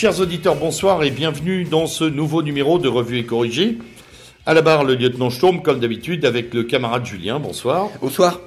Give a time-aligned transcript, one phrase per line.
[0.00, 3.76] Chers auditeurs, bonsoir et bienvenue dans ce nouveau numéro de Revue et Corrigée.
[4.46, 7.38] À la barre, le lieutenant Sturm, comme d'habitude, avec le camarade Julien.
[7.38, 7.90] Bonsoir.
[8.00, 8.40] Bonsoir.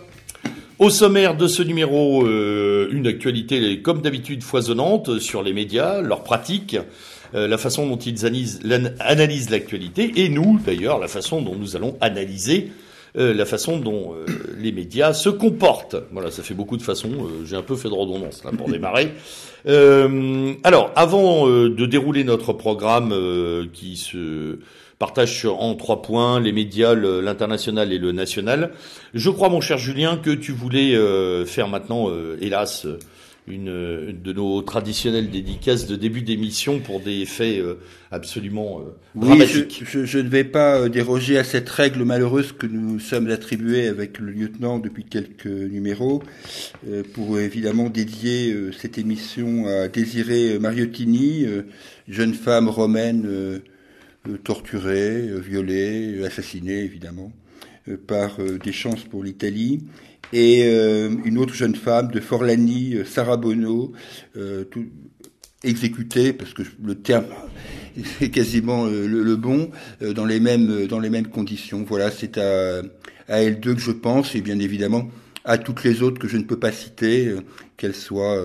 [0.79, 6.23] Au sommaire de ce numéro, euh, une actualité comme d'habitude foisonnante sur les médias, leurs
[6.23, 6.75] pratiques,
[7.35, 11.95] euh, la façon dont ils analysent l'actualité, et nous, d'ailleurs, la façon dont nous allons
[12.01, 12.71] analyser
[13.15, 14.25] euh, la façon dont euh,
[14.57, 15.95] les médias se comportent.
[16.11, 17.11] Voilà, ça fait beaucoup de façons.
[17.11, 19.11] Euh, j'ai un peu fait de redondance là pour démarrer.
[20.63, 23.15] alors, avant de dérouler notre programme
[23.71, 24.59] qui se
[24.99, 28.71] partage en trois points, les médias, l'international et le national,
[29.13, 30.97] je crois, mon cher Julien, que tu voulais
[31.45, 32.09] faire maintenant,
[32.41, 32.87] hélas,
[33.47, 37.75] une de nos traditionnelles dédicaces de début d'émission pour des faits euh,
[38.09, 39.79] absolument euh, dramatiques.
[39.81, 43.29] Oui, je, je, ne vais pas euh, déroger à cette règle malheureuse que nous sommes
[43.29, 46.23] attribués avec le lieutenant depuis quelques numéros,
[47.13, 51.45] pour évidemment dédier cette émission à Désiré Mariottini,
[52.07, 53.61] jeune femme romaine
[54.43, 57.31] torturée, violée, assassinée évidemment
[58.07, 59.81] par des chances pour l'Italie
[60.33, 63.93] et euh, une autre jeune femme de Forlani, euh, Sarah Bono,
[64.35, 64.87] euh, tout,
[65.63, 67.27] exécutée, parce que le terme
[68.21, 69.69] est quasiment le, bon,
[70.01, 71.85] dans les mêmes dans les mêmes conditions.
[71.87, 72.81] Voilà, c'est à,
[73.29, 75.09] à elle deux que je pense, et bien évidemment
[75.45, 77.33] à toutes les autres que je ne peux pas citer,
[77.77, 78.41] qu'elles soient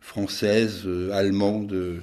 [0.00, 2.00] françaises, allemandes,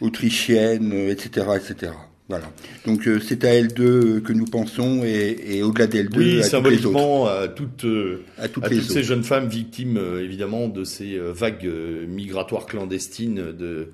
[0.00, 1.92] autrichiennes, etc., etc.
[2.28, 2.50] Voilà.
[2.84, 6.68] Donc euh, c'est à L2 que nous pensons et, et au-delà d'L2 oui, à toutes
[6.68, 11.18] les à toutes, euh, à toutes, toutes ces jeunes femmes victimes euh, évidemment de ces
[11.18, 11.70] vagues
[12.06, 13.88] migratoires clandestines de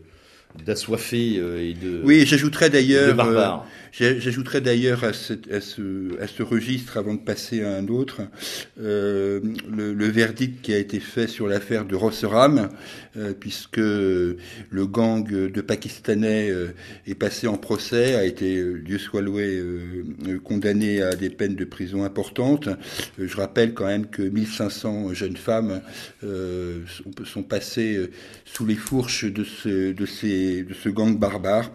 [0.66, 3.64] d'assoiffés et de oui j'ajouterais d'ailleurs
[3.96, 8.22] J'ajouterais d'ailleurs à, ce, à, ce, à ce registre, avant de passer à un autre,
[8.80, 9.40] euh,
[9.70, 12.70] le, le, verdict qui a été fait sur l'affaire de Rosseram,
[13.16, 16.74] euh, puisque le gang de Pakistanais euh,
[17.06, 21.54] est passé en procès, a été, euh, Dieu soit loué, euh, condamné à des peines
[21.54, 22.68] de prison importantes.
[23.16, 25.80] je rappelle quand même que 1500 jeunes femmes
[26.22, 28.10] sont, sont, passées
[28.44, 31.70] sous les fourches de ce, de ces, de ce gang barbare.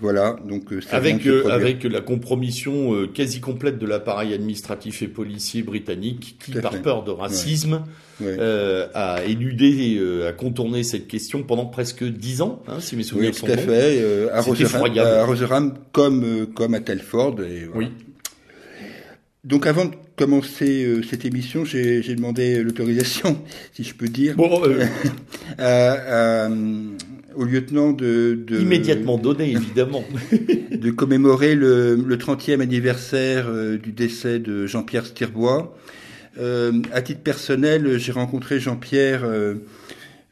[0.00, 6.36] Voilà, donc avec avec la compromission euh, quasi complète de l'appareil administratif et policier britannique
[6.44, 7.82] qui, par peur de racisme,
[8.20, 13.02] Euh, a éludé, euh, a contourné cette question pendant presque dix ans, hein, si mes
[13.02, 14.30] souvenirs oui, sont tout à fait.
[14.32, 14.42] À,
[15.24, 17.40] Rotherham, comme comme à Telford.
[17.40, 17.90] Et Oui.
[19.44, 23.38] Donc avant de commencer euh, cette émission, j'ai demandé l'autorisation,
[23.72, 24.62] si je peux dire, bon,
[25.58, 26.48] à, à,
[27.34, 30.04] au lieutenant de, de immédiatement donné évidemment
[30.70, 35.76] de commémorer le, le 30e anniversaire euh, du décès de Jean-Pierre Stirbois.
[36.38, 39.54] Euh, à titre personnel, j'ai rencontré Jean-Pierre euh,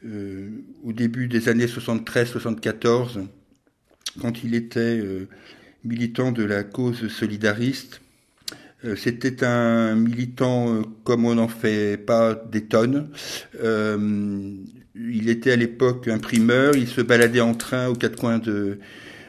[0.05, 0.49] euh
[0.83, 3.23] au début des années 73-74,
[4.19, 4.99] quand il était
[5.83, 8.01] militant de la cause solidariste.
[8.95, 13.09] C'était un militant comme on n'en fait pas des tonnes.
[14.95, 18.79] Il était à l'époque imprimeur, il se baladait en train aux quatre coins de,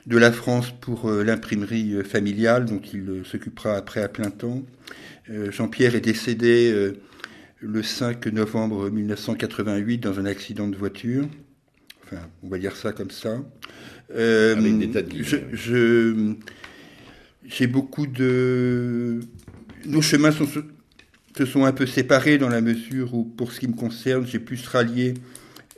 [0.07, 4.31] de la France pour euh, l'imprimerie euh, familiale, dont il euh, s'occupera après à plein
[4.31, 4.63] temps.
[5.51, 6.93] Jean-Pierre est décédé
[7.61, 11.27] le 5 novembre 1988 dans un accident de voiture.
[12.05, 13.39] Enfin, on va dire ça comme ça.
[14.13, 16.35] Avec des tas de je,
[17.47, 19.21] j'ai beaucoup de...
[19.87, 23.69] Nos chemins sont, se sont un peu séparés dans la mesure où, pour ce qui
[23.69, 25.15] me concerne, j'ai pu se rallier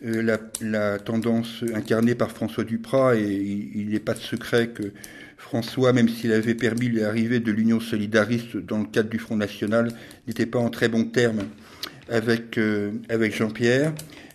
[0.03, 4.93] la, la, tendance incarnée par François Duprat, et il n'est pas secret que
[5.37, 9.93] François, même s'il avait permis l'arrivée de l'Union solidariste dans le cadre du Front National,
[10.27, 11.45] n'était pas en très bons termes
[12.09, 13.93] avec, euh, avec Jean-Pierre.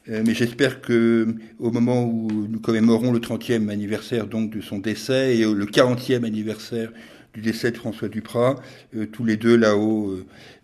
[0.09, 4.79] Euh, mais j'espère que au moment où nous commémorons le 30e anniversaire donc de son
[4.79, 6.91] décès et le 40e anniversaire
[7.33, 8.55] du décès de François Duprat,
[8.95, 10.11] euh, tous les deux là-haut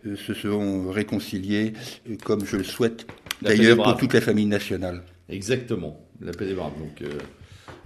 [0.06, 1.74] euh, se seront réconciliés,
[2.24, 3.06] comme je le souhaite
[3.42, 5.04] D'ailleurs, pour toute la famille nationale.
[5.30, 6.78] Exactement, la paix des braves.
[6.80, 7.18] Donc, euh,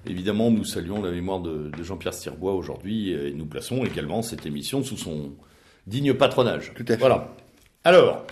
[0.05, 4.45] évidemment, nous saluons la mémoire de, de Jean-Pierre Stirbois aujourd'hui et nous plaçons également cette
[4.45, 5.31] émission sous son
[5.87, 6.73] digne patronage.
[6.75, 6.99] Tout à fait.
[6.99, 7.35] Voilà.
[7.83, 8.25] Alors,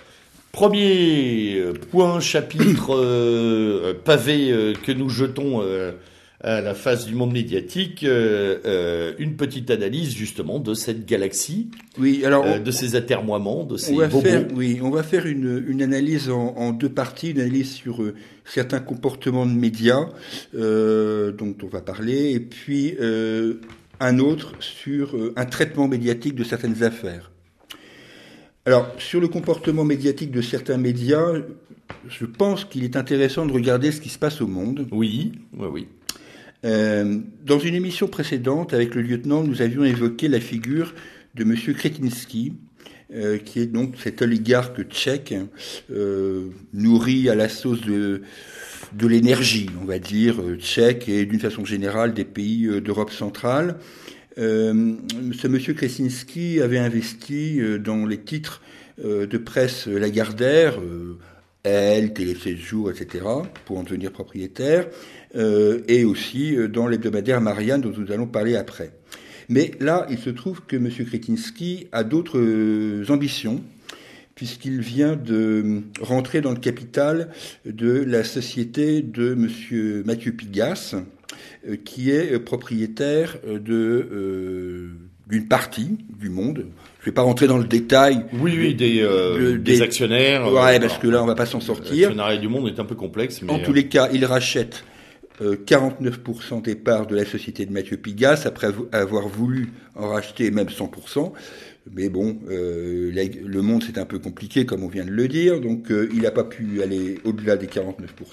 [0.51, 5.91] premier point, chapitre euh, pavé euh, que nous jetons euh,
[6.41, 11.69] à la face du monde médiatique euh, euh, une petite analyse justement de cette galaxie,
[11.97, 14.21] oui, alors euh, de ces atermoiements, de ces on va bobos.
[14.21, 18.03] faire, oui, on va faire une, une analyse en, en, deux parties, une analyse sur
[18.45, 20.09] certains comportements de médias
[20.53, 22.95] dont on va parler, et puis
[23.99, 27.31] un autre sur un traitement médiatique de certaines affaires.
[28.65, 31.31] Alors, sur le comportement médiatique de certains médias,
[32.09, 34.87] je pense qu'il est intéressant de regarder ce qui se passe au monde.
[34.91, 35.87] Oui, oui, oui.
[36.65, 40.93] Euh, dans une émission précédente, avec le lieutenant, nous avions évoqué la figure
[41.35, 41.55] de M.
[41.55, 42.53] Kretinsky,
[43.13, 45.35] euh, qui est donc cet oligarque tchèque,
[45.91, 48.23] euh, nourri à la sauce de,
[48.93, 53.77] de l'énergie, on va dire, tchèque et d'une façon générale des pays d'Europe centrale.
[54.37, 58.61] Ce monsieur Krasinski avait investi dans les titres
[59.03, 60.77] de presse Lagardère,
[61.63, 63.25] Elle, Télé 16 jours, etc.,
[63.65, 64.87] pour en devenir propriétaire,
[65.35, 68.91] et aussi dans l'hebdomadaire Marianne, dont nous allons parler après.
[69.49, 70.89] Mais là, il se trouve que M.
[70.89, 73.61] Kretinsky a d'autres ambitions,
[74.35, 77.29] puisqu'il vient de rentrer dans le capital
[77.65, 80.03] de la société de M.
[80.05, 80.95] Mathieu Pigas,
[81.67, 84.89] euh, qui est propriétaire de euh,
[85.27, 86.67] d'une partie du monde.
[86.99, 88.25] Je ne vais pas rentrer dans le détail.
[88.33, 90.51] Oui, oui, des, euh, des, actionnaires.
[90.51, 92.09] Ouais, parce que là, on va pas s'en sortir.
[92.09, 93.41] L'actionnariat du monde est un peu complexe.
[93.41, 94.83] Mais en tous les cas, il rachète
[95.41, 100.67] 49% des parts de la société de Mathieu Pigas après avoir voulu en racheter même
[100.67, 101.33] 100%.
[101.95, 105.61] Mais bon, euh, le monde c'est un peu compliqué comme on vient de le dire,
[105.61, 107.81] donc euh, il n'a pas pu aller au-delà des 49%.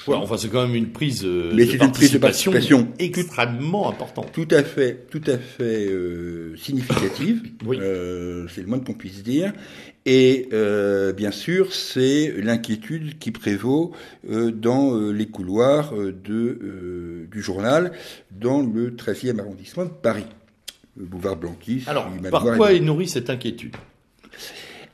[0.08, 2.88] Ouais, enfin c'est quand même une prise, euh, Mais de, participation une prise de participation
[2.98, 4.32] extrêmement importante.
[4.32, 7.42] Tout à fait, tout à fait euh, significative.
[7.66, 7.78] oui.
[7.80, 9.52] Euh, c'est le moins qu'on puisse dire.
[10.06, 10.48] Et
[11.16, 13.92] bien sûr, c'est l'inquiétude qui prévaut
[14.28, 17.92] dans les couloirs de, du journal
[18.30, 20.26] dans le 13e arrondissement de Paris
[20.96, 21.84] boulevard Blanquis.
[21.86, 23.76] Alors, par quoi est nourrie cette inquiétude?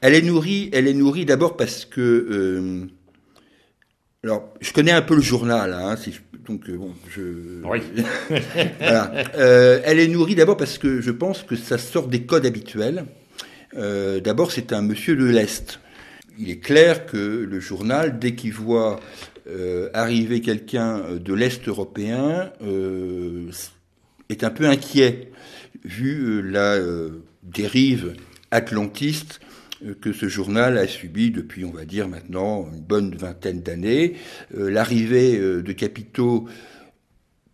[0.00, 2.86] Elle est nourrie, elle est nourrie d'abord parce que, euh,
[4.24, 7.62] alors, je connais un peu le journal, hein, si donc euh, bon, je.
[7.64, 7.80] Oui.
[8.78, 9.12] voilà.
[9.36, 13.04] Euh, elle est nourrie d'abord parce que je pense que ça sort des codes habituels.
[13.74, 15.80] D'abord, c'est un monsieur de l'Est.
[16.38, 19.00] Il est clair que le journal, dès qu'il voit
[19.94, 22.52] arriver quelqu'un de l'Est européen,
[24.30, 25.30] est un peu inquiet
[25.84, 28.14] vu euh, la euh, dérive
[28.50, 29.40] atlantiste
[29.84, 34.16] euh, que ce journal a subi depuis, on va dire maintenant, une bonne vingtaine d'années,
[34.54, 36.48] l'arrivée de capitaux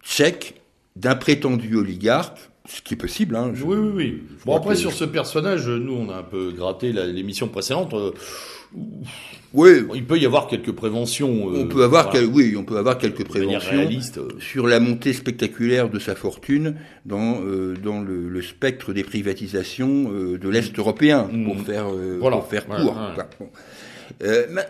[0.03, 0.61] tchèques
[0.97, 3.37] d'un prétendu oligarque, ce qui est possible.
[3.37, 4.23] Hein, oui, oui, oui.
[4.45, 7.95] Bon, après, sur ce personnage, nous, on a un peu gratté l'émission précédente.
[9.53, 9.69] Oui.
[9.95, 11.47] Il peut y avoir quelques préventions.
[11.47, 13.89] on peut avoir, oui, on peut avoir quelques préventions
[14.39, 16.77] sur la montée spectaculaire de sa fortune
[17.07, 21.65] dans euh, dans le, le, spectre des privatisations euh, de l'est européen, pour mmh.
[21.65, 22.97] faire euh, pour faire court.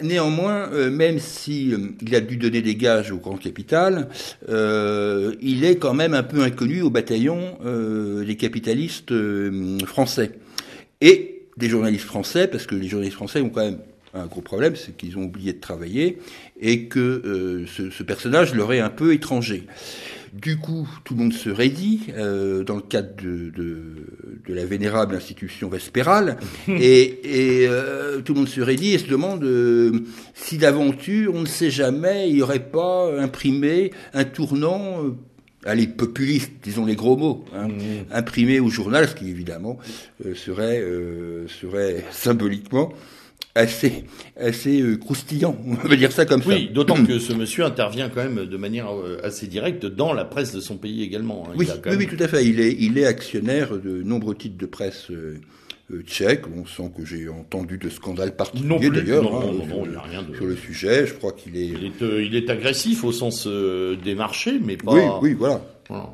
[0.02, 4.08] Néanmoins, même si il a dû donner des gages au grand capital,
[4.48, 7.58] il est quand même un peu inconnu au bataillon
[8.24, 9.14] des capitalistes
[9.86, 10.32] français
[11.00, 13.78] et des journalistes français, parce que les journalistes français ont quand même
[14.16, 16.18] un gros problème, c'est qu'ils ont oublié de travailler
[16.60, 19.66] et que euh, ce, personnage leur est un peu étranger.
[20.40, 23.78] Du coup, tout le monde se raidit euh, dans le cadre de, de,
[24.46, 26.36] de, la vénérable institution vespérale,
[26.68, 29.92] et, et euh, tout le monde se raidit et se demande euh,
[30.34, 35.00] si d'aventure, on ne sait jamais, il n'y aurait pas imprimé un tournant
[35.66, 38.12] allez, populiste, disons les gros mots, hein, mmh.
[38.12, 39.78] imprimé au journal, ce qui évidemment
[40.24, 42.92] euh, serait, euh, serait symboliquement
[43.56, 44.04] assez,
[44.38, 46.50] assez euh, croustillant, on va dire ça comme ça.
[46.50, 50.24] Oui, d'autant que ce monsieur intervient quand même de manière euh, assez directe dans la
[50.24, 51.48] presse de son pays également.
[51.48, 51.54] Hein.
[51.56, 52.46] Oui, oui, tout à fait.
[52.46, 55.40] Il est, il est actionnaire de nombreux titres de presse euh,
[56.04, 56.44] tchèques.
[56.54, 61.06] On sent que j'ai entendu de scandales particuliers d'ailleurs hein, sur, sur, le sujet.
[61.06, 61.66] Je crois qu'il est...
[61.66, 64.92] Il est, il est agressif au sens des marchés, mais pas...
[64.92, 65.62] Oui, oui, voilà.
[65.88, 66.10] voilà.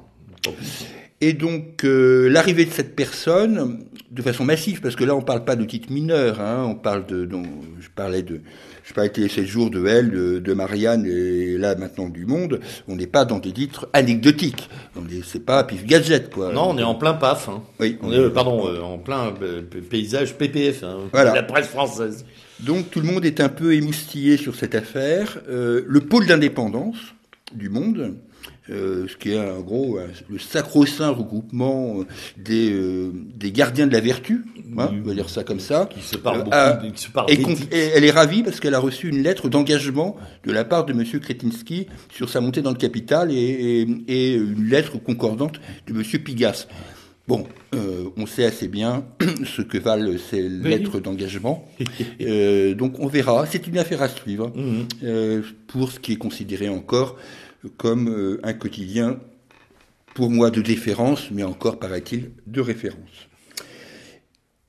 [1.23, 5.45] Et donc euh, l'arrivée de cette personne, de façon massive, parce que là on parle
[5.45, 7.47] pas de titres mineurs, hein, on parle de, donc,
[7.79, 8.41] je parlais de,
[8.83, 12.97] je parlais de ces jours de elle, de, Marianne et là maintenant du Monde, on
[12.97, 16.53] n'est pas dans des titres anecdotiques, on c'est pas pif gadget quoi.
[16.53, 17.49] Non, on est en plein paf.
[17.49, 17.63] Hein.
[17.79, 19.33] Oui, on est, euh, pardon, euh, en plein
[19.91, 21.33] paysage PPF, hein, voilà.
[21.35, 22.27] la presse française.
[22.59, 25.39] Donc tout le monde est un peu émoustillé sur cette affaire.
[25.49, 26.99] le pôle d'indépendance
[27.55, 28.17] du Monde
[28.71, 29.99] euh, ce qui est un gros
[30.31, 32.05] le sacro-saint regroupement euh,
[32.37, 34.45] des, euh, des gardiens de la vertu,
[34.79, 35.89] hein, on va dire ça comme ça.
[35.93, 37.43] Qui se parle beaucoup, qui se parle et,
[37.73, 41.19] elle est ravie parce qu'elle a reçu une lettre d'engagement de la part de Monsieur
[41.19, 46.67] Kretinsky sur sa montée dans le capital et, et, une lettre concordante de Monsieur Pigas.
[47.29, 49.05] Bon, euh, on sait assez bien
[49.45, 51.69] ce que valent ces lettres d'engagement.
[52.21, 53.47] euh, donc on verra.
[53.47, 54.87] C'est une affaire à suivre mhm.
[55.05, 57.17] euh, pour ce qui est considéré encore
[57.77, 59.19] comme euh, un quotidien,
[60.15, 63.29] pour moi, de déférence, mais encore, paraît-il, de référence.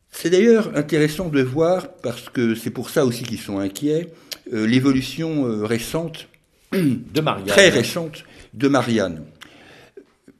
[0.09, 4.09] C'est d'ailleurs intéressant de voir, parce que c'est pour ça aussi qu'ils sont inquiets,
[4.53, 6.27] euh, l'évolution euh, récente,
[6.71, 7.47] de Marianne.
[7.47, 8.23] très récente,
[8.53, 9.23] de Marianne.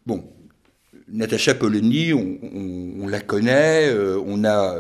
[0.05, 0.23] bon,
[1.11, 4.77] Natacha Polony, on, la connaît, euh, on a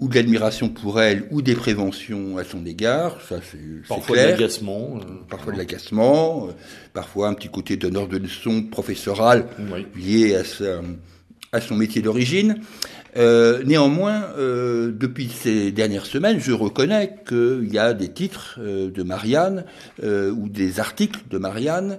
[0.00, 4.22] ou de l'admiration pour elle ou des préventions à son égard, ça c'est Parfois de
[4.22, 4.96] l'agacement.
[4.96, 6.48] Euh, parfois de l'agacement,
[6.92, 9.46] parfois un petit côté d'honneur de leçon professoral
[9.94, 10.42] lié à,
[11.56, 12.56] à son métier d'origine.
[13.16, 19.64] néanmoins, depuis ces dernières semaines, je reconnais qu'il y a des titres de Marianne
[20.02, 21.98] ou des articles de Marianne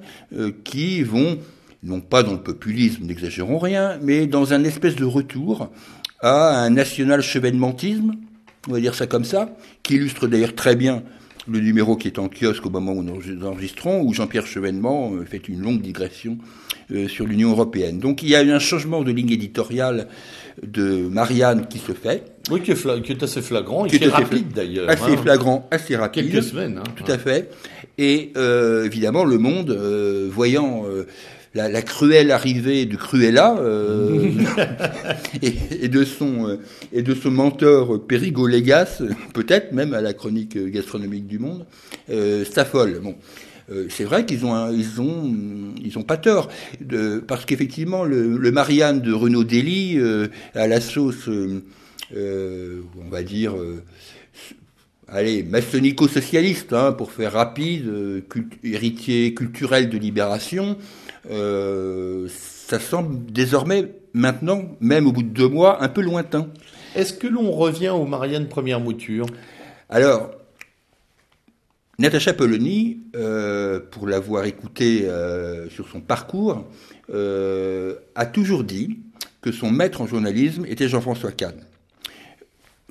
[0.63, 1.38] qui vont
[1.84, 5.72] non pas dans le populisme, n'exagérons rien, mais dans un espèce de retour
[6.22, 8.13] à un national chevènementisme,
[8.68, 9.50] on va dire ça comme ça,
[9.84, 11.04] qui illustre d'ailleurs très bien
[11.48, 15.25] le numéro qui est en kiosque au moment où nous enregistrons, où Jean-Pierre Chevènement euh,
[15.25, 16.38] fait une longue digression
[16.92, 18.00] euh, sur l'Union européenne.
[18.00, 20.08] Donc il y a eu un changement de ligne éditoriale
[20.62, 22.24] de Marianne qui se fait.
[22.51, 24.90] Oui, qui est, assez flagrant et qui, est, rapide d'ailleurs.
[24.90, 25.18] Assez hein.
[25.18, 26.32] flagrant, assez rapide.
[26.32, 26.80] Quelques semaines.
[26.80, 27.50] Hein, tout à fait.
[27.98, 29.72] Et euh, évidemment, le monde,
[30.32, 30.86] voyant
[31.53, 34.31] la, cruelle arrivée du Cruella euh,
[35.41, 36.60] et, de son euh,
[36.93, 39.01] et de son mentor Perigo Légas,
[39.34, 41.65] peut-être même à la chronique gastronomique du Monde,
[42.10, 43.00] euh, s'affole.
[43.03, 43.15] Bon.
[43.72, 45.34] Euh, c'est vrai qu'ils ont, ils ont,
[45.81, 46.50] ils ont pas tort,
[46.81, 50.00] de, parce qu'effectivement le, le, Marianne de Renaud Dely
[50.55, 51.29] à la sauce,
[52.13, 53.53] on va dire,
[55.12, 58.24] allez, maçonnico-socialiste, hein, pour faire rapide,
[58.63, 60.77] héritier culturel de libération,
[61.30, 66.48] euh, ça semble désormais, maintenant, même au bout de deux mois, un peu lointain.
[66.96, 69.25] Est-ce que l'on revient aux Marianne première mouture?
[69.89, 70.32] Alors,
[72.00, 76.65] Natacha Polony, euh, pour l'avoir écouté euh, sur son parcours,
[78.15, 79.00] a toujours dit
[79.41, 81.56] que son maître en journalisme était Jean-François Kahn.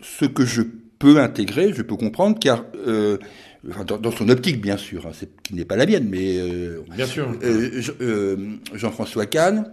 [0.03, 0.62] Ce que je
[1.00, 2.64] peux intégrer, je peux comprendre, car
[3.85, 7.35] dans, son optique bien sûr, hein, qui n'est pas la mienne, mais euh, bien sûr.
[7.42, 8.37] Euh, euh,
[8.75, 9.73] Jean-François Kahn,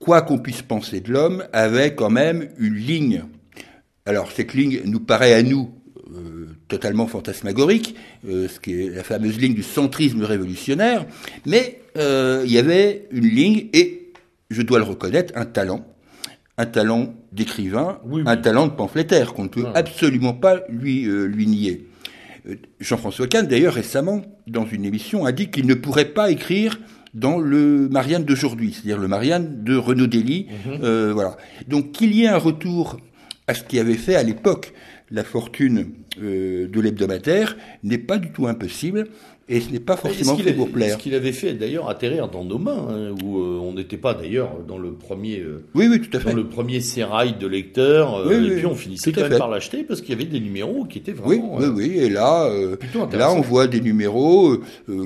[0.00, 3.24] quoi qu'on puisse penser de l'homme, avait quand même une ligne.
[4.06, 5.70] Alors cette ligne nous paraît à nous
[6.68, 7.94] totalement fantasmagorique,
[8.26, 11.06] ce qui est la fameuse ligne du centrisme révolutionnaire,
[11.46, 14.12] mais il y avait une ligne et
[14.50, 15.86] je dois le reconnaître, un talent
[16.58, 21.86] un talent d'écrivain, un talent de pamphlétaire qu'on ne peut absolument pas lui, lui nier.
[22.48, 26.78] Euh, Jean-François Kahn, d'ailleurs, récemment, dans une émission, a dit qu'il ne pourrait pas écrire
[27.14, 30.46] dans le Marianne d'aujourd'hui, c'est-à-dire le Marianne de Renaud Dely.
[30.48, 30.78] Mhm.
[30.82, 31.36] Euh, voilà.
[31.68, 32.98] Donc qu'il y ait un retour
[33.46, 34.72] à ce qui avait fait à l'époque
[35.10, 35.88] la fortune
[36.22, 39.08] euh, de l'hebdomadaire n'est pas du tout impossible.
[39.48, 40.96] Et ce n'est pas forcément fait pour plaire.
[40.96, 44.14] Ce qu'il avait fait d'ailleurs atterrir dans nos mains, hein, où euh, on n'était pas
[44.14, 45.40] d'ailleurs dans le premier.
[45.40, 46.30] Euh, oui, oui, tout à fait.
[46.30, 48.16] Dans le premier sérail de lecteurs.
[48.18, 50.84] Euh, et puis on finissait quand même par l'acheter parce qu'il y avait des numéros
[50.84, 51.56] qui étaient vraiment.
[51.56, 51.98] Oui, oui, oui.
[51.98, 52.48] Et là,
[53.12, 54.58] là, on voit des numéros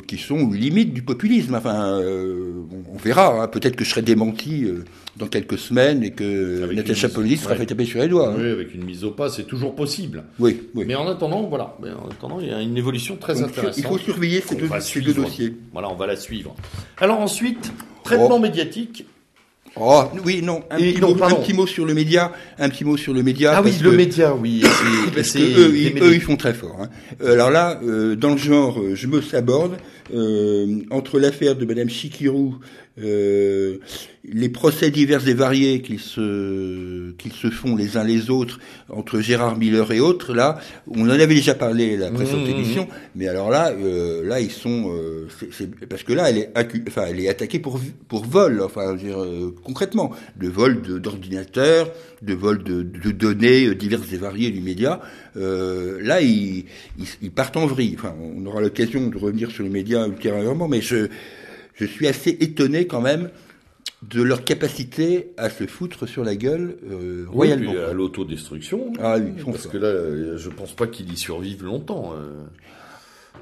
[0.07, 1.55] qui sont limite du populisme.
[1.55, 3.43] Enfin, on verra.
[3.43, 3.49] Hein.
[3.49, 4.67] Peut-être que je serai démenti
[5.17, 8.33] dans quelques semaines et que Natacha Polony sera fait taper sur les doigts.
[8.33, 8.37] Hein.
[8.39, 10.25] Oui, avec une mise au pas, c'est toujours possible.
[10.39, 10.85] Oui, oui.
[10.87, 11.77] Mais en attendant, voilà.
[11.83, 13.79] Mais en attendant, il y a une évolution très intéressante.
[13.79, 15.55] Il faut surveiller ces deux, dossiers.
[15.73, 16.55] Voilà, on va la suivre.
[16.99, 17.73] Alors ensuite,
[18.05, 18.41] traitement oh.
[18.41, 19.07] médiatique.
[19.79, 20.63] Oh, oui, non.
[20.71, 22.33] Un, petit mot, sur le média.
[22.59, 23.53] Un petit mot sur le média.
[23.55, 24.63] Ah oui, le média, oui.
[25.15, 26.79] parce que eux, ils, font très fort.
[26.81, 26.89] Hein.
[27.23, 29.77] Alors là, euh, dans le genre, euh, je me saborde
[30.15, 32.57] euh, entre l'affaire de Madame Chikirou
[32.99, 33.77] euh,
[34.25, 38.59] les procès divers et variés qu'ils se, qu'ils se font les uns les autres
[38.89, 40.59] entre Gérard Miller et autres, là,
[40.89, 44.41] on en avait déjà parlé la précédente mmh, mmh, émission, mais alors là, euh, là
[44.41, 45.29] ils sont, euh,
[45.91, 46.53] parce que là, elle est,
[46.89, 51.93] enfin, elle est attaquée pour pour vol, enfin, dire, euh, concrètement, de vol d'ordinateurs,
[52.23, 55.01] de, vol de, de, données diverses et variées du média.
[55.35, 56.65] là, ils,
[56.99, 57.95] ils, ils, partent en vrille.
[57.99, 61.09] Enfin, on aura l'occasion de revenir sur les médias ultérieurement, mais je
[61.77, 63.31] je suis assez étonné quand même
[64.03, 67.73] de leur capacité à se foutre sur la gueule euh, royalement.
[67.73, 68.93] à l'autodestruction.
[68.99, 72.15] Ah oui, parce que là, je pense pas qu'ils y survivent longtemps.
[72.15, 72.45] Euh.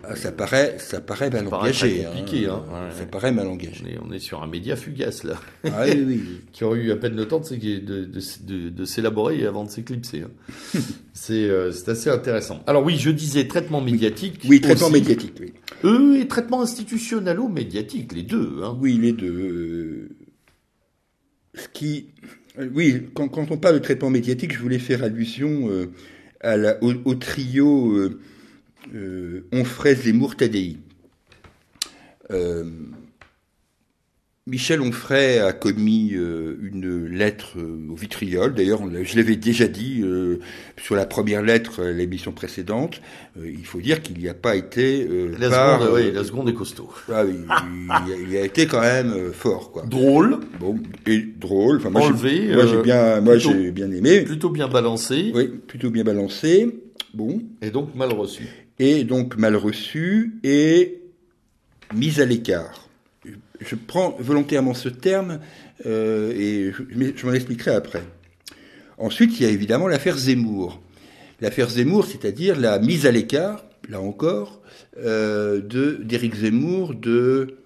[0.09, 2.05] Ah, ça paraît, ça paraît mal engagé.
[2.05, 2.11] Hein.
[2.11, 2.63] compliqué, hein.
[2.97, 3.99] Ça paraît mal engagé.
[4.05, 5.35] On est, sur un média fugace là,
[5.65, 6.23] ah, oui, oui.
[6.53, 10.23] qui aurait eu à peine le temps de, de, de, de s'élaborer avant de s'éclipser.
[10.23, 10.31] Hein.
[11.31, 12.63] Euh, c'est assez intéressant.
[12.67, 14.43] Alors oui, je disais traitement médiatique.
[14.47, 15.33] Oui, traitement médiatique.
[15.41, 15.55] Oui.
[15.83, 18.61] Eux et traitement institutionnel ou médiatique, les deux.
[18.79, 20.11] Oui, les deux.
[21.55, 22.09] Ce qui,
[22.75, 25.93] oui, quand, quand, on parle de traitement médiatique, je voulais faire allusion euh,
[26.41, 28.11] à la, au, trio.
[28.95, 30.77] Euh, Onfray Zemmour Tadei.
[32.31, 32.65] Euh,
[34.47, 38.53] Michel Onfray a commis euh, une lettre euh, au vitriol.
[38.53, 40.39] D'ailleurs, je l'avais déjà dit euh,
[40.77, 43.01] sur la première lettre à l'émission précédente.
[43.43, 45.09] il faut dire qu'il n'y a pas été
[45.39, 46.91] la seconde, oui, la seconde est costaud.
[47.11, 49.85] Ah, il, il, a, été quand même fort, quoi.
[49.87, 50.41] Drôle.
[50.59, 51.77] Bon, et drôle.
[51.77, 54.23] Enfin, moi, Enlevé, moi j'ai bien, moi j'ai bien aimé.
[54.23, 55.31] Plutôt bien balancé.
[55.35, 56.83] Oui, plutôt bien balancé.
[57.15, 57.41] Bon.
[57.63, 58.64] Et donc mal reçu.
[58.79, 61.01] Et donc mal reçu et
[61.95, 62.85] mise à l'écart
[63.61, 65.41] je prends volontairement ce terme
[65.87, 68.03] euh, et je, m'en expliquerai après.
[68.99, 70.81] Ensuite, il y a évidemment l'affaire Zemmour.
[71.41, 74.61] L'affaire Zemmour, c'est-à-dire la mise à l'écart, là encore,
[74.99, 75.61] euh,
[76.01, 77.59] d'Éric Zemmour, de,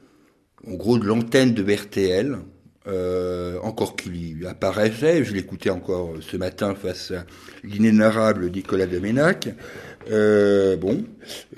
[0.66, 2.38] en gros, de l'antenne de RTL,
[2.86, 7.26] euh, encore qu'il apparaissait, je l'écoutais encore ce matin face à
[7.62, 9.50] l'inénarrable Nicolas Doménac.
[10.10, 11.04] Euh, bon,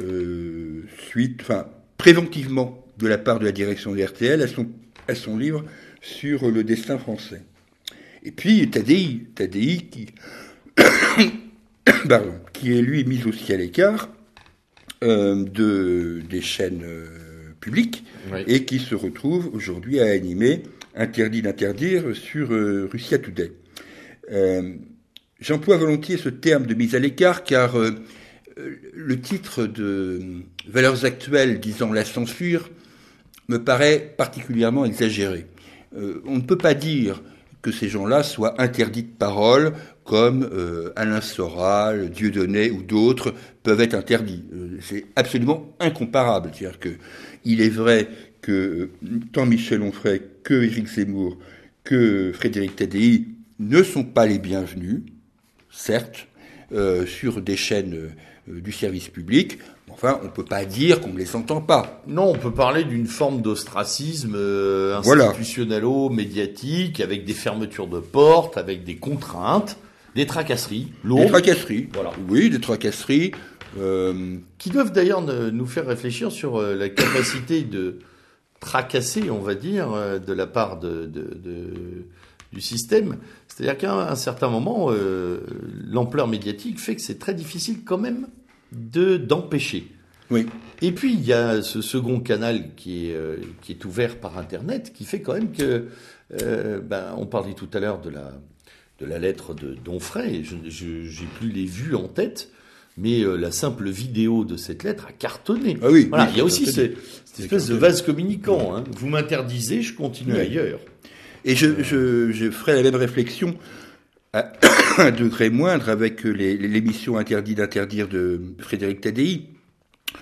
[0.02, 1.66] euh, suite, enfin,
[1.98, 4.42] préventivement, de la part de la direction de RTL
[5.08, 5.64] à son, livre
[6.02, 7.42] sur le destin français.
[8.22, 10.06] Et puis Tadi, Tadi qui,
[12.08, 14.10] pardon, qui est lui mis aussi à l'écart
[15.02, 17.06] euh, de, des chaînes euh,
[17.58, 18.04] publiques
[18.46, 20.62] et qui se retrouve aujourd'hui à animer
[20.94, 23.52] Interdit d'interdire sur euh, Russia Today.
[25.40, 27.74] J'emploie volontiers ce terme de mise à l'écart car
[28.92, 32.70] le titre de Valeurs actuelles disant la censure
[33.50, 35.46] me paraît particulièrement exagéré.
[35.96, 37.20] Euh, on ne peut pas dire
[37.62, 39.72] que ces gens-là soient interdits de parole
[40.04, 44.44] comme euh, Alain Soral, Dieudonné ou d'autres peuvent être interdits.
[44.54, 46.52] Euh, c'est absolument incomparable.
[46.54, 46.90] C'est-à-dire que
[47.44, 48.08] il est vrai
[48.40, 48.90] que
[49.32, 51.36] tant Michel Onfray que Éric Zemmour
[51.82, 53.26] que Frédéric Tadei
[53.58, 55.00] ne sont pas les bienvenus,
[55.70, 56.28] certes,
[57.06, 58.10] sur des chaînes
[58.46, 59.58] du service public.
[59.90, 62.02] Enfin, on ne peut pas dire qu'on ne les entend pas.
[62.06, 68.84] Non, on peut parler d'une forme d'ostracisme euh, institutionnelo-médiatique, avec des fermetures de portes, avec
[68.84, 69.76] des contraintes,
[70.14, 70.92] des tracasseries.
[71.04, 72.12] Des tracasseries, voilà.
[72.28, 73.32] Oui, des tracasseries.
[73.78, 74.36] Euh...
[74.58, 77.98] Qui doivent d'ailleurs nous faire réfléchir sur euh, la capacité de
[78.60, 81.72] tracasser, on va dire, euh, de la part de, de, de
[82.52, 83.16] du système.
[83.48, 85.40] C'est-à-dire qu'à un certain moment, euh,
[85.86, 88.26] l'ampleur médiatique fait que c'est très difficile quand même
[88.72, 89.92] de d'empêcher.
[90.30, 90.46] Oui.
[90.80, 94.38] Et puis il y a ce second canal qui est euh, qui est ouvert par
[94.38, 95.88] Internet, qui fait quand même que
[96.42, 98.32] euh, ben, on parlait tout à l'heure de la
[99.00, 100.44] de la lettre de Donfray.
[100.44, 102.50] Je j'ai plus les vues en tête,
[102.96, 105.78] mais euh, la simple vidéo de cette lettre a cartonné.
[105.82, 106.06] Ah oui.
[106.08, 106.28] Voilà.
[106.30, 106.96] il y a aussi cette
[107.38, 108.76] espèce de vase communicant.
[108.76, 108.84] Hein.
[108.96, 110.80] Vous m'interdisez, je continue ailleurs.
[111.44, 113.56] Et je, je, je ferai la même réflexion
[114.32, 114.52] à
[114.98, 119.48] un degré moindre avec l'émission Interdit d'interdire de Frédéric Tadei.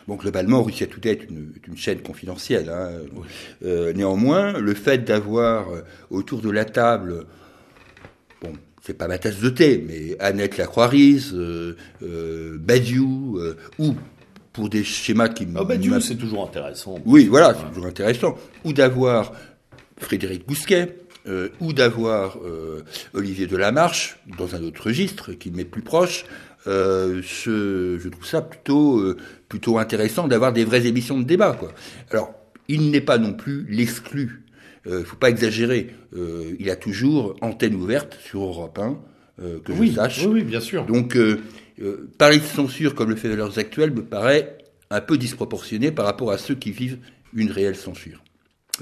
[0.06, 2.68] Bon, globalement, Russia Today est une, une chaîne confidentielle.
[2.68, 2.90] Hein.
[3.64, 7.24] Euh, néanmoins, le fait d'avoir euh, autour de la table,
[8.42, 8.52] bon,
[8.82, 13.40] c'est pas ma tasse de thé, mais Annette Lacroix-Rise, euh, euh Badiou,
[13.78, 13.94] ou
[14.52, 15.46] pour des schémas qui...
[15.54, 16.98] Ah, Badiou, c'est toujours intéressant.
[17.06, 18.36] Oui, voilà, c'est toujours intéressant.
[18.64, 19.32] Ou d'avoir
[19.98, 20.96] Frédéric Bousquet,
[21.28, 26.24] euh, ou d'avoir euh, Olivier Delamarche dans un autre registre qui m'est plus proche.
[26.66, 29.14] Euh, je, je, trouve ça plutôt
[29.48, 31.52] plutôt intéressant d'avoir des vraies émissions de débat.
[31.52, 31.72] Quoi.
[32.10, 32.34] Alors,
[32.68, 34.42] il n'est pas non plus l'exclu.
[34.86, 35.94] Il euh, faut pas exagérer.
[36.58, 38.98] il a toujours antenne ouverte sur Europe 1,
[39.64, 40.24] que oui, je sache.
[40.24, 40.86] Oui, oui, bien sûr.
[40.86, 41.16] Donc,
[42.16, 44.58] parler de censure comme le fait Valeurs Actuelles me paraît
[44.90, 46.98] un peu disproportionné par rapport à ceux qui vivent
[47.34, 48.22] une réelle censure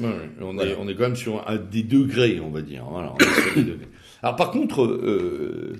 [0.00, 2.84] on, est, on est quand même sur un, des degrés, on va dire.
[4.22, 5.76] Alors par contre, euh,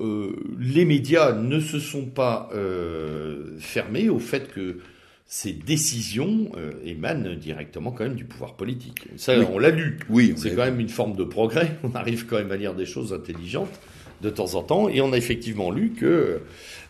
[0.00, 4.78] euh, les médias ne se sont pas euh, fermés au fait que
[5.26, 6.52] ces décisions
[6.84, 9.08] émanent directement quand même du pouvoir politique.
[9.16, 9.98] Ça, on l'a lu.
[10.08, 11.76] Oui, c'est quand même une forme de progrès.
[11.82, 13.80] On arrive quand même à lire des choses intelligentes
[14.20, 16.40] de temps en temps, et on a effectivement lu que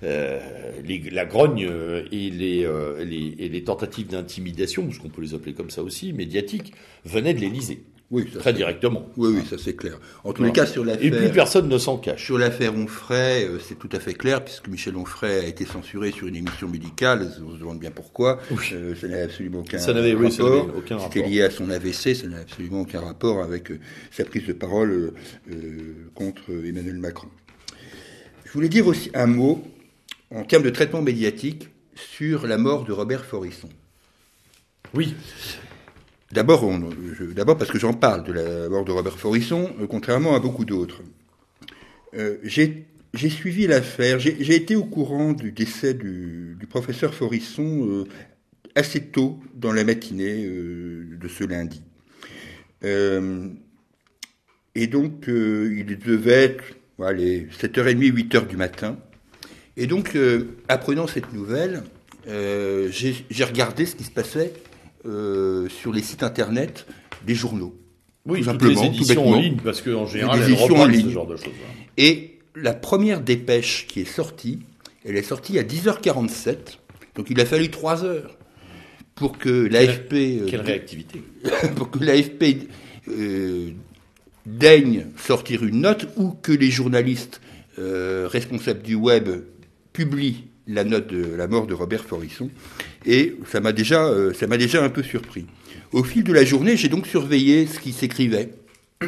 [0.02, 0.40] euh,
[0.84, 5.22] les, la grogne euh, et les, euh, les, et les tentatives d'intimidation, parce qu'on peut
[5.22, 6.72] les appeler comme ça aussi, médiatiques,
[7.04, 7.82] venaient de l'Élysée.
[8.12, 9.08] Oui, très directement.
[9.16, 9.98] Oui, oui, ça c'est clair.
[10.22, 11.04] En tous les cas, sur l'affaire.
[11.04, 12.24] Et plus personne ne s'en cache.
[12.24, 16.28] Sur l'affaire Onfray, c'est tout à fait clair, puisque Michel Onfray a été censuré sur
[16.28, 17.28] une émission médicale.
[17.44, 18.38] On se demande bien pourquoi.
[18.48, 20.66] ça n'avait absolument aucun ça n'avait, rapport.
[20.66, 21.12] Oui, aucun rapport.
[21.12, 22.14] C'était lié à son AVC.
[22.14, 23.72] Ça n'avait absolument aucun rapport avec
[24.12, 25.12] sa prise de parole
[26.14, 27.28] contre Emmanuel Macron.
[28.44, 29.64] Je voulais dire aussi un mot
[30.32, 33.68] en termes de traitement médiatique sur la mort de Robert Forisson.
[34.94, 35.14] Oui.
[36.36, 36.70] D'abord,
[37.34, 40.66] d'abord parce que j'en parle de la mort de Robert Forisson, euh, contrairement à beaucoup
[40.66, 41.00] d'autres.
[42.14, 42.84] Euh, j'ai
[43.30, 48.04] suivi l'affaire, j'ai été au courant du décès du, professeur Forisson euh,
[48.74, 51.80] assez tôt dans la matinée de ce lundi.
[54.74, 56.64] Et donc, il devait être
[56.98, 58.98] voilà, les 7h30, 8h du matin.
[59.78, 60.14] Et donc,
[60.68, 61.82] apprenant cette nouvelle,
[62.26, 64.52] j'ai regardé ce qui se passait
[65.06, 66.86] sur les sites internet
[67.24, 67.74] des journaux.
[68.26, 71.06] Oui, tout simplement, les éditions en ligne, parce qu'en général, les éditions en ligne.
[71.06, 71.52] ce genre de choses.
[71.96, 74.60] Et la première dépêche qui est sortie,
[75.04, 76.56] elle est sortie à 10h47,
[77.14, 78.36] donc il a fallu 3 heures
[79.14, 80.12] pour que l'AFP...
[80.12, 81.22] Euh, quelle, réactivité
[81.76, 82.68] Pour que l'AFP
[83.08, 83.70] euh,
[84.44, 87.40] daigne sortir une note ou que les journalistes
[87.78, 89.28] euh, responsables du web
[89.92, 92.50] publient la note de la mort de Robert Forisson.
[93.04, 95.46] Et ça m'a déjà, ça m'a déjà un peu surpris.
[95.92, 98.50] Au fil de la journée, j'ai donc surveillé ce qui s'écrivait.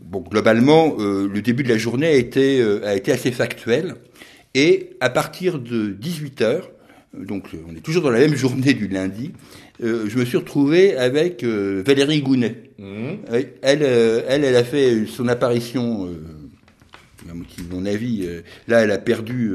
[0.00, 3.94] Bon, globalement, euh, le début de la journée a été, euh, a été assez factuel.
[4.54, 6.62] Et à partir de 18h,
[7.14, 9.32] donc on est toujours dans la même journée du lundi,
[9.82, 12.70] euh, je me suis retrouvé avec Valérie Gounet.
[12.78, 13.08] Mmh.
[13.30, 16.08] Elle, elle, elle a fait son apparition
[17.28, 17.34] à
[17.70, 18.28] mon avis,
[18.66, 19.52] là, elle a perdu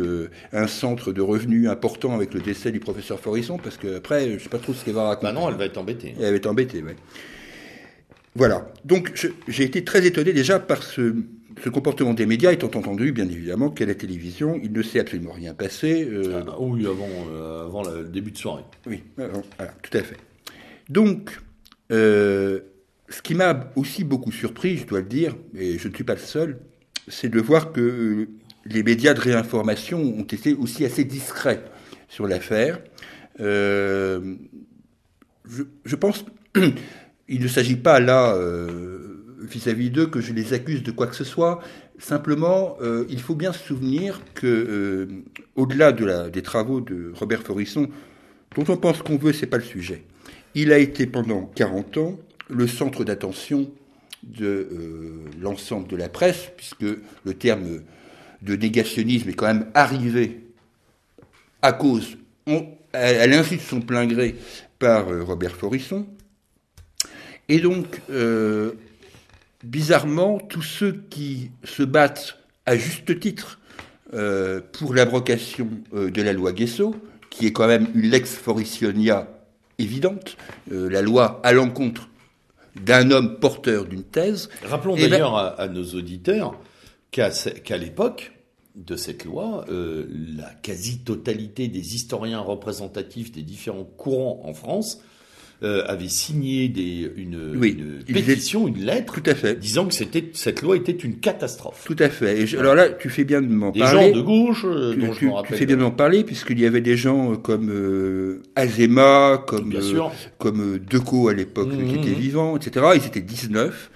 [0.51, 4.39] un centre de revenus important avec le décès du professeur Forisson, parce qu'après, je ne
[4.39, 5.33] sais pas trop ce qu'elle va raconter.
[5.33, 6.15] Bah non, elle va être embêtée.
[6.19, 6.93] Elle va être embêtée, oui.
[8.35, 8.71] Voilà.
[8.83, 9.13] Donc
[9.47, 11.15] j'ai été très étonné déjà par ce,
[11.71, 15.53] comportement des médias, étant entendu, bien évidemment, qu'à la télévision, il ne s'est absolument rien
[15.53, 16.07] passé.
[16.09, 18.63] Euh, ah, oui, avant, euh, avant le début de soirée.
[18.87, 20.17] Oui, voilà, tout à fait.
[20.89, 21.39] Donc,
[21.91, 22.61] euh,
[23.09, 26.15] ce qui m'a aussi beaucoup surpris, je dois le dire, et je ne suis pas
[26.15, 26.59] le seul,
[27.07, 28.27] c'est de voir que
[28.65, 31.63] les médias de réinformation ont été aussi assez discrets
[32.07, 32.79] sur l'affaire.
[33.39, 34.35] je,
[35.85, 36.25] je pense
[37.27, 41.15] il ne s'agit pas là, euh, vis-à-vis d'eux, que je les accuse de quoi que
[41.15, 41.61] ce soit.
[41.97, 45.07] Simplement, euh, il faut bien se souvenir que, euh,
[45.55, 47.89] au-delà de des travaux de Robert Forisson,
[48.55, 50.03] dont on pense qu'on veut, c'est pas le sujet.
[50.55, 53.71] Il a été pendant 40 ans le centre d'attention
[54.23, 54.67] de
[55.41, 57.81] l'ensemble de la presse, puisque le terme
[58.41, 60.41] de négationnisme est quand même arrivé
[61.61, 62.17] à cause,
[62.93, 64.35] à l'insu de son plein gré,
[64.79, 66.05] par Robert Forisson.
[67.49, 68.73] Et donc, euh,
[69.63, 73.59] bizarrement, tous ceux qui se battent à juste titre
[74.13, 76.95] euh, pour l'abrogation euh, de la loi Guesso,
[77.29, 79.27] qui est quand même une lex forisionia
[79.79, 80.37] évidente,
[80.69, 82.07] la loi à l'encontre
[82.75, 84.49] d'un homme porteur d'une thèse.
[84.63, 86.59] Rappelons eh ben d'ailleurs à, nos auditeurs
[87.11, 88.33] qu'à l'époque
[88.75, 94.99] de cette loi, la quasi-totalité des historiens représentatifs des différents courants en France
[95.63, 99.57] euh, avait signé des, une, pétition, une lettre, tout à fait.
[99.57, 101.83] disant que c'était cette loi était une catastrophe.
[101.85, 102.41] Tout à fait.
[102.41, 104.09] Et alors là, tu fais bien de m'en parler.
[104.09, 105.51] Des gens de gauche, euh, tu, dont je me rappelle.
[105.51, 109.73] Tu fais bien de m'en parler, puisqu'il y avait des gens comme euh, Azema, comme
[109.73, 109.99] euh,
[110.37, 112.21] comme Decaux à l'époque, qui mmh, était mmh.
[112.21, 112.85] vivant, etc.
[112.95, 113.91] Ils étaient 19.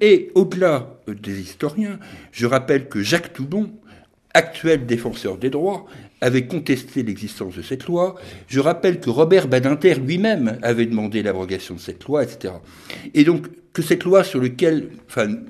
[0.00, 1.98] et au-delà des historiens,
[2.32, 3.70] je rappelle que Jacques Toubon,
[4.34, 5.86] actuel défenseur des droits,
[6.20, 8.16] avait contesté l'existence de cette loi.
[8.48, 12.54] Je rappelle que Robert Badinter lui-même avait demandé l'abrogation de cette loi, etc.
[13.14, 14.42] Et donc que cette loi sur,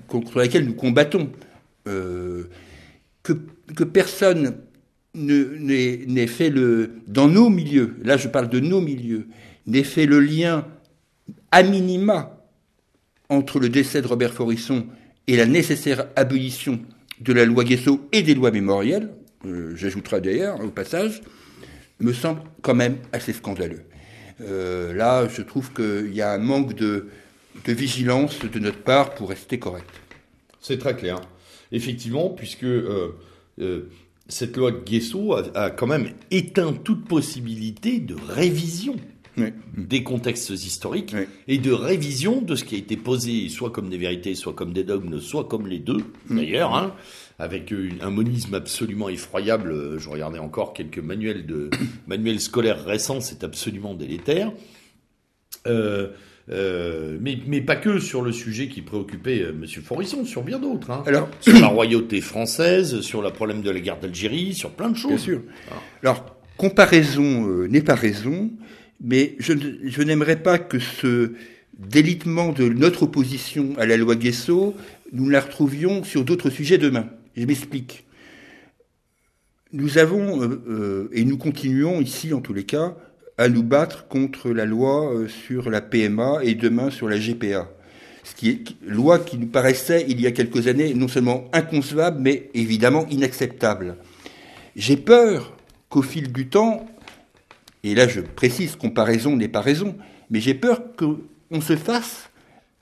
[0.06, 1.30] contre laquelle nous combattons,
[1.86, 2.44] euh,
[3.22, 3.32] que,
[3.74, 4.58] que, personne
[5.14, 9.26] n'ait fait le, dans nos milieux, là je parle de nos milieux,
[9.66, 10.66] n'ait fait le lien
[11.50, 12.38] à minima
[13.30, 14.86] entre le décès de Robert Forisson
[15.26, 16.80] et la nécessaire abolition
[17.20, 19.10] de la loi Guesso et des lois mémorielles,
[19.44, 21.22] euh, j'ajouterai d'ailleurs au passage,
[22.00, 23.82] me semble quand même assez scandaleux.
[24.40, 27.08] Euh, là, je trouve qu'il y a un manque de,
[27.66, 29.90] vigilance de notre part pour rester correct.
[30.60, 31.20] C'est très clair.
[31.72, 33.12] Effectivement, puisque euh,
[34.28, 38.96] cette loi Guesso a, quand même éteint toute possibilité de révision
[39.76, 41.14] des contextes historiques
[41.46, 44.72] et de révision de ce qui a été posé soit comme des vérités, soit comme
[44.72, 46.94] des dogmes, soit comme les deux, d'ailleurs, hein,
[47.38, 49.98] avec un monisme absolument effroyable.
[49.98, 51.70] Je regardais encore quelques manuels, de,
[52.06, 54.52] manuels scolaires récents, c'est absolument délétère.
[55.66, 56.08] Euh,
[56.50, 59.66] euh, mais, mais, pas que sur le sujet qui préoccupait euh, M.
[59.66, 60.90] Forisson, sur bien d'autres.
[60.90, 61.02] Hein.
[61.06, 64.96] Alors, sur la royauté française, sur le problème de la guerre d'Algérie, sur plein de
[64.96, 65.10] choses.
[65.10, 65.42] Bien sûr.
[65.70, 65.74] Ah.
[66.02, 68.50] Alors, comparaison n'est pas raison.
[69.00, 71.32] Mais je, n'aimerais pas que ce
[71.78, 74.74] délitement de notre opposition à la loi Guesso,
[75.12, 77.08] nous la retrouvions sur d'autres sujets demain.
[77.36, 78.04] Je m'explique.
[79.72, 82.96] Nous avons, euh, euh, et nous continuons ici en tous les cas,
[83.36, 87.70] à nous battre contre la loi euh, sur la PMA et demain sur la GPA.
[88.24, 92.18] Ce qui est loi qui nous paraissait il y a quelques années non seulement inconcevable,
[92.20, 93.96] mais évidemment inacceptable.
[94.74, 95.56] J'ai peur
[95.88, 96.86] qu'au fil du temps,
[97.84, 99.96] et là je précise, comparaison n'est pas raison,
[100.30, 102.30] mais j'ai peur qu'on se fasse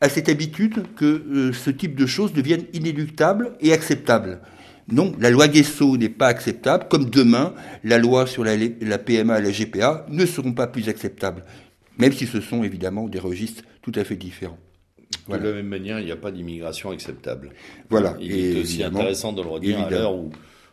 [0.01, 4.41] à cette habitude que ce type de choses deviennent inéluctables et acceptables.
[4.89, 8.57] Non, la loi Guesso n'est pas acceptable, comme demain, la loi sur la,
[8.99, 11.45] PMA et la GPA ne seront pas plus acceptables,
[11.99, 14.59] même si ce sont évidemment des registres tout à fait différents.
[15.29, 17.51] De la même manière, il n'y a pas d'immigration acceptable.
[17.91, 18.17] Voilà.
[18.21, 20.31] Il est aussi intéressant de le redire à l'heure où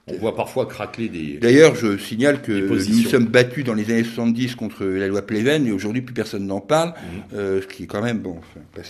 [0.08, 1.38] on voit parfois craquer des.
[1.38, 5.66] D'ailleurs, je signale que nous sommes battus dans les années 70 contre la loi Pleven
[5.66, 7.38] et aujourd'hui plus personne n'en parle, mhm.
[7.38, 8.38] euh, ce qui est quand même bon.
[8.40, 8.82] Enfin,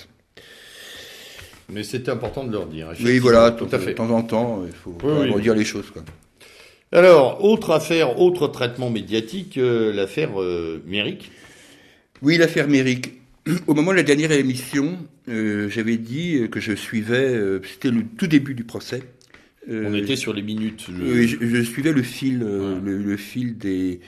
[1.70, 2.90] Mais c'était important de le redire.
[3.04, 3.92] Oui, voilà, tout à fait.
[3.92, 5.92] De temps en temps, il faut redire les choses.
[5.92, 6.04] Quoi.
[6.92, 11.32] Alors, autre affaire, autre traitement médiatique, euh, l'affaire euh, Méric.
[12.24, 13.14] Oui, l'affaire Méric.
[13.68, 14.98] Au moment de la dernière émission,
[15.28, 19.04] j'avais dit que je suivais, c'était le tout début du procès,
[19.70, 20.88] On était sur les minutes.
[20.90, 21.64] Je...
[21.64, 24.02] suivais le fil, euh, le, fil des,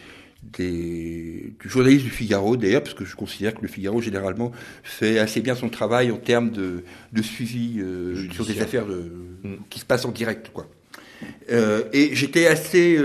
[0.44, 4.52] des, du journaliste du Figaro, d'ailleurs, parce que je considère que le Figaro, généralement,
[4.84, 9.12] fait assez bien son travail en termes de, de suivi euh, sur des affaires de,
[9.44, 9.56] mm.
[9.70, 10.52] qui se passent en direct.
[10.54, 10.68] Quoi.
[11.50, 13.00] et j'étais assez,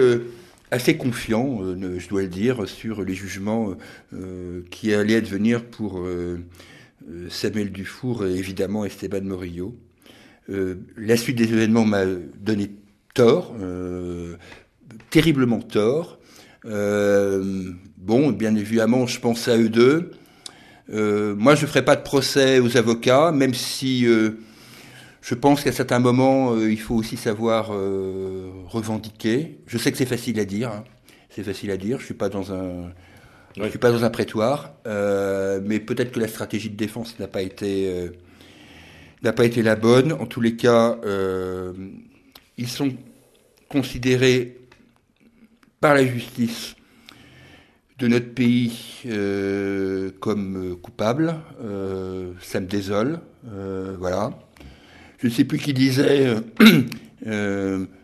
[0.70, 3.76] assez confiant, je dois le dire, sur les jugements
[4.70, 6.04] qui allaient advenir pour
[7.28, 9.76] Samuel Dufour et évidemment Esteban Morillo.
[10.50, 12.70] Euh, la suite des événements m'a donné
[13.14, 14.36] tort, euh,
[15.10, 16.18] terriblement tort.
[16.64, 20.10] Euh, bon, bien évidemment, je pense à eux deux.
[20.88, 24.04] moi, je ne ferai pas de procès aux avocats, même si
[25.22, 29.58] je pense qu'à certains moments, il faut aussi savoir revendiquer.
[29.66, 30.70] Je sais que c'est facile à dire.
[30.70, 30.84] Hein.
[31.30, 32.00] C'est facile à dire.
[32.00, 32.90] Je suis pas dans un,
[33.56, 37.42] je suis pas dans un prétoire, mais peut-être que la stratégie de défense n'a pas
[37.42, 38.10] été
[39.22, 40.12] n'a pas été la bonne.
[40.12, 41.72] En tous les cas, euh,
[42.56, 42.92] ils sont
[43.68, 44.58] considérés
[45.80, 46.76] par la justice
[47.98, 51.34] de notre pays euh, comme coupables.
[51.62, 53.20] Euh, ça me désole.
[53.98, 54.30] voilà.
[55.18, 56.34] Je ne sais plus qui disait.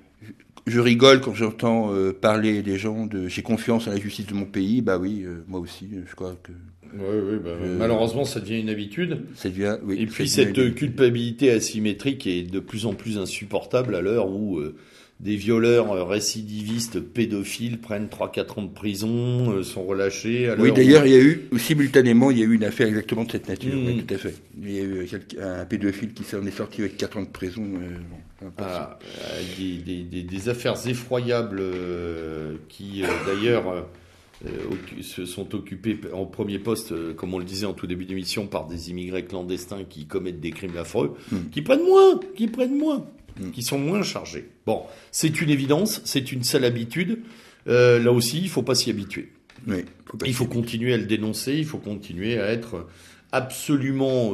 [0.67, 4.47] je rigole quand j'entends parler des gens de j'ai confiance en la justice de mon
[4.47, 4.83] pays.
[4.83, 6.53] Bah oui, moi aussi, je crois que
[6.95, 9.23] oui, oui, bah, malheureusement, ça devient une habitude.
[9.45, 14.77] Et puis cette culpabilité asymétrique est de plus en plus insupportable à l'heure où euh,
[15.21, 20.53] des violeurs euh, récidivistes pédophiles prennent 3-4 ans de prison, euh, sont relâchés.
[20.59, 23.33] oui, d'ailleurs, il y a eu, simultanément, il y a eu une affaire exactement de
[23.33, 23.73] cette nature.
[23.75, 24.03] Oui, mmh.
[24.05, 24.35] tout à fait.
[24.63, 25.09] Il y a eu
[25.41, 27.65] un pédophile qui s'en est sorti avec 4 ans de prison.
[28.59, 28.99] Ah,
[29.59, 31.63] des, des, des, affaires effroyables
[32.69, 33.87] qui, d'ailleurs
[34.45, 34.51] euh,
[35.01, 38.47] se sont occupés en premier poste, euh, comme on le disait en tout début d'émission,
[38.47, 41.49] par des immigrés clandestins qui commettent des crimes affreux, hmm.
[41.51, 43.07] qui prennent moins, qui prennent moins,
[43.41, 43.51] hmm.
[43.51, 44.49] qui sont moins chargés.
[44.67, 47.21] Bon, c'est une évidence, c'est une sale habitude.
[47.69, 49.33] Euh, là aussi, il faut pas s'y habituer.
[50.25, 52.87] il faut continuer à le dénoncer, il faut continuer à être
[53.33, 54.33] absolument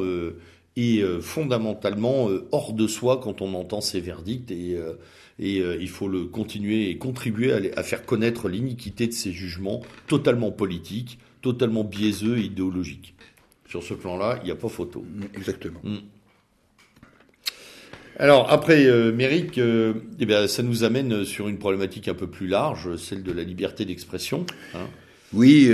[0.75, 4.77] et fondamentalement hors de soi quand on entend ces verdicts et
[5.39, 9.81] et euh, il faut le continuer et contribuer à, faire connaître l'iniquité de ces jugements
[10.07, 13.15] totalement politiques, totalement biaiseux et idéologiques.
[13.67, 15.01] Sur ce plan-là, il n'y a pas photo.
[15.01, 15.79] Mm, exactement.
[15.83, 15.97] Mm.
[18.19, 22.27] Alors après euh, Méric, euh, eh bien, ça nous amène sur une problématique un peu
[22.27, 24.45] plus large, celle de la liberté d'expression.
[24.75, 24.87] Hein.
[25.33, 25.67] Oui,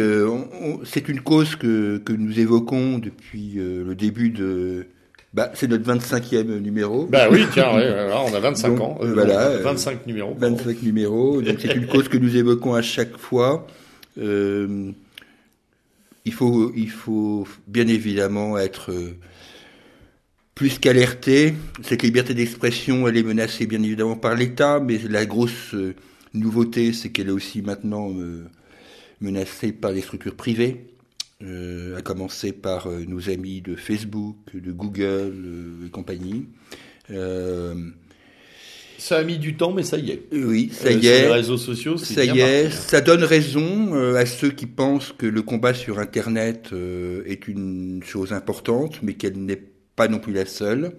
[0.86, 4.88] c'est une cause que, que, nous évoquons depuis le début de,
[5.34, 7.06] bah, c'est notre 25e numéro.
[7.06, 8.97] Bah oui, tiens, on a 25 ans.
[9.02, 10.36] Euh, voilà, 25 numéros.
[10.38, 11.41] 25 numéros.
[11.41, 13.67] Donc c'est une cause que nous évoquons à chaque fois.
[14.17, 14.91] Euh,
[16.25, 19.15] il faut, il faut bien évidemment être euh,
[20.60, 21.56] plus qu'alerté.
[21.82, 25.95] Cette liberté d'expression, elle est menacée bien évidemment par l'État, mais la grosse euh,
[26.34, 28.13] nouveauté, c'est qu'elle est aussi maintenant
[29.22, 30.86] menacée par les structures privées.
[31.41, 36.48] Euh, à commencer par euh, nos amis de Facebook, de Google euh, et compagnie.
[38.98, 40.24] ça a mis du temps, mais ça y est.
[40.34, 41.19] Oui, ça y est.
[41.19, 42.65] Sur les réseaux sociaux, ça y est.
[42.65, 42.72] Hein.
[42.72, 46.72] Ça donne raison à ceux qui pensent que le combat sur Internet
[47.26, 49.63] est une chose importante, mais qu'elle n'est
[49.99, 50.93] pas non plus la seule.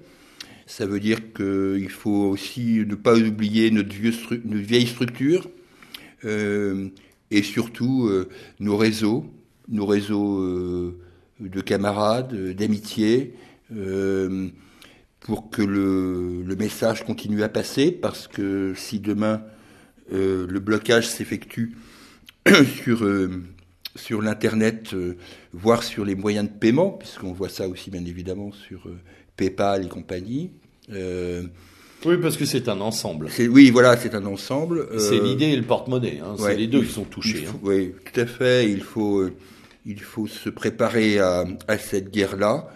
[0.66, 4.12] Ça veut dire qu'il faut aussi ne pas oublier notre, vieux
[4.44, 5.48] notre vieille structure
[6.22, 8.08] et surtout
[8.60, 9.24] nos réseaux
[9.70, 10.98] nos réseaux euh,
[11.38, 13.34] de camarades, d'amitié,
[13.74, 14.48] euh,
[15.20, 19.42] pour que le, message continue à passer, parce que si demain
[20.12, 21.76] euh, le blocage s'effectue
[22.82, 23.08] sur,
[23.96, 24.94] sur l'Internet,
[25.52, 28.86] voire sur les moyens de paiement, puisqu'on voit ça aussi bien évidemment sur
[29.36, 30.50] PayPal et compagnie,
[32.06, 33.28] oui, parce que c'est un ensemble.
[33.38, 34.88] Oui, voilà, c'est un ensemble.
[34.98, 36.20] C'est l'idée et le porte-monnaie.
[36.22, 37.44] Hein, c'est les deux qui sont touchés.
[37.48, 37.58] Hein.
[37.62, 38.70] Oui, tout à fait.
[38.70, 39.28] Il faut,
[39.84, 41.44] il faut se préparer à,
[41.78, 42.68] cette guerre-là.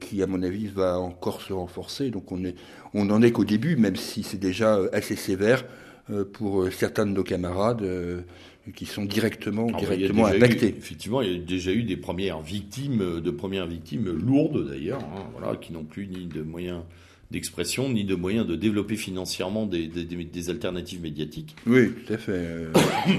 [0.00, 2.10] qui, à mon avis, va encore se renforcer.
[2.10, 2.54] Donc on, est,
[2.94, 5.64] on en est qu'au début, même si c'est déjà assez sévère
[6.32, 7.84] pour certains de nos camarades
[8.74, 10.74] qui sont directement, ah, directement impactés.
[10.78, 15.26] effectivement, il y a déjà eu des premières victimes, de premières victimes lourdes d'ailleurs, hein,
[15.36, 16.80] voilà, qui n'ont plus ni de moyens
[17.30, 21.56] d'expression ni de moyens de développer financièrement des, des, alternatives médiatiques.
[21.66, 22.32] Oui, tout à fait.
[22.32, 22.72] Euh,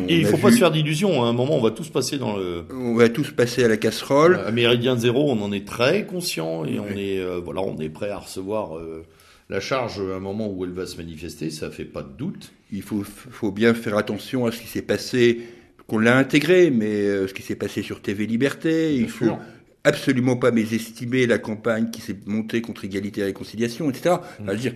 [0.08, 1.22] et il ne faut pas se faire d'illusions.
[1.22, 1.28] Hein.
[1.28, 2.64] À un moment, on va tous passer dans le.
[2.72, 4.40] On va tous passer à la casserole.
[4.46, 7.90] À Méridien Zéro, on en est très conscient et on est euh, voilà, on est
[7.90, 9.04] prêt à recevoir euh,
[9.50, 11.50] la charge à un moment où elle va se manifester.
[11.50, 12.52] Ça fait pas de doute.
[12.72, 15.42] Il faut, faut bien faire attention à ce qui s'est passé
[15.88, 19.38] qu'on l'a intégré, mais ce qui s'est passé sur TV Liberté, il faut,
[19.86, 24.16] absolument pas mésestimer la campagne qui s'est montée contre égalité et réconciliation, etc.
[24.40, 24.56] Mmh.
[24.56, 24.74] dire,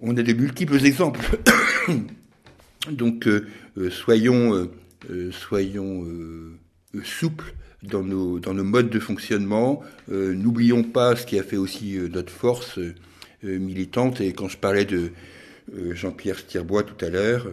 [0.00, 1.20] on a de multiples exemples.
[2.90, 3.46] Donc, euh,
[3.78, 4.68] euh, soyons,
[5.08, 6.04] euh, soyons
[7.02, 9.82] souples dans nos, dans nos modes de fonctionnement.
[10.08, 12.78] N'oublions pas ce qui a fait aussi notre force
[13.44, 14.20] militante.
[14.20, 15.12] Et quand je parlais de
[15.92, 17.46] Jean-Pierre Stierbois tout à l'heure,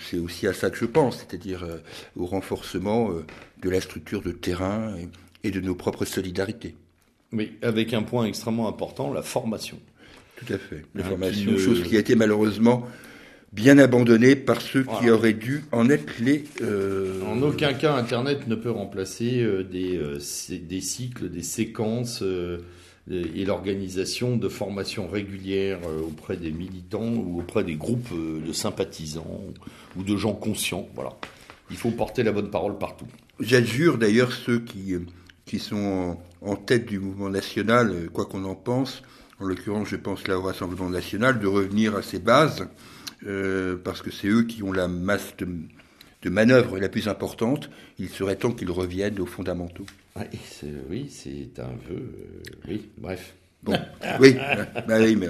[0.00, 1.66] c'est aussi à ça que je pense, c'est-à-dire
[2.16, 3.10] au renforcement
[3.62, 4.94] de la structure de terrain
[5.44, 6.74] et de nos propres solidarités.
[7.32, 9.78] Oui, avec un point extrêmement important, la formation.
[10.36, 10.84] Tout à fait.
[10.94, 12.86] La hein, formation, chose qui a été malheureusement
[13.52, 16.44] bien abandonnée par ceux qui auraient dû en être les.
[16.62, 20.18] Euh, en aucun cas, Internet ne peut remplacer euh, des, euh,
[20.50, 22.22] des cycles, des séquences
[23.10, 29.40] et l'organisation de formations régulières auprès des militants ou auprès des groupes de sympathisants
[29.96, 30.88] ou de gens conscients.
[30.94, 31.16] Voilà.
[31.70, 33.06] Il faut porter la bonne parole partout.
[33.40, 34.94] J'adjure d'ailleurs ceux qui
[35.48, 39.02] qui sont en, tête du mouvement national, euh, quoi qu'on en pense,
[39.40, 42.68] en l'occurrence je pense là au Rassemblement national, de revenir à ses bases,
[43.26, 45.48] euh, parce que c'est eux qui ont la masse de,
[46.22, 47.70] de manœuvre la plus importante.
[47.98, 49.86] Il serait temps qu'ils reviennent aux fondamentaux.
[50.90, 51.96] Oui, c'est un vœu.
[51.96, 53.34] Euh, oui, bref.
[53.62, 53.78] Bon,
[54.20, 54.36] oui,
[54.86, 55.28] bah, oui, mais.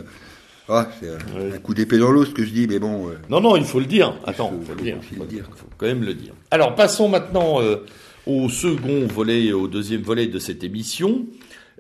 [0.71, 3.11] Ah, c'est un, coup d'épée dans l'eau ce que je dis, mais bon.
[3.31, 4.15] non, non, il faut le dire.
[4.27, 4.99] Attends, il faut, le dire.
[5.13, 6.35] Il faut, faut, quand même le dire.
[6.51, 7.59] Alors, passons maintenant
[8.29, 11.27] au second volet, au deuxième volet de cette émission,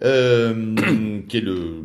[0.02, 0.74] euh,
[1.28, 1.84] qui est le,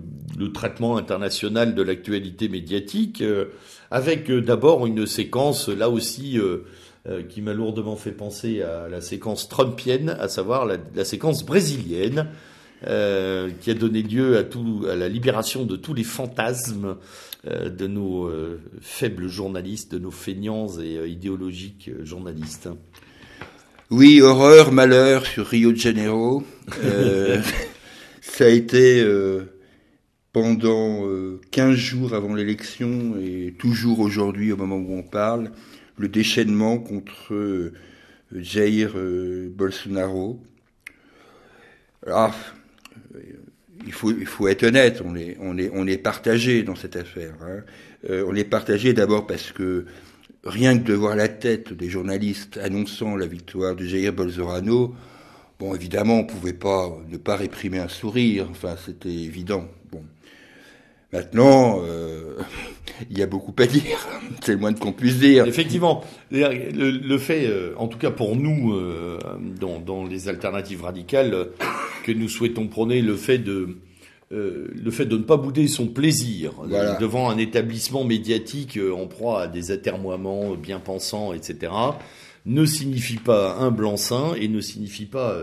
[0.53, 3.45] traitement international de l'actualité médiatique, euh,
[3.91, 6.39] avec euh, d'abord une séquence, là aussi,
[7.29, 12.27] qui m'a lourdement fait penser à la séquence trumpienne, à savoir la, séquence brésilienne,
[12.81, 16.95] qui a donné lieu à, tout, à la libération de tous les fantasmes
[17.45, 18.31] de nos
[18.79, 22.69] faibles journalistes, de nos feignants et idéologiques journalistes.
[23.95, 26.43] Oui, horreur, malheur sur Rio de Janeiro.
[26.83, 27.39] Euh,
[28.21, 29.41] ça a été euh,
[30.31, 31.03] pendant
[31.51, 35.51] 15 euh, jours avant l'élection et toujours aujourd'hui au moment où on parle,
[35.97, 37.71] le déchaînement contre
[38.31, 38.93] Jair
[39.51, 40.41] Bolsonaro.
[42.07, 42.31] Ah,
[43.85, 47.35] il faut, il faut être honnête, on est, on partagé dans cette affaire.
[47.41, 47.63] Hein.
[48.09, 49.85] on est partagé d'abord parce que
[50.43, 54.93] rien que de voir la tête des journalistes annonçant la victoire de Jair Bolsonaro,
[55.59, 58.47] bon, évidemment, on pouvait pas ne pas réprimer un sourire.
[58.49, 59.67] Enfin, c'était évident.
[61.13, 62.39] Maintenant, euh,
[63.09, 64.07] il y a beaucoup à dire.
[64.41, 65.45] C'est le moins qu'on puisse dire.
[65.45, 69.19] Effectivement, le, fait, euh, en tout cas pour nous, euh,
[69.59, 71.47] dans, dans, les alternatives radicales,
[72.03, 73.77] que nous souhaitons prôner, le fait de
[74.31, 76.53] euh, le fait de ne pas bouder son plaisir
[76.99, 81.71] devant un établissement médiatique en proie à des atermoiements bien pensants, etc.,
[82.45, 85.37] ne signifie pas un blanc-seing et ne signifie pas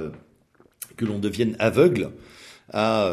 [0.97, 2.11] que l'on devienne aveugle
[2.71, 3.13] à,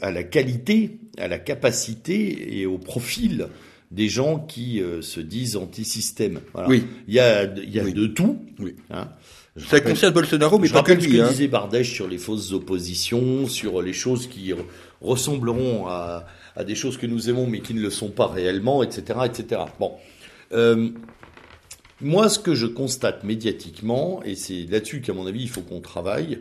[0.00, 3.48] à la qualité, à la capacité et au profil
[3.90, 6.40] des gens qui se disent anti-système.
[6.66, 6.84] Oui.
[7.06, 8.38] Il y a, il y a de tout.
[8.58, 8.74] Oui.
[8.90, 9.08] Hein.
[9.56, 11.02] Ça concerne Bolsonaro, mais je pas que lui.
[11.04, 11.28] ce que hein.
[11.28, 14.52] disait Bardèche sur les fausses oppositions, sur les choses qui
[15.00, 16.26] ressembleront à,
[16.56, 19.62] à, des choses que nous aimons mais qui ne le sont pas réellement, etc., etc.
[19.78, 19.92] Bon.
[20.52, 20.88] Euh,
[22.00, 25.80] moi, ce que je constate médiatiquement, et c'est là-dessus qu'à mon avis il faut qu'on
[25.80, 26.40] travaille,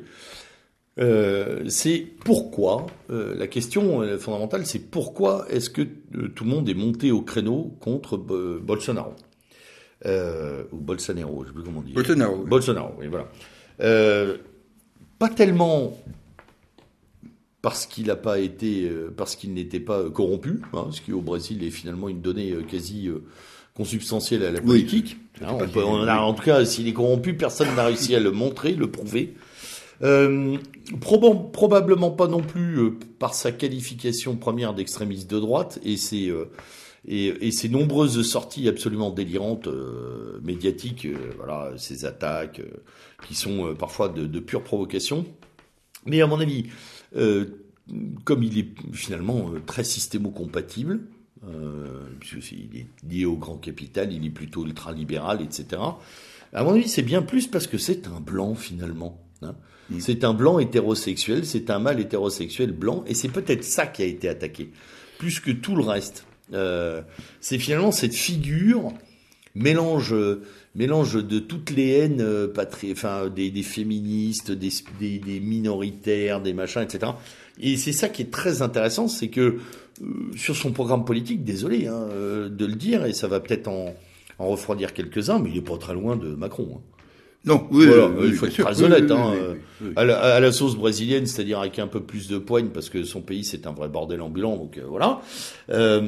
[0.99, 6.51] euh, c'est pourquoi, euh, la question euh, fondamentale, c'est pourquoi est-ce que euh, tout le
[6.51, 9.13] monde est monté au créneau contre Bolsonaro?
[10.05, 11.95] Ou Bolsonaro, je sais plus comment dire.
[11.95, 12.43] Bolsonaro.
[12.45, 13.27] Bolsonaro, oui, voilà.
[15.17, 15.97] pas tellement
[17.61, 21.63] parce qu'il n'a pas été, parce qu'il n'était pas corrompu, hein, ce qui au Brésil
[21.63, 23.09] est finalement une donnée quasi
[23.73, 25.17] consubstantielle à la politique.
[25.41, 29.33] Hein, en tout cas, s'il est corrompu, personne n'a réussi à le montrer, le prouver.
[30.01, 30.57] Euh,
[30.99, 36.33] probablement pas non plus par sa qualification première d'extrémiste de droite et ses,
[37.07, 39.69] et, et, ses nombreuses sorties absolument délirantes
[40.41, 42.61] médiatiques, voilà, ses attaques
[43.27, 45.25] qui sont parfois de, de pure provocation.
[46.05, 46.65] Mais à mon avis,
[47.15, 47.45] euh,
[48.23, 51.01] comme il est finalement très systémo-compatible,
[51.45, 55.81] euh, puisqu'il est lié au grand capital, il est plutôt ultra-libéral, etc.
[56.53, 59.19] À mon avis, c'est bien plus parce que c'est un blanc finalement.
[59.43, 59.55] Hein.
[59.89, 59.99] Mm.
[59.99, 64.05] C'est un blanc hétérosexuel, c'est un mâle hétérosexuel blanc, et c'est peut-être ça qui a
[64.05, 64.69] été attaqué,
[65.17, 66.25] plus que tout le reste.
[66.53, 67.01] Euh,
[67.39, 68.93] c'est finalement cette figure
[69.55, 70.15] mélange
[70.75, 74.69] mélange de toutes les haines euh, patri enfin des, des féministes, des,
[74.99, 77.13] des, des, minoritaires, des machins, etc.
[77.59, 79.59] Et c'est ça qui est très intéressant, c'est que
[80.01, 83.67] euh, sur son programme politique, désolé hein, euh, de le dire, et ça va peut-être
[83.67, 83.93] en,
[84.39, 86.77] en refroidir quelques-uns, mais il est pas très loin de Macron.
[86.77, 86.92] Hein.
[87.45, 87.87] Non, oui,
[88.23, 89.11] il faut être très honnête.
[89.11, 89.33] hein,
[89.95, 93.03] à, la, à, la, sauce brésilienne, c'est-à-dire avec un peu plus de poigne, parce que
[93.03, 95.19] son pays c'est un vrai bordel ambulant, donc euh, voilà.
[95.69, 96.07] Euh,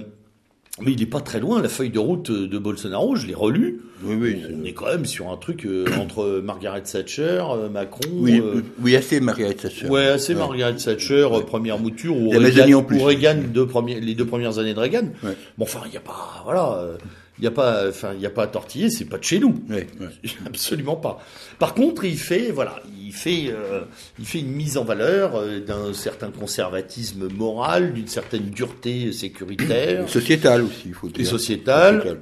[0.82, 1.62] mais il n'est pas très loin.
[1.62, 3.82] La feuille de route de Bolsonaro, je l'ai relue.
[4.04, 4.44] Oui, oui.
[4.54, 8.02] On est quand même sur un truc euh, entre Margaret Thatcher, Macron.
[8.12, 9.88] Oui, euh, oui, assez Margaret Thatcher.
[9.88, 10.40] Ouais, assez ouais.
[10.40, 11.44] Margaret Thatcher, ouais.
[11.44, 15.10] première mouture, ou Reagan, ou Reagan deux premiers, les deux premières années de Reagan.
[15.58, 16.98] Bon, enfin, il n'y a pas, voilà.
[17.38, 19.40] Il n'y a pas, enfin, il n'y a pas à tortiller, c'est pas de chez
[19.40, 19.62] nous.
[20.46, 21.22] Absolument pas.
[21.60, 23.82] Par contre, il fait, voilà, il fait, euh,
[24.18, 30.08] il fait une mise en valeur euh, d'un certain conservatisme moral, d'une certaine dureté sécuritaire.
[30.08, 31.20] Sociétale aussi, il faut dire.
[31.20, 31.98] Et sociétale.
[31.98, 32.22] sociétale.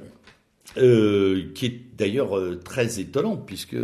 [0.76, 3.76] Euh, qui est d'ailleurs très étonnante, puisque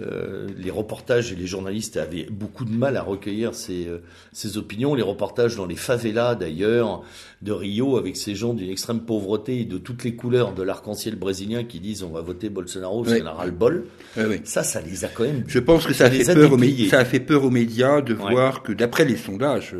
[0.00, 3.98] euh, les reportages et les journalistes avaient beaucoup de mal à recueillir ces, euh,
[4.32, 4.94] ces opinions.
[4.94, 7.02] Les reportages dans les favelas d'ailleurs
[7.42, 11.16] de Rio avec ces gens d'une extrême pauvreté et de toutes les couleurs de l'arc-en-ciel
[11.16, 13.26] brésilien qui disent on va voter Bolsonaro, c'est oui.
[13.26, 13.86] un ras-le-bol.
[14.16, 14.40] Oui, oui.
[14.44, 15.42] Ça, ça les a quand même.
[15.48, 18.14] Je pense que ça, a fait, peur aux, ça a fait peur aux médias de
[18.14, 18.30] ouais.
[18.30, 19.74] voir que d'après les sondages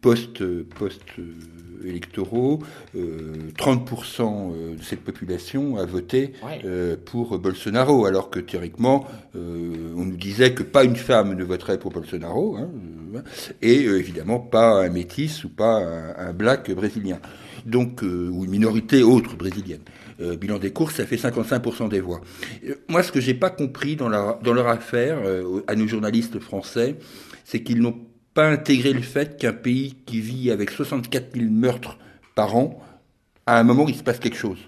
[0.00, 0.42] post
[0.76, 1.00] post
[1.86, 2.60] électoraux,
[2.96, 6.60] euh, 30% de cette population a voté ouais.
[6.64, 9.06] euh, pour Bolsonaro, alors que théoriquement,
[9.36, 12.70] euh, on nous disait que pas une femme ne voterait pour Bolsonaro, hein,
[13.62, 17.18] et euh, évidemment pas un métis ou pas un, un black brésilien,
[17.66, 19.82] donc euh, ou une minorité autre brésilienne.
[20.20, 22.20] Euh, bilan des courses, ça fait 55% des voix.
[22.68, 25.88] Euh, moi, ce que j'ai pas compris dans, la, dans leur affaire, euh, à nos
[25.88, 26.96] journalistes français,
[27.44, 27.98] c'est qu'ils n'ont
[28.34, 31.98] pas intégrer le fait qu'un pays qui vit avec 64 000 meurtres
[32.34, 32.82] par an,
[33.46, 34.58] à un moment, il se passe quelque chose.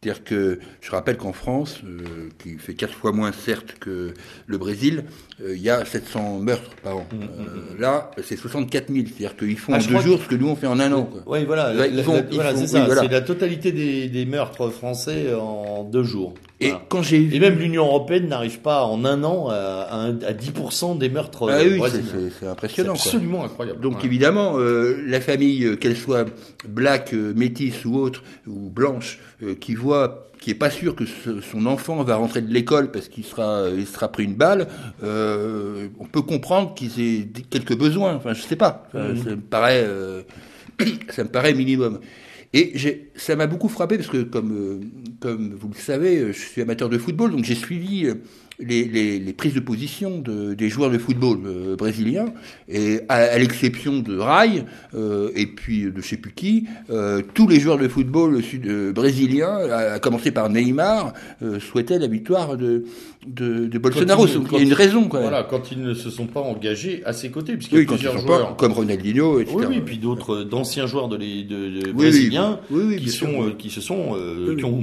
[0.00, 4.14] C'est-à-dire que je rappelle qu'en France, euh, qui fait quatre fois moins certes que
[4.46, 5.04] le Brésil,
[5.48, 7.06] il y a 700 meurtres par an.
[7.12, 9.06] Mmh, euh, là, c'est 64 000.
[9.06, 10.24] C'est-à-dire qu'ils font ah, en deux jours que...
[10.24, 11.04] ce que nous on fait en un an.
[11.04, 11.22] Quoi.
[11.26, 11.72] Oui, voilà.
[11.72, 12.80] Là, ils font, voilà, c'est ça.
[12.80, 13.02] Oui, voilà.
[13.02, 16.34] C'est la totalité des, des, meurtres français en deux jours.
[16.60, 16.84] Et voilà.
[16.88, 17.34] quand j'ai vu...
[17.34, 21.50] et même l'Union européenne n'arrive pas en un an à, à, à 10% des meurtres.
[21.50, 21.80] Ah oui,
[22.38, 22.94] c'est impressionnant.
[22.94, 23.46] C'est absolument quoi.
[23.46, 23.80] incroyable.
[23.80, 26.26] Donc évidemment, euh, la famille, qu'elle soit
[26.68, 29.20] black, métisse ou autre, ou blanche,
[29.60, 33.08] qui voit qui est pas sûr que ce, son enfant va rentrer de l'école parce
[33.08, 34.68] qu'il sera, il sera pris une balle,
[35.04, 38.14] euh, on peut comprendre qu'ils aient quelques besoins.
[38.14, 38.88] Enfin, je sais pas.
[38.88, 39.22] Enfin, mmh.
[39.22, 40.22] Ça me paraît, euh,
[41.10, 42.00] ça me paraît minimum.
[42.52, 42.74] Et
[43.14, 44.80] ça m'a beaucoup frappé parce que, comme, euh,
[45.20, 48.08] comme vous le savez, je suis amateur de football, donc j'ai suivi
[48.60, 52.26] les, les, les, prises de position de, des joueurs de football euh, brésiliens,
[52.68, 57.22] et à, à l'exception de Rai, euh, et puis de je sais plus qui, euh,
[57.34, 61.12] tous les joueurs de football sud, brésiliens, à, à, commencer par Neymar,
[61.60, 62.84] souhaitaient la victoire de,
[63.26, 64.26] de, de Bolsonaro.
[64.26, 65.08] Il, il, y a une raison.
[65.08, 65.20] Quoi.
[65.20, 67.88] Voilà, quand ils ne se sont pas engagés à ses côtés, puisqu'il oui, y a
[67.88, 68.48] plusieurs joueurs.
[68.48, 69.56] Pas, comme Ronaldinho, etc.
[69.58, 73.10] Oui, oui, et puis d'autres, d'anciens joueurs de, les, de, de oui, brésiliens oui, qui,
[73.10, 74.16] sont, qui se sont,
[74.56, 74.82] qui ont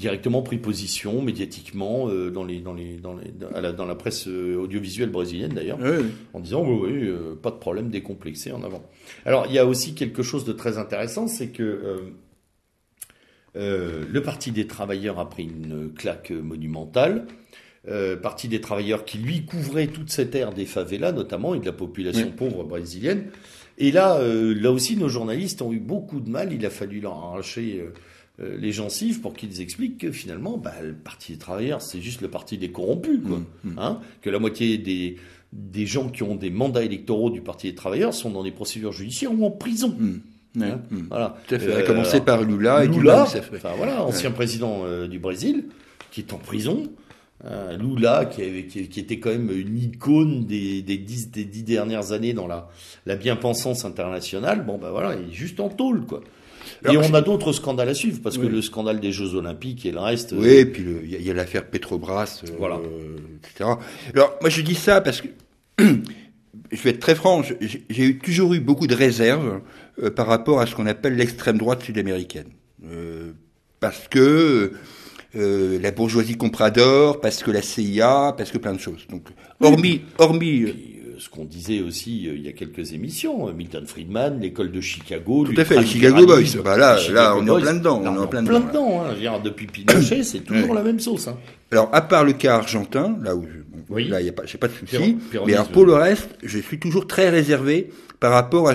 [0.00, 3.94] directement pris position médiatiquement euh, dans, les, dans, les, dans, les, dans, la, dans la
[3.94, 6.06] presse euh, audiovisuelle brésilienne d'ailleurs, oui.
[6.32, 8.82] en disant oui, oui euh, pas de problème, décomplexé en avant.
[9.26, 12.12] Alors il y a aussi quelque chose de très intéressant, c'est que
[13.56, 17.26] euh, le Parti des travailleurs a pris une claque monumentale.
[18.22, 21.72] Parti des travailleurs qui lui couvrait toute cette ère des favelas notamment et de la
[21.72, 22.34] population oui.
[22.36, 23.30] pauvre brésilienne.
[23.78, 26.52] Et là, là aussi, nos journalistes ont eu beaucoup de mal.
[26.52, 27.82] Il a fallu leur arracher
[28.40, 32.28] les gencives pour qu'ils expliquent que finalement, bah, le Parti des travailleurs, c'est juste le
[32.28, 33.38] parti des corrompus, quoi.
[33.38, 33.78] Mmh, mmh.
[33.78, 35.16] Hein que la moitié des,
[35.52, 38.92] des gens qui ont des mandats électoraux du Parti des travailleurs sont dans des procédures
[38.92, 39.94] judiciaires ou en prison.
[39.98, 40.18] Mmh.
[40.62, 41.36] Hein voilà.
[41.46, 41.72] Tout à fait.
[41.72, 42.84] Euh, à commencer alors, par Lula.
[42.84, 44.34] Lula, et enfin, voilà, ancien ouais.
[44.34, 45.66] président euh, du Brésil,
[46.10, 46.84] qui est en prison.
[47.46, 51.44] Euh, Lula, qui, avait, qui, qui, était quand même une icône des, des, dix, des
[51.44, 52.68] dix dernières années dans la,
[53.06, 56.20] la bien-pensance internationale, bon ben voilà, il est juste en tôle, quoi.
[56.84, 58.46] Alors, et on a d'autres scandales à suivre, parce oui.
[58.46, 60.34] que le scandale des Jeux Olympiques et le reste.
[60.36, 62.80] Oui, et puis il y, a l'affaire Petrobras, euh, voilà.
[63.42, 63.70] etc.
[64.14, 65.28] Alors, moi je dis ça parce que,
[65.78, 67.42] je vais être très franc,
[67.88, 69.60] j'ai toujours eu beaucoup de réserves
[70.02, 72.48] euh, par rapport à ce qu'on appelle l'extrême droite sud-américaine.
[72.84, 73.32] Euh,
[73.80, 74.72] parce que
[75.36, 79.06] euh, la bourgeoisie comprador, parce que la CIA, parce que plein de choses.
[79.08, 79.28] Donc,
[79.60, 80.66] hormis, hormis,
[81.20, 85.44] ce qu'on disait aussi il y a quelques émissions, Milton Friedman, l'école de Chicago.
[85.44, 86.62] Tout à fait, les Chicago Boys.
[86.64, 88.00] Bah là, là, on est en plein dedans.
[88.02, 89.04] on est en plein, dedans.
[89.04, 89.40] Hein.
[89.44, 91.28] depuis Pinochet, c'est toujours la même sauce.
[91.28, 91.36] Hein.
[91.70, 93.46] Alors, à part le cas argentin, là où
[93.90, 94.08] oui.
[94.08, 95.18] là, y a pas, j'ai pas de souci.
[95.46, 98.74] Mais alors, pour le reste, je suis toujours très réservé par rapport à,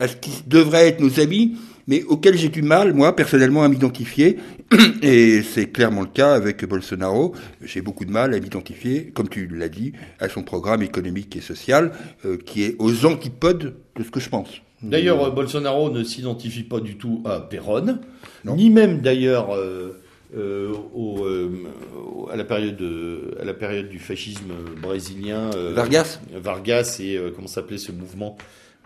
[0.00, 1.56] à ce qui devrait être nos amis
[1.90, 4.38] mais auquel j'ai du mal, moi, personnellement, à m'identifier.
[5.02, 7.34] Et c'est clairement le cas avec Bolsonaro.
[7.62, 11.40] J'ai beaucoup de mal à m'identifier, comme tu l'as dit, à son programme économique et
[11.40, 11.90] social,
[12.24, 14.62] euh, qui est aux antipodes de ce que je pense.
[14.82, 17.98] D'ailleurs, euh, Bolsonaro ne s'identifie pas du tout à Perón,
[18.44, 21.26] ni même d'ailleurs euh, au,
[22.30, 22.80] à la période
[23.40, 25.50] à la période du fascisme brésilien.
[25.74, 26.20] Vargas.
[26.32, 28.38] Vargas et comment s'appelait ce mouvement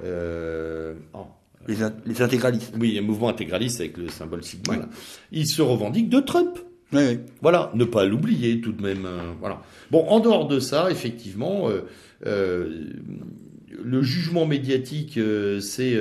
[0.02, 1.26] oh,
[1.66, 2.72] les, intégralistes.
[2.78, 4.88] Oui, un mouvement intégraliste avec le symbole sigma.
[5.32, 6.58] Il se revendique de Trump.
[6.92, 7.18] Oui, oui.
[7.42, 9.06] Voilà, ne pas l'oublier tout de même.
[9.06, 9.62] Euh, voilà.
[9.90, 11.82] Bon, en dehors de ça, effectivement, euh,
[12.26, 12.84] euh,
[13.82, 15.18] le jugement médiatique,
[15.60, 15.98] c'est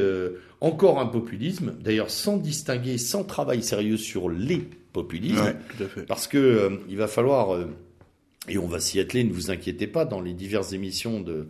[0.62, 1.76] encore un populisme.
[1.82, 6.06] D'ailleurs, sans distinguer, sans travail sérieux sur les populismes, tout à fait.
[6.06, 7.58] parce que il va falloir,
[8.48, 11.48] et on va s'y atteler, ne vous inquiétez pas, dans les diverses émissions de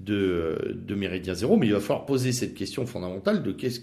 [0.00, 3.80] de, de Méridien Zéro, mais il va falloir poser cette question fondamentale de qu'est-ce,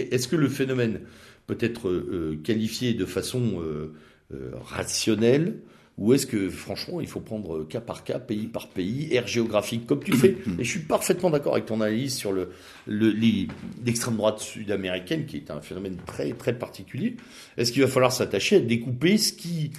[0.00, 1.00] est-ce que le phénomène
[1.46, 3.92] peut être euh, qualifié de façon euh,
[4.32, 5.58] euh, rationnelle
[5.98, 9.86] ou est-ce que franchement il faut prendre cas par cas, pays par pays, aire géographique
[9.86, 12.50] comme tu fais Et je suis parfaitement d'accord avec ton analyse sur le,
[12.86, 17.16] l'extrême droite sud-américaine qui est un phénomène très très particulier.
[17.56, 19.72] Est-ce qu'il va falloir s'attacher à découper ce qui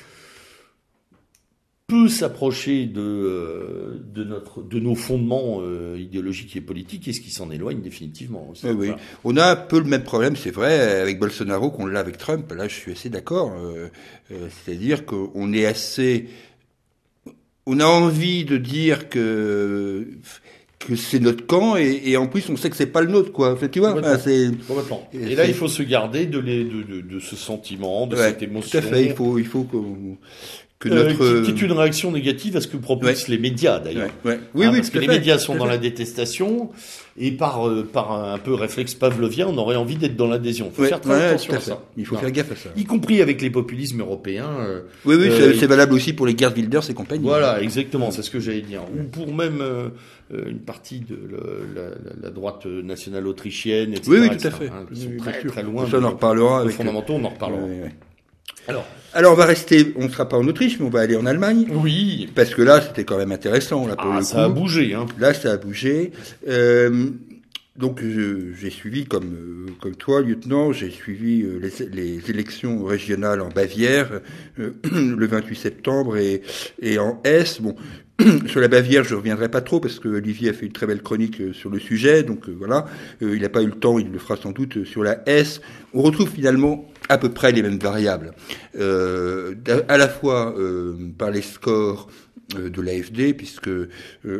[1.88, 7.22] peut s'approcher de, euh, de, notre, de nos fondements euh, idéologiques et politiques et ce
[7.22, 8.52] qui s'en éloigne définitivement.
[8.66, 8.90] Oui, oui.
[9.24, 12.52] On a un peu le même problème, c'est vrai, avec Bolsonaro qu'on l'a avec Trump.
[12.52, 13.54] Là, je suis assez d'accord.
[13.58, 13.88] Euh,
[14.30, 16.28] c'est-à-dire qu'on est assez...
[17.66, 20.08] On a envie de dire que
[20.80, 23.32] que c'est notre camp et, et, en plus on sait que c'est pas le nôtre
[23.32, 24.52] quoi tu vois c'est
[25.12, 28.44] et là il faut se garder de, les, de, de, de ce sentiment de cette
[28.44, 29.66] émotion tout à fait il faut il faut
[30.80, 31.42] que euh, notre...
[31.42, 34.10] qui, est une réaction négative à ce que proposent les médias d'ailleurs.
[34.24, 36.70] Ouais, Oui, hein, oui, parce que les médias sont dans la détestation
[37.20, 40.68] et par euh, par un peu réflexe pavlovien, on aurait envie d'être dans l'adhésion.
[40.72, 41.82] Il faut faire très attention à, ça.
[41.98, 42.70] Il faut faire gaffe à ça.
[42.76, 44.52] Y compris avec les populismes européens.
[44.60, 47.26] Euh, oui, oui, c'est valable aussi pour les Gerd Wilders et compagnie.
[47.26, 48.82] Voilà, exactement, c'est ce que j'allais dire.
[48.84, 49.64] Ou pour même
[50.32, 51.18] une partie de
[52.22, 54.12] la, droite nationale autrichienne, etc.
[54.12, 54.68] Oui, oui, tout à fait.
[54.68, 55.90] Hein, sont très, très loin.
[55.90, 56.70] Ça, on en reparlera.
[56.70, 57.66] Fondamentaux, on en reparlera.
[58.68, 61.16] Alors, alors on va rester, on ne sera pas en Autriche, mais on va aller
[61.16, 61.68] en Allemagne.
[61.72, 62.30] Oui.
[62.36, 63.88] Parce que là, c'était quand même intéressant.
[63.88, 64.94] Là, pour ah, ça a bougé.
[64.94, 65.06] Hein.
[65.20, 66.12] Là, ça a bougé.
[66.48, 67.10] Euh,
[67.78, 73.40] donc j'ai suivi, comme, euh, comme toi, lieutenant, j'ai suivi euh, les, les, élections régionales
[73.40, 74.22] en Bavière
[74.58, 76.42] le 28 septembre et,
[76.82, 77.62] et en Hesse.
[77.62, 77.76] Bon,
[78.48, 81.02] sur la Bavière, je reviendrai pas trop parce que Olivier a fait une très belle
[81.02, 82.86] chronique sur le sujet, donc voilà.
[83.22, 85.62] il n'a pas eu le temps, il le fera sans doute sur la Hesse.
[85.94, 88.34] On retrouve finalement à peu près les mêmes variables,
[88.78, 89.56] euh,
[89.88, 92.10] à la fois euh, par les scores
[92.58, 93.70] euh, de l'AFD, puisque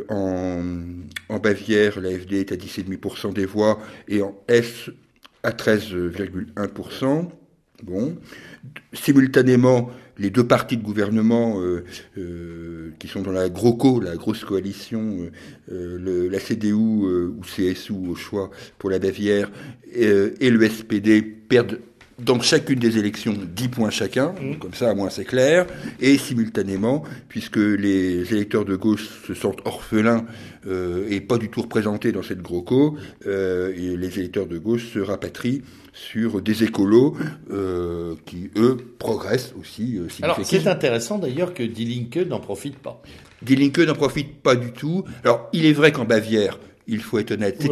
[0.08, 0.62] en,
[1.28, 4.90] en, Bavière, l'AFD est à 10,5% des voix et en S
[5.42, 7.28] à 13,1%.
[7.84, 8.16] Bon.
[8.92, 11.60] Simultanément, les deux partis de gouvernement
[12.98, 15.30] qui sont dans la GROCO, la grosse coalition,
[15.68, 19.50] la CDU ou CSU au choix pour la Bavière,
[19.92, 21.80] et le SPD perdent
[22.18, 24.56] dans chacune des élections 10 points chacun, mmh.
[24.58, 25.66] comme ça à moins c'est clair,
[26.00, 30.24] et simultanément, puisque les électeurs de gauche se sentent orphelins
[30.66, 32.96] euh, et pas du tout représentés dans cette GROCO,
[33.26, 35.62] euh, et les électeurs de gauche se rapatrient
[35.98, 37.16] sur des écolos
[37.50, 39.98] euh, qui, eux, progressent aussi.
[39.98, 43.02] Euh, Alors, c'est intéressant d'ailleurs que Die Linke n'en profite pas.
[43.42, 45.04] Die Linke n'en profite pas du tout.
[45.24, 46.58] Alors, il est vrai qu'en Bavière,
[46.88, 47.56] il faut être honnête.
[47.60, 47.66] C'est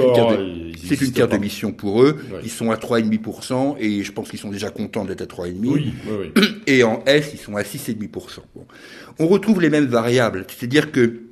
[1.01, 2.19] une, terre de, mission pour eux.
[2.45, 5.57] Ils sont à 3,5% et je pense qu'ils sont déjà contents d'être à 3,5%.
[5.65, 5.93] Oui,
[6.67, 8.09] et en S, ils sont à 6,5%.
[8.55, 8.67] Bon.
[9.19, 10.47] On retrouve les mêmes variables.
[10.49, 11.23] C'est-à-dire que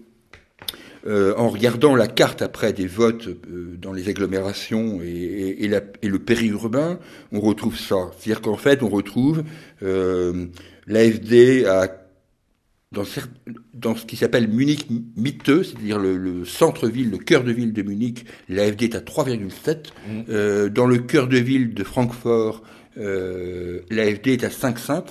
[1.06, 5.70] euh, en regardant la carte après des votes euh, dans les agglomérations et, et,
[6.02, 6.98] et, le périurbain,
[7.30, 8.10] on retrouve ça.
[8.16, 9.44] C'est-à-dire qu'en fait, on retrouve
[9.82, 10.46] euh,
[10.86, 12.03] l'AFD à
[12.94, 13.04] dans,
[13.74, 14.86] dans ce qui s'appelle Munich
[15.16, 19.76] miteux, c'est-à-dire le, centre-ville, le cœur de ville de Munich, l'AFD est à 3,7.
[20.08, 20.20] Mmh.
[20.30, 22.62] Euh, dans le cœur de ville de Francfort,
[22.96, 25.02] euh, l'AFD est à 5,5.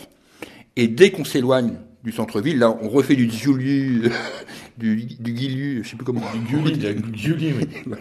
[0.75, 1.73] Et dès qu'on s'éloigne
[2.03, 4.09] du centre-ville, là, on refait du Giulu,
[4.77, 6.21] du, du Gilu, je sais plus comment.
[6.33, 6.57] Du
[7.13, 7.67] Giuli, oui.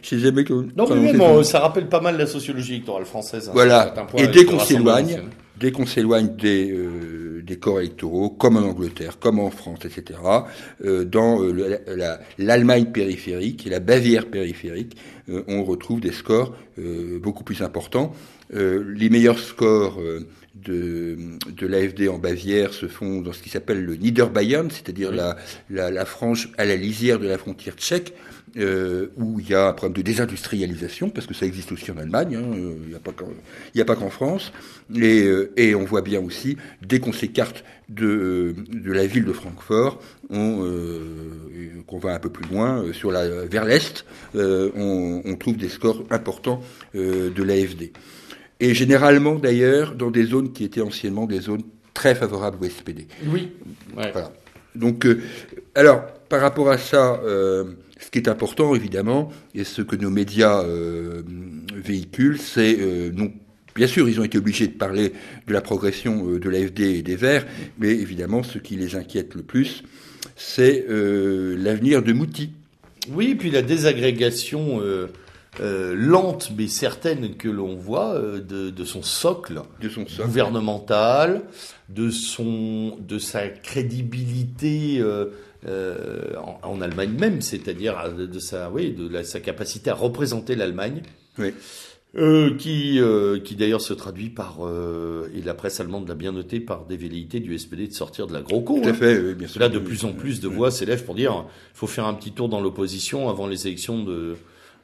[0.00, 0.44] Je sais jamais
[0.76, 3.48] Non, mais même, ça rappelle pas mal la sociologie électorale française.
[3.48, 3.92] Hein, voilà.
[4.16, 5.22] Et dès qu'on s'éloigne,
[5.58, 10.20] dès qu'on s'éloigne des, euh, des corps électoraux, comme en Angleterre, comme en France, etc.,
[10.80, 11.40] dans
[12.38, 14.96] l'Allemagne périphérique et la Bavière périphérique,
[15.48, 16.54] on retrouve des scores
[17.20, 18.12] beaucoup plus importants.
[18.52, 20.00] les meilleurs scores
[20.64, 21.16] de,
[21.48, 25.36] de l'AFD en Bavière se font dans ce qui s'appelle le Niederbayern, c'est-à-dire la,
[25.70, 28.14] la, la, frange à la lisière de la frontière tchèque,
[28.56, 31.96] euh, où il y a un problème de désindustrialisation, parce que ça existe aussi en
[31.96, 32.88] Allemagne, hein, euh, il
[33.74, 34.52] n'y a pas qu'en France,
[34.94, 39.32] et, euh, et, on voit bien aussi, dès qu'on s'écarte de, de la ville de
[39.32, 41.00] Francfort, on, euh,
[41.86, 46.04] qu'on va un peu plus loin, sur la, vers l'Est, on, on, trouve des scores
[46.10, 46.62] importants
[46.94, 47.92] de l'AFD.
[48.60, 51.62] Et généralement, d'ailleurs, dans des zones qui étaient anciennement des zones
[51.94, 53.06] très favorables au SPD.
[53.26, 53.50] Oui.
[53.94, 54.32] Voilà.
[54.74, 55.06] Donc,
[55.74, 57.20] alors, par rapport à ça,
[58.08, 61.20] ce qui est important, évidemment, et ce que nos médias euh,
[61.74, 63.10] véhiculent, c'est euh.
[63.76, 65.12] Bien sûr, ils ont été obligés de parler
[65.46, 67.46] de la progression de l'AFD et des Verts,
[67.78, 69.84] mais évidemment, ce qui les inquiète le plus,
[70.34, 72.50] c'est l'avenir de Mouti.
[73.12, 75.06] Oui, puis la désagrégation euh,
[75.60, 81.42] lente mais certaine que l'on voit euh, de, de, son socle, de son socle gouvernemental,
[81.88, 85.26] de son de sa crédibilité euh,
[85.66, 90.54] euh en, en, Allemagne même, c'est-à-dire de sa oui de la, sa capacité à représenter
[90.54, 91.02] l'Allemagne.
[91.38, 91.52] Oui.
[92.16, 96.32] Euh, qui, euh, qui d'ailleurs se traduit par, euh, et la presse allemande l'a bien
[96.32, 98.80] noté, par des velléités du SPD de sortir de la GroKo.
[98.80, 99.60] Tout à fait, oui, bien sûr.
[99.60, 101.44] Là, de plus en plus de voix s'élèvent pour dire,
[101.74, 104.36] il faut faire un petit tour dans l'opposition avant les élections de,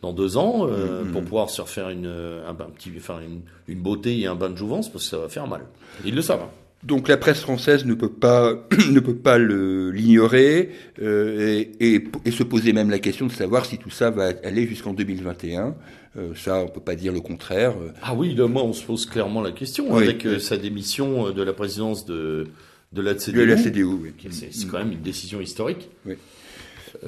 [0.05, 1.12] dans deux ans euh, mm-hmm.
[1.12, 4.50] pour pouvoir se refaire une, un, un petit, enfin une, une, beauté et un bain
[4.50, 5.62] de jouvence parce que ça va faire mal.
[6.05, 6.42] Ils le savent.
[6.42, 6.50] Hein.
[6.82, 8.52] Donc la presse française ne peut pas
[8.90, 13.64] ne peut pas l'ignorer euh, et, et, et, se poser même la question de savoir
[13.64, 15.74] si tout ça va aller jusqu'en 2021.
[16.16, 17.74] Euh, ça, on peut pas dire le contraire.
[18.02, 21.42] Ah oui, là, moi, on se pose clairement la question oui, avec sa démission de
[21.42, 22.46] la présidence de
[22.92, 23.38] de la CDU.
[23.38, 24.12] De la CDU, oui.
[24.30, 25.88] C'est quand même une décision historique.
[26.07, 26.14] Oui.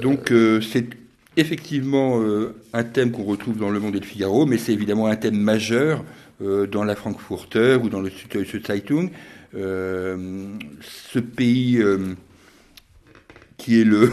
[0.01, 0.87] Donc euh, c'est
[1.37, 5.07] effectivement euh, un thème qu'on retrouve dans Le Monde et le Figaro, mais c'est évidemment
[5.07, 6.05] un thème majeur
[6.43, 9.11] euh, dans la Frankfurter ou dans le Süddeutsche Zeitung.
[9.55, 10.17] Euh,
[10.83, 12.15] ce pays euh,
[13.57, 14.13] qui est le,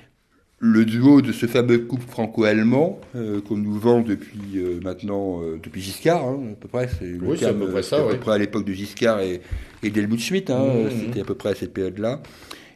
[0.60, 6.24] le duo de ce fameux couple franco-allemand euh, qu'on nous vend depuis maintenant, depuis Giscard,
[6.24, 6.88] hein, à peu près.
[6.98, 7.98] C'est le oui, terme, à peu près ça.
[7.98, 9.42] À peu près à l'époque de Giscard et,
[9.82, 12.22] et d'Helmut Schmidt, hein, mmh, c'était à peu près à cette période-là,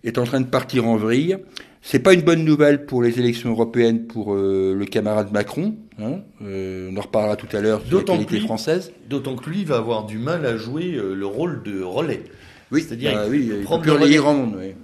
[0.05, 1.39] est en train de partir en vrille.
[1.85, 5.75] C'est pas une bonne nouvelle pour les élections européennes pour euh, le camarade Macron.
[6.01, 8.93] Hein euh, on en reparlera tout à l'heure sur la qualité lui, française.
[9.11, 12.23] D'autant que lui va avoir du mal à jouer euh, le rôle de relais.
[12.71, 14.75] Oui, c'est-à-dire bah, oui, prendre, le relais, oui.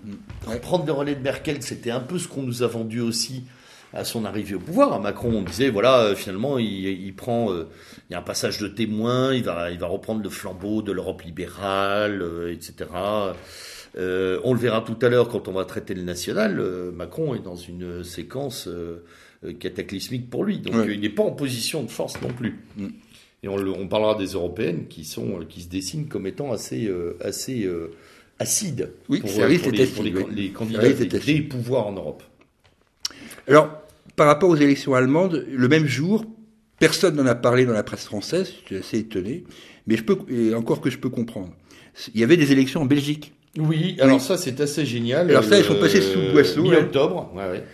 [0.49, 0.59] ouais.
[0.59, 3.45] prendre le relais de Merkel, c'était un peu ce qu'on nous a vendu aussi
[3.95, 4.93] à son arrivée au pouvoir.
[4.93, 8.67] À Macron, on disait voilà, finalement, il, il prend, il y a un passage de
[8.67, 12.87] témoin, il va, il va reprendre le flambeau de l'Europe libérale, etc.
[13.99, 16.61] Euh, on le verra tout à l'heure quand on va traiter le national.
[16.61, 19.03] Euh, Macron est dans une séquence euh,
[19.59, 20.95] cataclysmique pour lui, donc ouais.
[20.95, 22.61] il n'est pas en position de force non plus.
[22.77, 22.87] Mm.
[23.43, 27.69] Et on, on, parlera des européennes qui sont qui se dessinent comme étant assez assez
[28.41, 30.25] acides oui, pour, pour, les, acide, pour les, oui.
[30.35, 32.23] les, candidats des, des pouvoirs en Europe.
[33.47, 33.83] Alors,
[34.17, 36.25] par rapport aux élections allemandes, le même jour,
[36.81, 38.53] personne n'en a parlé dans la presse française.
[38.63, 39.45] Je suis assez étonné,
[39.87, 41.53] mais je peux et encore que je peux comprendre.
[42.15, 43.33] Il y avait des élections en Belgique.
[43.59, 44.23] Oui, alors oui.
[44.23, 45.31] ça c'est assez génial.
[45.31, 46.63] Alors ça, ils sont passés sous boisseau.
[46.63, 47.65] Mi-octobre, ouais, ouais.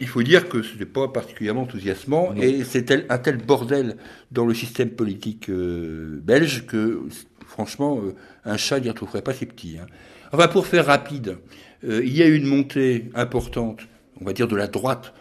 [0.00, 2.42] Il faut dire que ce n'est pas particulièrement enthousiasmant non.
[2.42, 3.96] et c'est un tel bordel
[4.30, 7.00] dans le système politique euh, belge que
[7.46, 8.14] franchement, euh,
[8.44, 9.78] un chat n'y retrouverait pas ses petits.
[9.80, 9.86] Hein.
[10.32, 11.38] Enfin, pour faire rapide,
[11.84, 13.80] euh, il y a eu une montée importante,
[14.20, 15.12] on va dire de la droite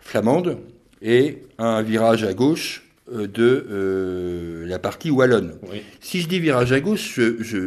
[0.00, 0.58] flamande,
[1.00, 5.54] et un virage à gauche euh, de euh, la partie wallonne.
[5.70, 5.82] Oui.
[6.00, 7.18] Si je dis virage à gauche,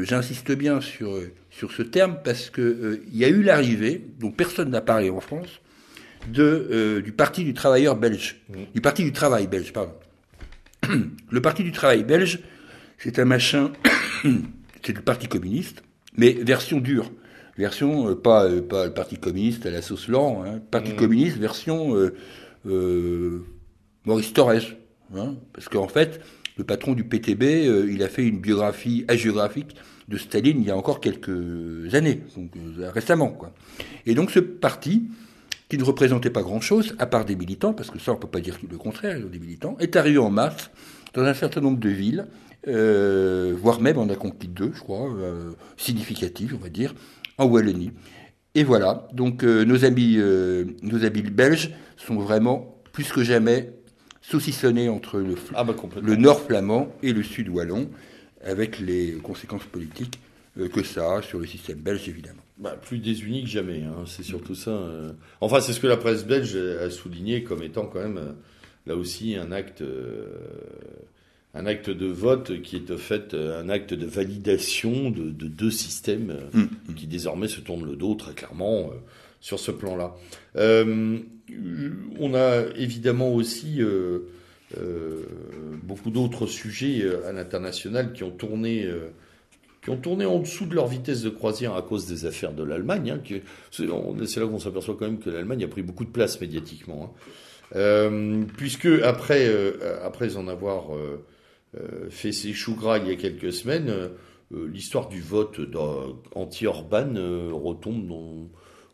[0.03, 1.19] j'insiste bien sur
[1.57, 5.09] sur ce terme parce que euh, il y a eu l'arrivée, dont personne n'a parlé
[5.09, 5.61] en France,
[6.27, 8.55] de euh, du Parti du travailleur belge, mmh.
[8.73, 9.93] du Parti du travail belge, pardon.
[11.31, 12.39] le Parti du travail belge,
[12.97, 13.71] c'est un machin,
[14.83, 15.81] c'est le Parti communiste,
[16.17, 17.09] mais version dure,
[17.57, 20.95] version euh, pas pas le Parti communiste à la sauce lent, hein, Parti mmh.
[20.97, 21.95] communiste version
[24.03, 24.75] Maurice Torres,
[25.15, 26.19] hein, parce qu'en fait,
[26.57, 29.75] le patron du PTB, il a fait une biographie hagiographique
[30.07, 33.29] de Staline il y a encore quelques années, donc euh, récemment.
[33.29, 33.53] Quoi.
[34.05, 35.09] Et donc ce parti,
[35.69, 38.41] qui ne représentait pas grand-chose, à part des militants, parce que ça on peut pas
[38.41, 40.69] dire le contraire, des militants, est arrivé en masse
[41.13, 42.27] dans un certain nombre de villes,
[42.67, 46.93] euh, voire même en a conquis deux, je crois, euh, significatives, on va dire,
[47.37, 47.91] en Wallonie.
[48.53, 50.17] Et voilà, donc euh, nos amis,
[50.81, 53.73] nos amis belges sont vraiment plus que jamais
[54.21, 57.89] saucissonnés entre le, ah bah le nord flamand et le sud wallon
[58.45, 60.19] avec les conséquences politiques
[60.73, 62.41] que ça sur le système belge, évidemment.
[62.57, 64.79] Bah, plus désunis que jamais, hein, c'est surtout ça.
[65.41, 68.35] Enfin, c'est ce que la presse belge a souligné comme étant quand même,
[68.85, 69.83] là aussi, un acte
[71.55, 76.37] un acte de vote qui est au fait un acte de validation de, deux systèmes
[76.53, 76.93] mm.
[76.95, 78.95] qui désormais se tournent le dos très clairement euh,
[79.39, 80.15] sur ce plan-là.
[80.57, 81.19] Euh,
[82.19, 84.27] on a évidemment aussi euh,
[85.83, 88.87] beaucoup d'autres sujets à l'international qui ont tourné.
[89.81, 92.63] qui ont tourné en dessous de leur vitesse de croisière à cause des affaires de
[92.63, 93.11] l'Allemagne.
[93.11, 93.39] Hein,
[93.71, 93.85] c'est
[94.39, 97.15] là qu'on s'aperçoit quand même que l'Allemagne a pris beaucoup de place médiatiquement.
[97.75, 98.45] Hein.
[98.57, 99.51] puisque après,
[100.03, 100.91] après en avoir
[101.77, 105.59] euh, fait ses choux gras il y a quelques semaines, euh, l'histoire du vote
[106.33, 108.49] anti-Orban euh, retombe dans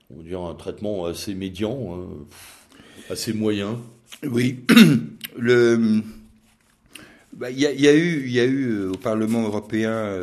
[0.10, 2.08] on un traitement assez médian, hein,
[3.10, 3.80] assez moyen.
[4.24, 4.66] Oui,
[5.38, 6.02] le.
[7.34, 10.14] Bah, il y, a, eu, il y a eu au Parlement européen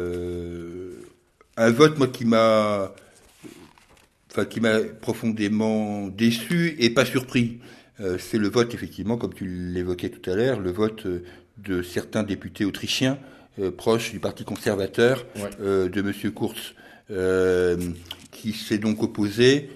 [1.56, 2.92] un vote moi qui m'a,
[4.30, 7.60] enfin qui m'a profondément déçu et pas surpris.
[8.18, 11.06] c'est le vote effectivement, comme tu l'évoquais tout à l'heure, le vote
[11.56, 13.18] de certains députés autrichiens
[13.60, 15.26] euh, proches du Parti conservateur
[15.60, 16.12] euh, de M.
[16.32, 16.74] Kurz,
[17.10, 17.76] euh,
[18.30, 19.70] qui s'est donc opposé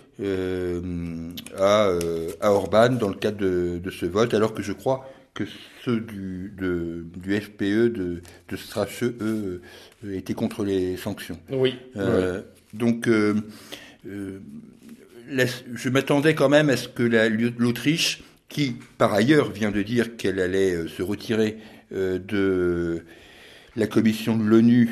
[1.58, 1.88] à,
[2.40, 5.44] à, Orban dans le cadre de, ce vote, alors que je crois que
[5.84, 9.62] ceux du, du FPE, de, de Strache, eux,
[10.10, 11.38] étaient contre les sanctions.
[11.50, 11.76] Oui.
[12.74, 13.08] Donc,
[14.04, 17.02] je m'attendais quand même à ce que
[17.58, 21.56] l'Autriche, qui par ailleurs vient de dire qu'elle allait se retirer
[21.94, 23.02] euh, de
[23.76, 24.90] la commission de l'ONU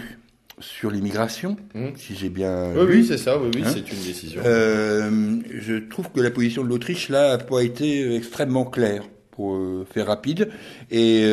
[0.59, 1.87] sur l'immigration, mmh.
[1.97, 2.73] si j'ai bien.
[2.75, 4.43] Oui, oui c'est ça, oui, oui hein c'est une décision.
[4.45, 9.05] Euh, je trouve que la position de l'Autriche, là, n'a pas été extrêmement claire,
[9.49, 10.51] euh, faire rapide.
[10.91, 11.27] Et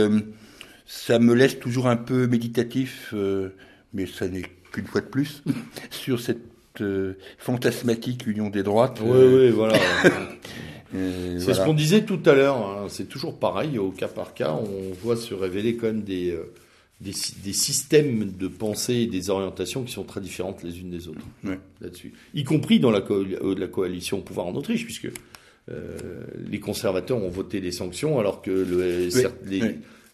[0.86, 3.14] ça me laisse toujours un peu méditatif,
[3.93, 5.43] mais ça n'est qu'une fois de plus,
[5.89, 6.41] sur cette
[7.38, 8.99] fantasmatique union des droites.
[9.03, 9.80] Oui, oui, voilà.
[10.93, 12.58] c'est ce qu'on disait tout à l'heure.
[12.58, 12.88] Hein.
[12.89, 16.51] C'est toujours pareil, au cas par cas, on voit se révéler quand même des, euh,
[17.01, 17.14] des,
[17.53, 21.26] systèmes de pensée et des orientations qui sont très différentes les unes des autres
[21.82, 22.14] là-dessus.
[22.34, 25.14] Y compris dans la, euh, la, coalition au pouvoir en Autriche, puisque euh,
[25.70, 29.09] les conservateurs ont voté des sanctions alors que le,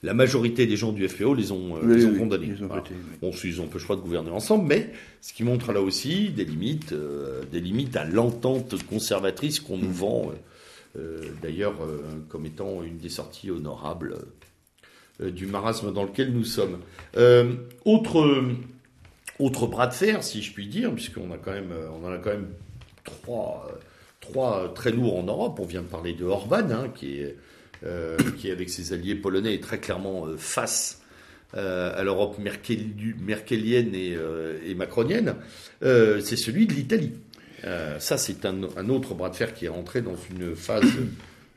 [0.01, 2.47] la majorité des gens du FPO les ont, les ont condamnés.
[2.58, 2.70] Ils ont,
[3.22, 4.89] bon, ils ont peu le choix de gouverner ensemble, mais
[5.22, 6.93] ce qui montre là aussi des limites,
[7.51, 10.32] des limites à l'entente conservatrice qu'on nous vend
[10.95, 14.16] euh, d'ailleurs euh, comme étant une des sorties honorables
[15.22, 16.80] euh, du marasme dans lequel nous sommes.
[17.86, 18.43] autre,
[19.39, 22.18] autre bras de fer, si je puis dire, puisqu'on a quand même, on en a
[22.18, 22.49] quand même
[23.04, 23.68] trois,
[24.24, 25.59] trois très lourds en Europe.
[25.59, 27.38] On vient de parler de Orban, hein, qui, est,
[28.38, 31.01] qui avec ses alliés polonais est très clairement face
[31.53, 34.17] à l'Europe merkelienne et,
[34.65, 35.36] et macronienne.
[35.82, 37.11] C'est celui de l'Italie.
[37.65, 40.84] Euh, ça, c'est un, autre bras de fer qui est entré dans une phase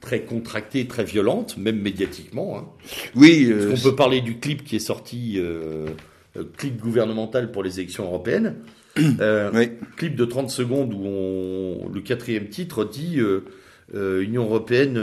[0.01, 2.59] très contractée, très violente, même médiatiquement.
[2.59, 2.67] Hein.
[3.15, 3.49] Oui.
[3.51, 5.89] Euh, on peut parler du clip qui est sorti, euh,
[6.57, 8.57] clip gouvernemental pour les élections européennes.
[9.55, 9.71] oui.
[9.97, 13.21] Clip de 30 secondes où on, le quatrième titre dit
[13.95, 15.01] Union européenne,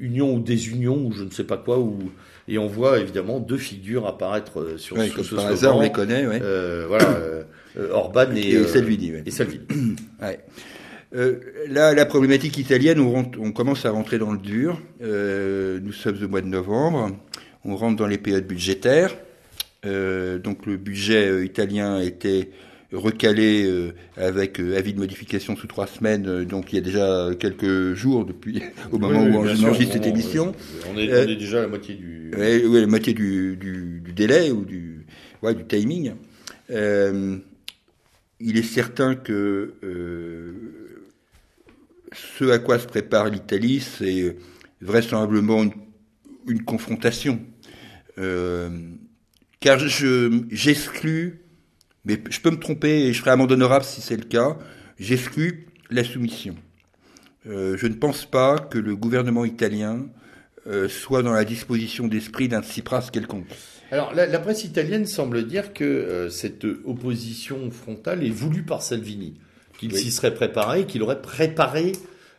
[0.00, 1.98] union ou désunion ou je ne sais pas quoi, ou,
[2.46, 6.24] et on voit évidemment deux figures apparaître sur, oui, ce par hasard, on les connaît.
[6.86, 7.44] Voilà.
[7.78, 9.12] Euh, Orban et, et Salvini.
[9.24, 9.64] Et Salvini.
[10.22, 10.40] ouais.
[11.14, 14.80] Euh, là, la problématique italienne, on, on, commence à rentrer dans le dur.
[15.02, 17.16] Euh, nous sommes au mois de novembre.
[17.64, 19.16] On rentre dans les périodes budgétaires.
[19.86, 22.50] Euh, donc le budget euh, italien était
[22.92, 26.44] recalé euh, avec avis de modification sous trois semaines.
[26.44, 28.62] donc il y a déjà quelques jours depuis
[28.92, 30.52] au moment où on enregistre cette émission.
[30.92, 32.32] On est, on est, déjà à la moitié du.
[32.36, 35.06] Oui, la moitié du, du, du, délai ou du,
[35.42, 36.14] ouais, du timing.
[36.70, 39.74] Il est certain que
[42.12, 44.36] ce à quoi se prépare l'Italie, c'est
[44.80, 45.64] vraisemblablement
[46.48, 47.38] une, confrontation.
[49.66, 49.78] Euh, car
[50.50, 51.40] j'exclus,
[52.04, 54.56] mais je peux me tromper et je serai amende honorable si c'est le cas,
[54.98, 56.56] j'exclus la soumission.
[57.46, 60.06] Euh, je ne pense pas que le gouvernement italien
[60.90, 63.46] soit dans la disposition d'esprit d'un Tsipras quelconque.
[63.90, 69.34] Alors, la, presse italienne semble dire que euh, cette opposition frontale est voulue par Salvini,
[69.78, 71.92] qu'il s'y serait préparé, qu'il aurait préparé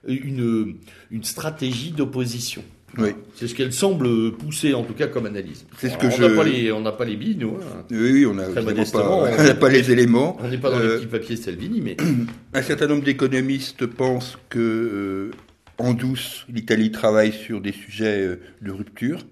[0.08, 0.76] une,
[1.10, 2.64] une stratégie d'opposition.
[2.98, 3.10] Oui.
[3.36, 5.66] C'est ce qu'elle semble pousser, en tout cas, comme analyse.
[5.78, 6.24] C'est ce que on je...
[6.24, 7.56] n'a pas les, on n'a pas les billes, nous.
[7.56, 7.86] Hein.
[7.92, 10.38] Oui, oui, on n'a pas, pas, les éléments.
[10.42, 11.98] On n'est pas dans les euh, petits papiers Salvini, mais
[12.54, 15.32] un certain nombre d'économistes pensent que, euh,
[15.78, 19.26] en douce, l'Italie travaille sur des sujets de rupture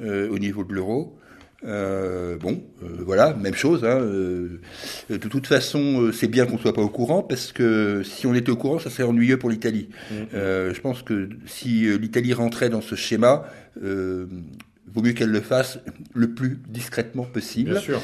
[0.00, 1.18] au niveau de l'euro.
[1.64, 3.84] Euh, bon, euh, voilà, même chose.
[3.84, 4.60] Hein, euh,
[5.08, 8.50] de toute façon, c'est bien qu'on soit pas au courant parce que si on était
[8.50, 9.88] au courant, ça serait ennuyeux pour l'Italie.
[10.12, 10.74] Mm-hmm.
[10.74, 13.44] je pense que si l'Italie rentrait dans ce schéma,
[13.80, 15.78] vaut mieux qu'elle le fasse
[16.14, 17.72] le plus discrètement possible.
[17.72, 18.00] Bien sûr.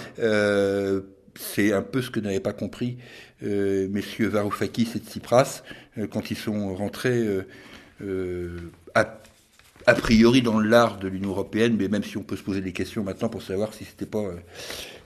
[1.35, 2.99] c'est un peu ce que n'avaient pas compris
[3.43, 5.63] messieurs Varoufakis et Tsipras
[6.11, 7.27] quand ils sont rentrés
[8.95, 9.21] à
[9.87, 12.73] a priori dans l'art de l'Union européenne, mais même si on peut se poser des
[12.73, 14.37] questions maintenant pour savoir si c'était pas euh,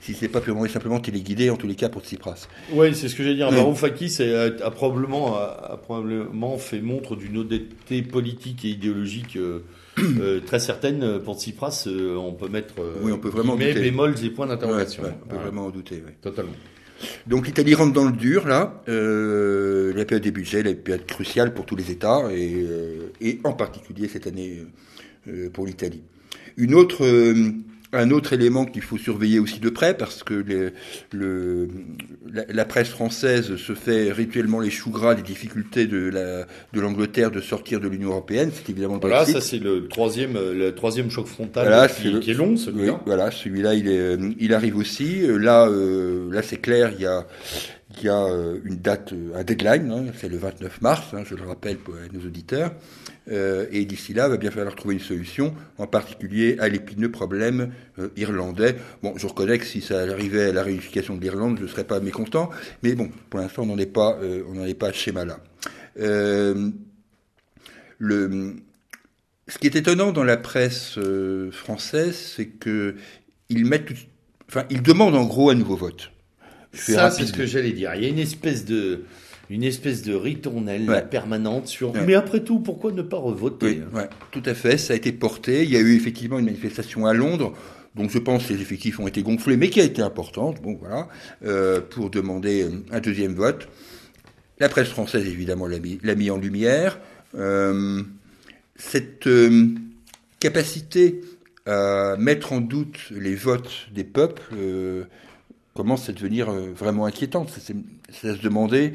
[0.05, 2.47] si c'est pas purement et simplement téléguidé, en tous les cas pour Tsipras.
[2.71, 3.49] Oui, c'est ce que j'allais dire.
[3.49, 3.55] Oui.
[3.55, 9.63] Varoufakis a, a, probablement a, probablement fait montre d'une honnêteté politique et idéologique euh,
[9.97, 11.85] euh, très certaine pour Tsipras.
[11.87, 15.01] Euh, on peut mettre oui, on peut vraiment bémols et points d'interrogation.
[15.03, 16.03] Ouais, ouais, on peut vraiment en douter.
[16.21, 16.53] Totalement.
[17.27, 18.81] Donc l'Italie rentre dans le dur là.
[18.87, 23.53] Euh, la période des budgets, la période cruciale pour tous les États et, euh, en
[23.53, 24.63] particulier cette année
[25.27, 26.03] euh, pour l'Italie.
[26.57, 27.05] Une autre
[27.95, 30.33] un autre élément qu'il faut surveiller aussi de près, parce que
[31.13, 31.67] le,
[32.31, 36.09] la, la, presse française se fait rituellement les choux gras des difficultés de
[36.73, 38.51] l'Angleterre de, de sortir de l'Union européenne.
[38.53, 39.35] C'est évidemment le Voilà, Brexit.
[39.35, 42.93] ça c'est le troisième, le troisième choc frontal Voilà, qui, le, qui, est long, celui-là.
[42.93, 45.21] Oui, voilà, celui-là, il, est, il arrive aussi.
[45.27, 47.25] Là, euh, là c'est clair, il y a,
[48.01, 48.25] il y a
[48.63, 52.25] une date, un deadline, hein, c'est le 29 mars, hein, je le rappelle pour nos
[52.25, 52.71] auditeurs.
[53.31, 57.09] Euh, et d'ici là, il va bien falloir trouver une solution, en particulier à l'épineux
[57.09, 58.75] problème euh, irlandais.
[59.01, 61.83] Bon, je reconnais que si ça arrivait à la réunification de l'Irlande, je ne serais
[61.83, 62.49] pas mécontent,
[62.83, 64.97] mais bon, pour l'instant, on n'en est pas, euh, on n'en est pas à ce
[64.97, 65.39] schéma-là.
[65.97, 66.71] ce
[69.59, 70.99] qui est étonnant dans la presse
[71.51, 72.95] française, c'est que
[73.49, 73.91] ils mettent,
[74.49, 76.11] enfin, ils demandent en gros un nouveau vote.
[76.75, 77.93] Ça, c'est ce que j'allais dire.
[77.95, 79.01] Il y a une espèce de,
[79.49, 81.01] une espèce de ritournelle Ouais.
[81.03, 81.93] permanente sur.
[81.93, 82.01] Ouais.
[82.05, 84.77] Mais après tout, pourquoi ne pas revoter Oui, ouais, tout à fait.
[84.77, 85.63] Ça a été porté.
[85.63, 87.53] Il y a eu effectivement une manifestation à Londres.
[87.95, 90.75] Donc je pense que les effectifs ont été gonflés, mais qui a été importante, bon
[90.77, 91.07] voilà,
[91.45, 93.69] euh, pour demander un deuxième vote.
[94.59, 96.99] La presse française évidemment l'a mis, mis en lumière.
[97.35, 98.01] Euh,
[98.75, 99.67] cette euh,
[100.41, 101.21] capacité
[101.65, 105.05] à mettre en doute les votes des peuples euh,
[105.75, 107.51] commence à devenir euh, vraiment inquiétante.
[107.59, 107.75] C'est,
[108.27, 108.93] à se demander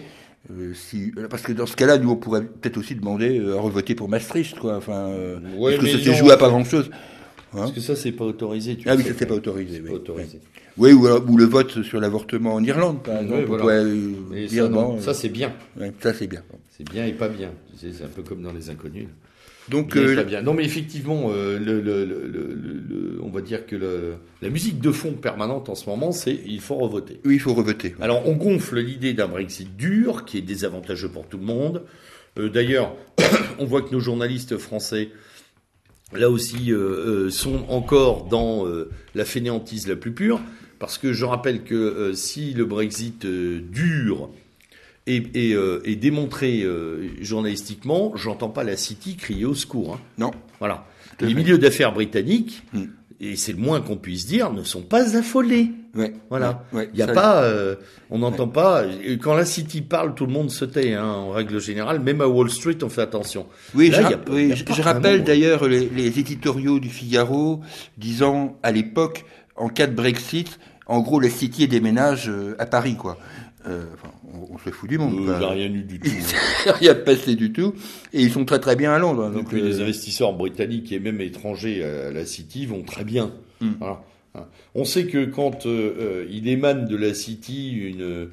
[0.50, 3.60] euh, si, parce que dans ce cas-là, nous on pourrait peut-être aussi demander euh, à
[3.60, 4.76] revoter pour Maastricht, quoi.
[4.78, 6.90] Enfin, euh, Ouais, parce que ça s'est joué à pas grand-chose.
[7.52, 8.76] Hein Parce que ça, c'est pas autorisé.
[8.76, 9.80] Tu ah oui, ça c'est pas autorisé.
[9.82, 10.38] Oui, pas autorisé.
[10.78, 13.44] oui ou, alors- ou le vote sur l'avortement en Irlande, par exemple.
[13.44, 13.60] Voilà.
[13.62, 14.92] pourrait, euh, ça, non.
[14.94, 15.52] bon, ça, c'est bien.
[15.76, 16.42] euh, ouais, ça c'est bien.
[16.70, 17.50] C'est bien et pas bien.
[17.72, 19.08] Tu sais, c'est un peu comme dans les inconnus.
[19.70, 20.42] Donc, Bien euh, bien.
[20.42, 24.48] Non, mais effectivement, euh, le, le, le, le- le- on va dire que le- la
[24.50, 27.20] musique de fond permanente en ce moment, c'est il faut revoter.
[27.24, 27.94] oui, il faut revoter.
[28.00, 31.82] Alors, on gonfle l'idée d'un Brexit dur, qui est désavantageux pour tout le monde.
[32.38, 32.94] Euh, D'ailleurs,
[33.58, 35.10] on voit que nos journalistes français,
[36.12, 36.76] là aussi, euh,
[37.26, 40.40] euh, sont encore dans euh, la fainéantise la plus pure,
[40.78, 44.30] parce que je rappelle que euh, si le Brexit euh, dure
[45.16, 49.94] est, est, euh, démontré euh, journalistiquement, j'entends pas la City crier au secours.
[49.94, 50.00] hein.
[50.18, 50.30] Non.
[50.58, 50.86] Voilà.
[51.20, 51.34] Les fait.
[51.34, 52.84] milieux d'affaires britanniques, Hmm.
[53.20, 55.72] et c'est le moins qu'on puisse dire, ne sont pas affolés.
[55.94, 56.12] Ouais.
[56.30, 56.64] Voilà.
[56.72, 57.74] Ouais, ouais, Il n'y a pas, euh,
[58.11, 58.84] on n'entend pas.
[59.04, 60.94] et Quand la City parle, tout le monde se tait.
[60.94, 63.46] Hein, en règle générale, même à Wall Street, on fait attention.
[63.74, 67.61] Oui, Là, je, a oui, rappelle d'ailleurs les, les éditoriaux du Figaro
[67.98, 69.24] disant à l'époque,
[69.56, 73.18] en cas de Brexit, en gros, la City déménage à Paris, quoi.
[73.68, 75.14] Euh, enfin, on, on se fout du monde.
[75.16, 76.09] Il n'y a rien eu du tout.
[76.12, 77.74] Il s'est rien passé du tout.
[78.12, 79.30] Et ils sont très très bien à Londres.
[79.30, 83.32] Donc, Donc, les euh, investisseurs britanniques et même étrangers à la City vont très bien.
[83.61, 83.72] Hmm.
[83.78, 84.03] Voilà.
[84.34, 84.45] Hein.
[84.74, 88.28] On sait que quand euh, euh, il émane de la City une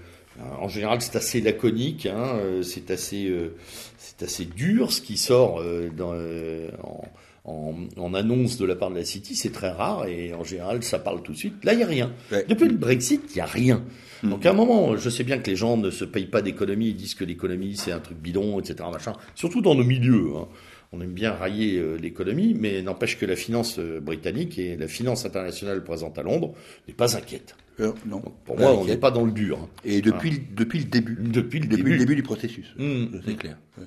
[0.60, 3.55] en général, c'est assez laconique, hein, c'est assez, euh,
[3.97, 7.03] c'est assez dur ce qui sort euh, dans, euh, en,
[7.47, 10.83] en, en annonce de la part de la City, c'est très rare et en général,
[10.83, 11.63] ça parle tout de suite.
[11.63, 12.11] Là, il y a rien.
[12.31, 12.45] Ouais.
[12.47, 13.83] Depuis le Brexit, il y a rien.
[14.23, 14.29] Mm.
[14.29, 16.89] Donc à un moment, je sais bien que les gens ne se payent pas d'économie,
[16.89, 18.75] ils disent que l'économie c'est un truc bidon, etc.
[18.91, 19.13] Machin.
[19.33, 20.27] Surtout dans nos milieux.
[20.35, 20.47] hein.
[20.93, 24.87] On aime bien railler euh, l'économie, mais n'empêche que la finance euh, britannique et la
[24.87, 26.53] finance internationale présente à Londres
[26.87, 27.55] n'est pas inquiète.
[27.81, 28.21] euh, non.
[28.21, 29.59] Donc, pour Pas moi, on n'est pas dans le dur.
[29.61, 29.67] hein.
[29.83, 31.17] Et depuis, le- depuis le début.
[31.19, 31.91] Depuis le Depuis début.
[31.91, 32.67] le début du processus.
[32.77, 33.05] Mm.
[33.25, 33.57] C'est clair.
[33.77, 33.83] ouais.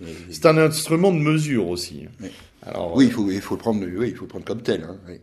[0.00, 2.06] Et- C'est un instrument de mesure aussi.
[2.66, 4.82] Alors, oui, il faut, il faut le prendre, oui, il faut le prendre comme tel.
[4.82, 5.20] Hein, oui.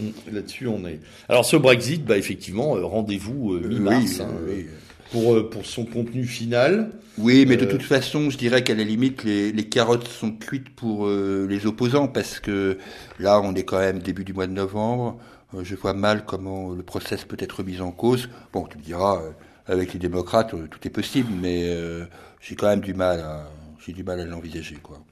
[0.00, 1.00] euh, là-dessus, on est.
[1.28, 4.66] Alors, ce Brexit, bah, effectivement, euh, rendez-vous euh, Euh, mi-mars oui, hein, oui.
[5.10, 6.90] pour, euh, pour son contenu final.
[7.18, 10.30] Oui, mais de Euh, toute façon, je dirais qu'à la limite, les, les carottes sont
[10.30, 12.78] cuites pour euh, les opposants, parce que
[13.18, 15.18] là, on est quand même début du mois de novembre.
[15.54, 18.28] Euh, je vois mal comment le process peut être mis en cause.
[18.52, 19.30] Bon, tu me diras, euh,
[19.66, 22.04] avec les démocrates, euh, tout est possible, mais euh,
[22.40, 23.50] j'ai quand même du mal à,
[23.84, 25.02] j'ai du mal à l'envisager, quoi.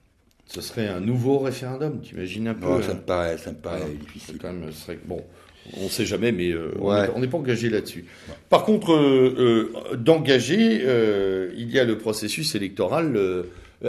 [0.48, 3.50] Ce serait un nouveau référendum, tu imagines un peu Non, ça euh, me paraît, ça
[3.50, 4.38] me paraît difficile.
[4.40, 5.20] Quand même, serait, bon,
[5.76, 7.02] on ne sait jamais, mais euh, on Ouais.
[7.02, 8.04] n'est- on n'est pas engagé là-dessus.
[8.48, 13.18] Par contre, euh, euh, d'engagé, euh, il y a le processus électoral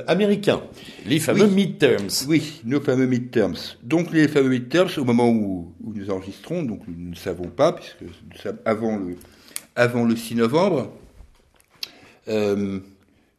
[0.08, 0.62] américain,
[1.06, 1.54] les fameux Oui.
[1.54, 2.08] midterms.
[2.28, 3.56] Oui, nos fameux midterms.
[3.84, 7.72] Donc les fameux midterms, au moment où, où nous enregistrons, donc nous ne savons pas,
[7.74, 9.16] puisque nous sommes avant le,
[9.76, 10.92] avant le 6 novembre.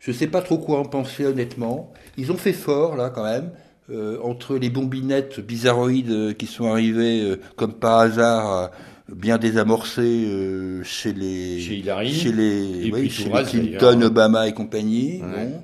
[0.09, 1.93] Je ne sais pas trop quoi en penser honnêtement.
[2.17, 3.51] Ils ont fait fort là quand même.
[3.91, 8.71] euh, entre les bombinettes bizarroïdes euh, qui sont arrivées euh, comme par hasard,
[9.11, 12.11] bien désamorcées euh, chez les Chez Hillary.
[12.13, 14.01] chez les, puis chez les Clinton.
[14.03, 15.21] Obama et compagnie.
[15.23, 15.47] Ouais.
[15.47, 15.63] bon.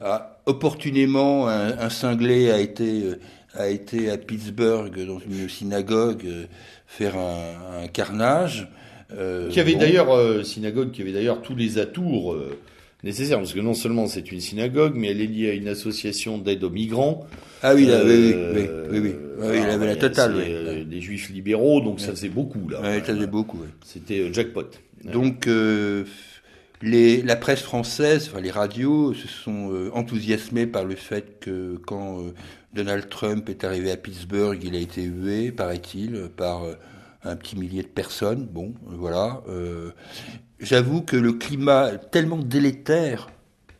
[0.00, 3.02] Ah, opportunément, un, un cinglé a été,
[3.54, 6.26] a été à Pittsburgh dans une synagogue
[6.86, 8.68] faire un, un carnage.
[9.50, 9.78] Qui avait bon.
[9.78, 12.36] d'ailleurs, synagogue qui avait d'ailleurs tous les atours
[13.04, 15.68] euh, nécessaires, parce que non seulement c'est une synagogue, mais elle est liée à une
[15.68, 17.26] association d'aide aux migrants.
[17.62, 19.14] Ah oui, là, oui, Euh, oui, oui, oui.
[19.38, 20.34] Oui, il alors, avait la ouais, totale.
[20.36, 20.42] oui.
[20.46, 22.80] euh, des juifs libéraux, donc ça faisait beaucoup là.
[23.04, 23.58] Ça faisait beaucoup.
[23.84, 24.64] C'était euh, jackpot.
[25.04, 26.04] Donc, euh,
[26.82, 31.76] les, la presse française, enfin les radios, se sont euh, enthousiasmés par le fait que
[31.86, 32.32] quand euh,
[32.74, 36.74] Donald Trump est arrivé à Pittsburgh, il a été hué, paraît-il, par euh,
[37.24, 38.46] un petit millier de personnes.
[38.50, 39.42] Bon, euh, voilà.
[39.48, 39.90] Euh,
[40.60, 43.28] J'avoue que le climat tellement délétère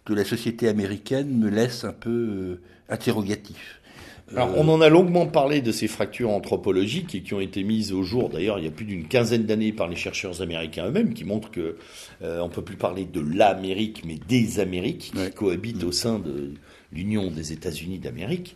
[0.07, 3.81] de la société américaine me laisse un peu euh, interrogatif.
[4.35, 7.62] Alors, Euh, on en a longuement parlé de ces fractures anthropologiques et qui ont été
[7.62, 10.87] mises au jour, d'ailleurs, il y a plus d'une quinzaine d'années par les chercheurs américains
[10.89, 11.77] eux-mêmes, qui montrent que
[12.22, 15.31] euh, on peut plus parler de l'Amérique, mais des Amériques qui Ouais.
[15.31, 16.53] cohabitent au sein de
[16.93, 18.55] l'Union des États-Unis d'Amérique.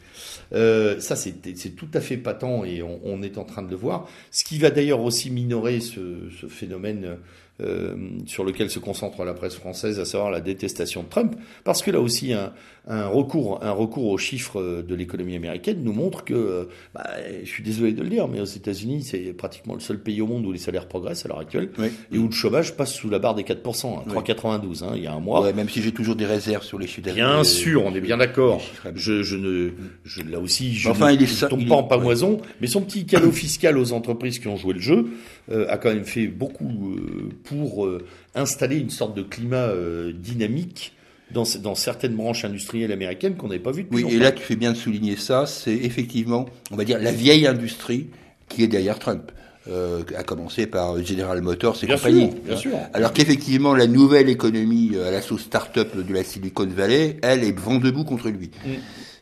[0.53, 1.33] Euh, ça, c'est
[1.77, 4.09] tout à fait patent et on, on est en train de le voir.
[4.31, 7.17] Ce qui va d'ailleurs aussi minorer ce, ce phénomène
[7.63, 7.95] euh,
[8.27, 11.91] sur lequel se concentre la presse française, à savoir la détestation de Trump, parce que
[11.91, 12.53] là aussi un,
[12.87, 17.07] un recours, un recours aux chiffres de l'économie américaine nous montre que, euh, bah,
[17.43, 20.27] je suis désolé de le dire, mais aux États-Unis, c'est pratiquement le seul pays au
[20.27, 21.89] monde où les salaires progressent à l'heure actuelle oui.
[22.13, 24.15] et où le chômage passe sous la barre des 4%, hein, Oui.
[24.15, 25.43] 3,92 hein, il y a un mois.
[25.43, 28.17] Ouais, même si j'ai toujours des réserves sur les chiffres Bien sûr, on est bien
[28.17, 28.63] d'accord.
[28.95, 29.71] Je, je ne,
[30.05, 32.67] je, là aussi, je Enfin, ne il est tombe il pas est- en pamoison, mais
[32.67, 35.07] son petit cadeau fiscal aux entreprises qui ont joué le jeu
[35.51, 39.69] euh, a quand même fait beaucoup euh, pour euh, installer une sorte de climat
[40.15, 40.93] dynamique
[41.31, 44.15] dans, ce- dans certaines branches industrielles américaines qu'on n'avait pas vu depuis Oui, longtemps.
[44.17, 47.47] et là tu fais bien de souligner ça, c'est effectivement, on va dire, la vieille
[47.47, 48.09] industrie
[48.49, 49.31] qui est derrière Trump,
[49.69, 52.31] euh, à commencer par General Motors et bien compagnie.
[52.31, 52.71] sûr, bien sûr.
[52.95, 57.57] Alors qu'effectivement, la nouvelle économie à la sauce start-up de la Silicon Valley, elle est
[57.57, 58.51] vent debout contre lui.
[58.67, 58.71] Mm.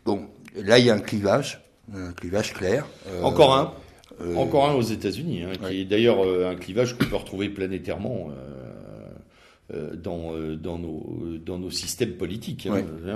[0.07, 0.21] Bon,
[0.65, 1.61] là il y a un clivage,
[1.95, 2.87] un clivage clair.
[3.09, 3.73] Euh, Encore un.
[4.21, 5.77] euh, Encore un aux États-Unis, hein, qui ouais.
[5.79, 8.29] est d'ailleurs euh, un clivage qu'on peut retrouver planétairement
[9.95, 12.67] dans, dans, nos, dans nos systèmes politiques.
[12.67, 12.83] hein.
[13.05, 13.15] Ouais.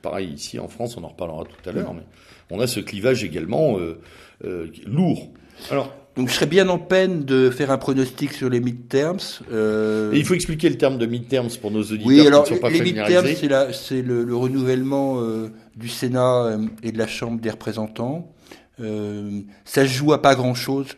[0.00, 2.02] Pareil ici en France, on en reparlera tout à l'heure, mais
[2.50, 4.00] on a ce clivage également euh,
[4.44, 5.28] euh, lourd.
[5.72, 9.18] Alors, Donc je serais bien en peine de faire un pronostic sur les midterms.
[9.52, 12.50] Euh, et il faut expliquer le terme de midterms pour nos auditeurs Oui, alors qui
[12.50, 16.66] ne sont pas les midterms, c'est la- c'est le, le renouvellement euh, du Sénat euh,
[16.82, 18.32] et de la Chambre des représentants.
[18.80, 19.30] Euh,
[19.64, 20.88] ça se joue à pas grand-chose.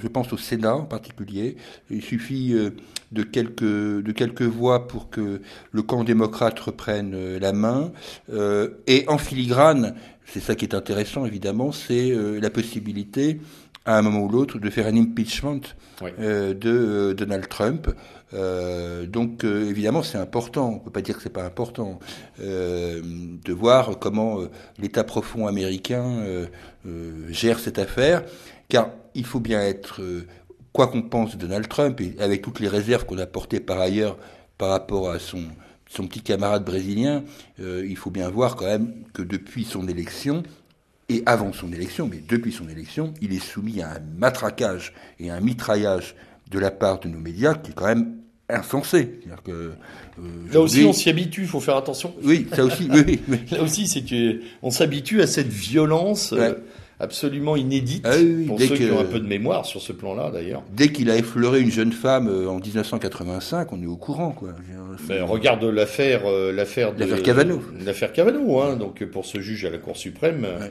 [0.00, 1.56] Je pense au Sénat en particulier.
[1.90, 2.54] Il suffit
[3.12, 5.40] de quelques de quelques voix pour que
[5.72, 7.92] le camp démocrate reprenne la main.
[8.88, 9.94] Et en filigrane,
[10.26, 13.38] c'est ça qui est intéressant évidemment, c'est la possibilité
[13.86, 15.60] à un moment ou l'autre de faire un impeachment
[16.02, 16.10] Oui.
[16.18, 17.88] euh, de euh, Donald Trump.
[18.32, 22.00] Euh, donc euh, évidemment c'est important, on peut pas dire que c'est pas important,
[22.40, 24.38] euh, de voir comment
[24.78, 26.24] l'État profond américain
[27.30, 28.24] gère cette affaire,
[28.68, 30.00] car il faut bien être,
[30.72, 33.78] quoi qu'on pense de Donald Trump, et avec toutes les réserves qu'on a portées par
[33.80, 34.16] ailleurs
[34.58, 35.42] par rapport à son,
[35.88, 37.22] son petit camarade brésilien,
[37.60, 40.42] euh, il faut bien voir quand même que depuis son élection,
[41.08, 45.30] et avant son élection, mais depuis son élection, il est soumis à un matraquage et
[45.30, 46.14] un mitraillage
[46.50, 48.16] de la part de nos médias qui est quand même
[48.48, 49.20] insensé.
[49.20, 49.72] C'est-à-dire que, euh,
[50.52, 52.14] Là aussi, on s'y habitue, il faut faire attention.
[52.22, 53.40] Oui, ça aussi, oui, oui.
[53.50, 56.56] Là aussi, c'est que on s'habitue à cette violence euh, Ouais.
[57.00, 59.92] Absolument inédite Ah oui, pour dès ceux qui ont un peu de mémoire sur ce
[59.92, 60.62] plan-là, d'ailleurs.
[60.72, 64.50] Dès qu'il a effleuré une jeune femme euh, en 1985, on est au courant, quoi.
[65.08, 67.62] Ben, regarde l'affaire, euh, l'affaire de L'affaire Cavano.
[67.84, 70.70] l'affaire Cavano, hein, donc pour ce juge à la Cour suprême, Ouais.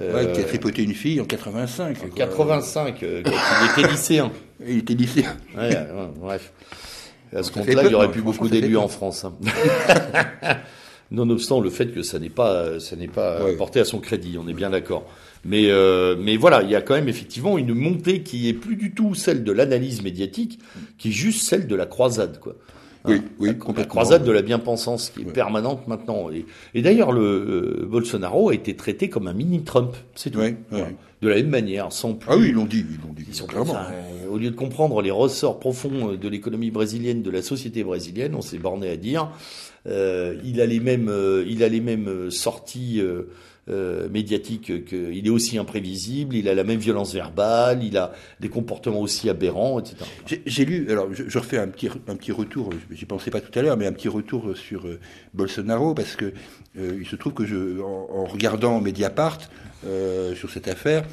[0.00, 1.96] euh, Ouais, qui a tripoté une fille en 85.
[1.96, 2.08] en quoi.
[2.16, 4.30] 85, euh, quand il était lycéen.
[4.66, 5.36] Il était lycéen.
[5.56, 5.76] Ouais,
[6.20, 6.52] bref.
[7.34, 9.24] À ce compte-là, il y aurait hein, plus beaucoup d'élus en France.
[9.24, 9.32] hein.
[11.10, 13.56] Nonobstant le fait que ça n'est pas, ça n'est pas Ouais.
[13.56, 15.06] porté à son crédit, on est bien d'accord.
[15.44, 18.76] Mais, euh, mais voilà, il y a quand même effectivement une montée qui est plus
[18.76, 20.58] du tout celle de l'analyse médiatique,
[20.98, 22.54] qui est juste celle de la croisade, quoi.
[23.06, 23.90] Oui, oui, la, complètement.
[23.90, 25.32] croisade de la bien-pensance qui est Ouais.
[25.32, 26.30] permanente maintenant.
[26.30, 27.20] Et, et d'ailleurs, le
[27.82, 30.38] euh, Bolsonaro a été traité comme un mini-Trump, c'est tout.
[30.38, 30.56] Ouais, ouais.
[30.70, 30.88] Voilà.
[31.20, 32.30] De la même manière, sans plus.
[32.32, 33.26] Ah oui, ils l'ont dit, ils l'ont dit.
[33.28, 33.76] Ils sont clairement.
[33.76, 37.84] euh, au lieu de comprendre les ressorts profonds euh, de l'économie brésilienne, de la société
[37.84, 39.30] brésilienne, on s'est borné à dire,
[39.86, 43.02] euh, il a les mêmes, euh, il a les mêmes euh, sorties
[43.68, 47.96] euh, euh, médiatiques que, il est aussi imprévisible, il a la même violence verbale, il
[47.96, 49.96] a des comportements aussi aberrants, etc.
[50.46, 53.62] J'ai- lu, alors je, refais un petit, un petit retour, j'y pensais pas tout à
[53.62, 54.98] l'heure, mais un petit retour sur euh,
[55.34, 56.32] Bolsonaro, parce que
[56.78, 59.38] euh, il se trouve que en, regardant Mediapart
[60.34, 61.04] sur cette affaire,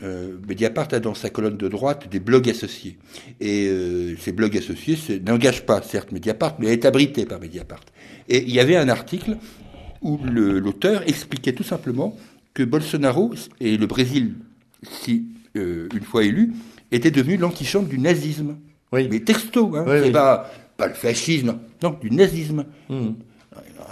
[0.00, 2.96] Mediapart a dans sa colonne de droite des blogs associés.
[3.40, 3.68] Et
[4.20, 7.84] ces blogs associés n'engagent pas, certes, Mediapart, mais est abrité par Mediapart.
[8.28, 9.36] Et il y avait un article
[10.02, 12.16] où l'auteur expliquait tout simplement
[12.54, 14.34] que Bolsonaro et le Brésil,
[14.82, 15.26] si
[15.56, 16.52] euh, une fois élu,
[16.92, 18.56] était devenu l'antichambre du nazisme.
[18.92, 19.08] Oui.
[19.10, 20.10] Mais texto, hein, Oui, c'est oui.
[20.10, 22.64] pas, pas le fascisme, non, du nazisme.
[22.88, 23.14] Mhm.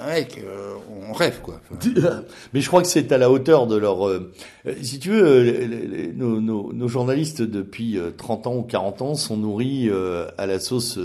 [0.06, 0.74] Ouais, euh,
[1.08, 1.60] on rêve, quoi.
[1.72, 4.06] Enfin, Mais je crois que c'est à la hauteur de leur...
[4.08, 4.32] euh,
[4.66, 8.56] euh, si tu veux, euh, les- les- nos, nos- nos journalistes depuis euh, 30 ans
[8.56, 10.98] ou 40 ans sont nourris euh, à la sauce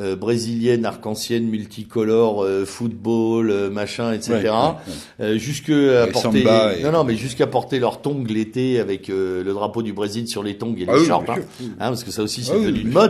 [0.00, 4.32] euh, brésilienne, arc-en-ciel, multicolore, euh, football, euh, machin, etc.
[4.34, 4.74] ouais, ouais, ouais.
[5.20, 6.40] Euh, jusque à Et porter
[6.78, 10.26] et- non non mais jusqu'à porter leurs tongs l'été avec euh, le drapeau du Brésil
[10.28, 11.34] sur les tongs et les Ah oui, shorts hein.
[11.62, 13.00] Hein, parce que ça aussi c'est Ah oui, devenu une sûr.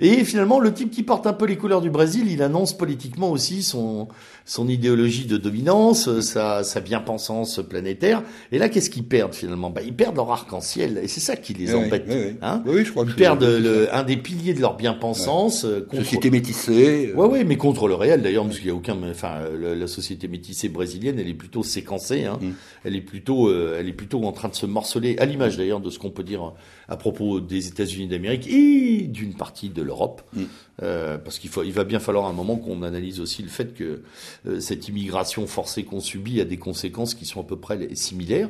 [0.00, 3.30] Et finalement le type qui porte un peu les couleurs du Brésil il annonce politiquement
[3.30, 4.08] aussi son
[4.44, 8.22] son idéologie de dominance euh, sa sa bien-pensance planétaire
[8.52, 9.70] et là qu'est-ce qu'ils perdent finalement?
[9.70, 12.36] Bah ils perdent leur arc-en-ciel et c'est ça qui les Ouais, embête ouais, ouais.
[12.42, 15.64] hein Oui, oui, je crois que ils perdent le, un des piliers de leur bien-pensance
[15.64, 17.12] euh, contre Société métissée.
[17.12, 19.58] euh, Ouais, ouais, mais contre le réel d'ailleurs, parce qu'il y a aucun, enfin, euh,
[19.60, 22.38] la, la société métissée brésilienne, elle est plutôt séquencée, hein.
[22.40, 22.48] Mm.
[22.84, 25.80] Elle est plutôt, euh, elle est plutôt en train de se morceler, à l'image d'ailleurs
[25.80, 26.52] de ce qu'on peut dire
[26.88, 30.42] à propos des États-Unis d'Amérique et d'une partie de l'Europe, Mm.
[30.80, 33.74] Euh, parce qu'il faut, il va bien falloir un moment qu'on analyse aussi le fait
[33.74, 34.02] que
[34.46, 37.96] euh, cette immigration forcée qu'on subit a des conséquences qui sont à peu près les-
[37.96, 38.48] similaires.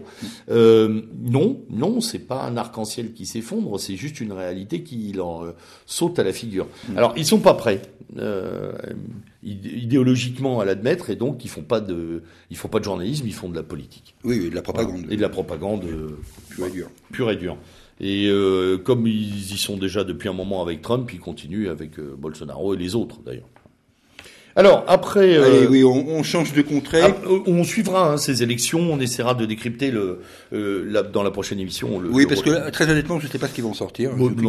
[0.51, 5.43] Euh, non, non, c'est pas un arc-en-ciel qui s'effondre, c'est juste une réalité qui leur
[5.43, 6.67] euh, saute à la figure.
[6.97, 7.81] Alors, ils sont pas prêts.
[8.19, 8.73] Euh,
[9.43, 13.27] idé- idéologiquement à l'admettre et donc ils font pas de ils font pas de journalisme
[13.27, 15.07] ils font de la politique Oui, oui, de la propagande.
[15.11, 16.19] et de la propagande euh,
[16.49, 16.91] pure et dure.
[17.13, 17.57] pure et dure
[18.01, 21.99] et euh, comme ils y sont déjà depuis un moment avec Trump ils continuent avec
[21.99, 23.47] euh, Bolsonaro et les autres d'ailleurs
[24.57, 27.01] alors après euh, Allez, oui, on, on change de contrée.
[27.03, 30.21] ah, euh, on suivra hein, ces élections on essaiera de décrypter le
[30.53, 32.71] euh, la- dans la prochaine émission le, oui, le parce que retour.
[32.73, 34.17] très honnêtement, je ne sais pas ce qu'ils vont sortir.
[34.17, 34.45] Non plus.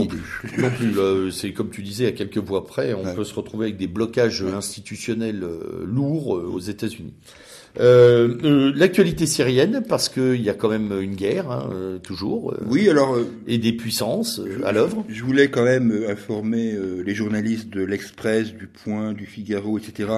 [0.58, 1.32] Non plus.
[1.32, 3.14] C'est comme tu disais, à quelques voix près, on Ouais.
[3.14, 5.46] peut se retrouver avec des blocages institutionnels
[5.86, 7.14] lourds aux États-Unis.
[7.80, 12.54] Euh, euh, L'actualité syrienne, parce qu'il y a quand même une guerre, hein, euh, toujours,
[12.68, 13.18] Oui, alors,
[13.48, 15.06] et des puissances à l'œuvre.
[15.08, 16.76] je voulais quand même informer
[17.06, 20.10] les journalistes de l'Express, du Point, du Figaro, etc.,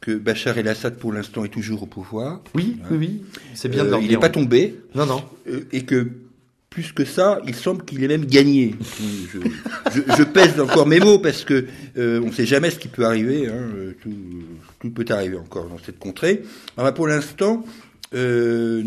[0.00, 2.42] que Bachar el-Assad, pour l'instant, est toujours au pouvoir.
[2.54, 3.22] Oui, oui, oui.
[3.54, 4.76] C'est bien de leur il n'est pas tombé.
[4.94, 5.22] Non, non.
[5.72, 6.08] Et que
[6.76, 8.74] plus que ça, il semble qu'il ait même gagné.
[9.94, 11.64] je, pèse encore mes mots parce que
[11.96, 13.48] euh, on ne sait jamais ce qui peut arriver.
[13.48, 16.42] Hein, euh, tout, peut arriver encore dans cette contrée.
[16.76, 17.64] Alors, pour l'instant,
[18.12, 18.82] euh,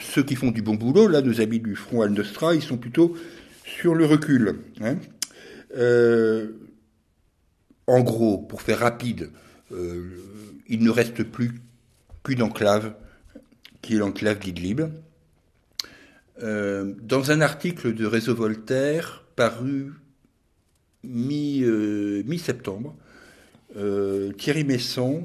[0.00, 3.14] ceux qui font du bon boulot, là, nos amis du Front Al-Nostra, ils sont plutôt
[3.62, 4.60] sur le recul.
[4.80, 4.96] Hein.
[7.86, 9.28] En gros, pour faire rapide,
[9.70, 11.60] il ne reste plus
[12.24, 12.94] qu'une enclave,
[13.82, 14.80] qui est l'enclave d'Idlib.
[16.42, 19.92] Euh, dans un article de Réseau Voltaire paru
[21.04, 22.96] euh, mi-septembre,
[23.76, 25.24] euh, Thierry Messon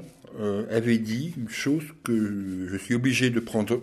[0.70, 3.80] avait dit une chose que je suis obligé de prendre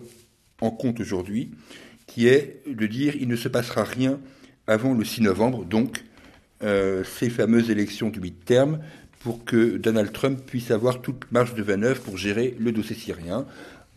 [0.60, 1.50] en compte aujourd'hui,
[2.06, 4.20] qui est de dire il ne se passera rien
[4.68, 6.04] avant le 6 novembre, donc
[6.60, 8.78] ces fameuses élections du mid-term,
[9.18, 13.46] pour que Donald Trump puisse avoir toute marge de manœuvre pour gérer le dossier syrien.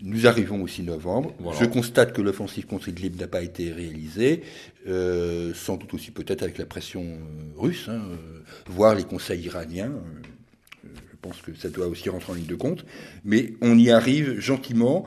[0.02, 1.34] Nous arrivons au 6 novembre.
[1.40, 1.60] Voilà.
[1.60, 4.44] Je constate que l'offensive contre Idlib n'a pas été réalisée,
[4.88, 9.42] euh, sans doute aussi peut-être avec la pression euh, russe, hein, euh, voire les conseils
[9.42, 9.92] iraniens.
[10.84, 12.86] je pense que ça doit aussi rentrer en ligne de compte.
[13.26, 15.06] Mais on y arrive gentiment.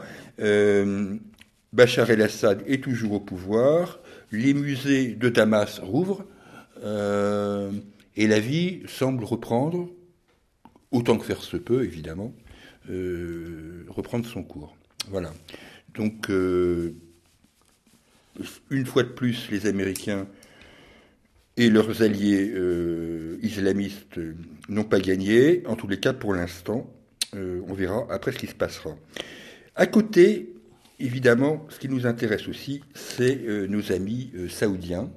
[1.73, 4.01] Bachar el-Assad est toujours au pouvoir.
[4.33, 6.25] Les musées de Damas rouvrent.
[6.83, 9.89] et la vie semble reprendre,
[10.91, 12.35] autant que faire se peut, évidemment,
[12.89, 14.77] reprendre son cours.
[15.09, 15.32] Voilà.
[15.94, 16.94] Donc, euh,
[18.70, 20.27] une fois de plus, les Américains
[21.56, 24.35] et leurs alliés euh, islamistes euh,
[24.68, 25.62] n'ont pas gagné.
[25.66, 26.90] En tous les cas, pour l'instant,
[27.32, 28.97] on verra après ce qui se passera.
[29.77, 30.52] À côté,
[30.98, 33.36] évidemment, ce qui nous intéresse aussi, c'est
[33.68, 35.12] nos amis saoudiens.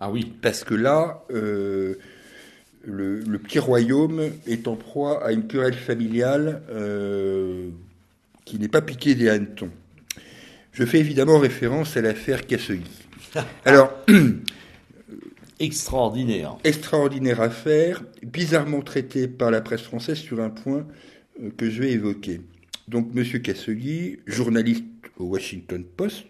[0.00, 0.32] Ah oui.
[0.40, 1.98] Parce que là, le,
[3.42, 6.62] petit royaume est en proie à une querelle familiale
[8.48, 9.70] qui n'est pas piquée des hannetons.
[10.72, 12.90] Je fais évidemment référence à l'affaire Cassegui.
[13.66, 13.92] Alors,
[15.60, 16.56] extraordinaire.
[16.64, 20.86] Extraordinaire affaire, bizarrement traitée par la presse française sur un point
[21.42, 22.40] euh, que je vais évoquer.
[22.88, 23.22] Donc, M.
[23.42, 24.84] Cassegui, journaliste
[25.18, 26.24] au Washington Post,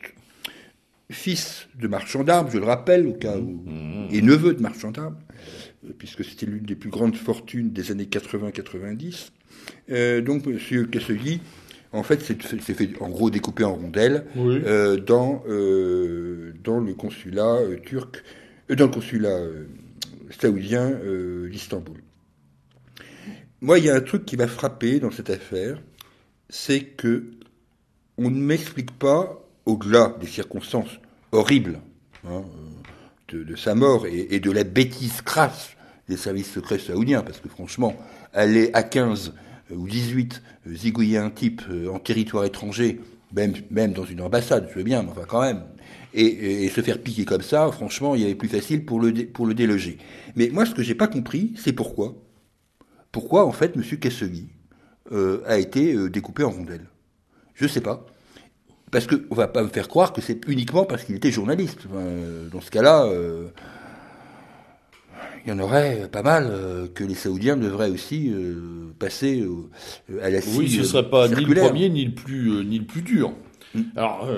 [1.11, 4.09] fils de marchand d'armes, je le rappelle, au cas où, mmh.
[4.11, 5.19] et neveu de marchand d'armes,
[5.87, 9.29] euh, puisque c'était l'une des plus grandes fortunes des années 80-90.
[9.91, 10.89] Euh, donc, M.
[10.89, 11.41] Cassegui
[11.93, 17.57] en fait, c'est fait en gros découpé en rondelles euh, dans, euh, dans le consulat
[17.57, 18.23] euh, turc,
[18.69, 19.39] dans le consulat
[20.39, 20.93] saoudien
[21.51, 21.97] d'Istanbul.
[23.63, 25.81] Moi, il y a un truc qui m'a frappé dans cette affaire,
[26.51, 27.31] c'est que
[28.19, 30.99] on ne m'explique pas, au-delà des circonstances
[31.33, 31.79] horribles
[32.27, 32.43] hein,
[33.29, 35.71] de, sa mort et, et, de la bêtise crasse
[36.09, 37.97] des services secrets saoudiens, parce que franchement,
[38.33, 39.33] aller à 15
[39.71, 43.01] ou 18 euh, zigouiller un type euh, en territoire étranger,
[43.35, 45.63] même, même dans une ambassade, je veux bien, mais enfin quand même,
[46.15, 49.47] et, se faire piquer comme ça, franchement, il y avait plus facile pour le, pour
[49.47, 49.99] le déloger.
[50.37, 52.15] Mais moi, ce que j'ai pas compris, c'est pourquoi.
[53.13, 53.83] Pourquoi, en fait, M.
[53.99, 54.49] Kassegui
[55.13, 56.87] euh, a été découpé en rondelles
[57.55, 58.07] Je sais pas.
[58.91, 61.87] Parce qu'on ne va pas me faire croire que c'est uniquement parce qu'il était journaliste.
[62.51, 63.07] dans ce cas-là,
[65.49, 70.21] il y en aurait pas mal euh, que les Saoudiens devraient aussi euh, passer euh,
[70.23, 72.85] à la Oui, ce ne serait pas ni le premier ni le plus, ni le
[72.85, 73.33] plus dur.
[73.75, 73.81] Mm.
[73.97, 74.29] Alors,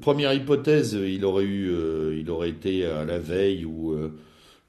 [0.00, 1.72] première hypothèse, il aurait eu,
[2.20, 3.96] il aurait été à la veille ou,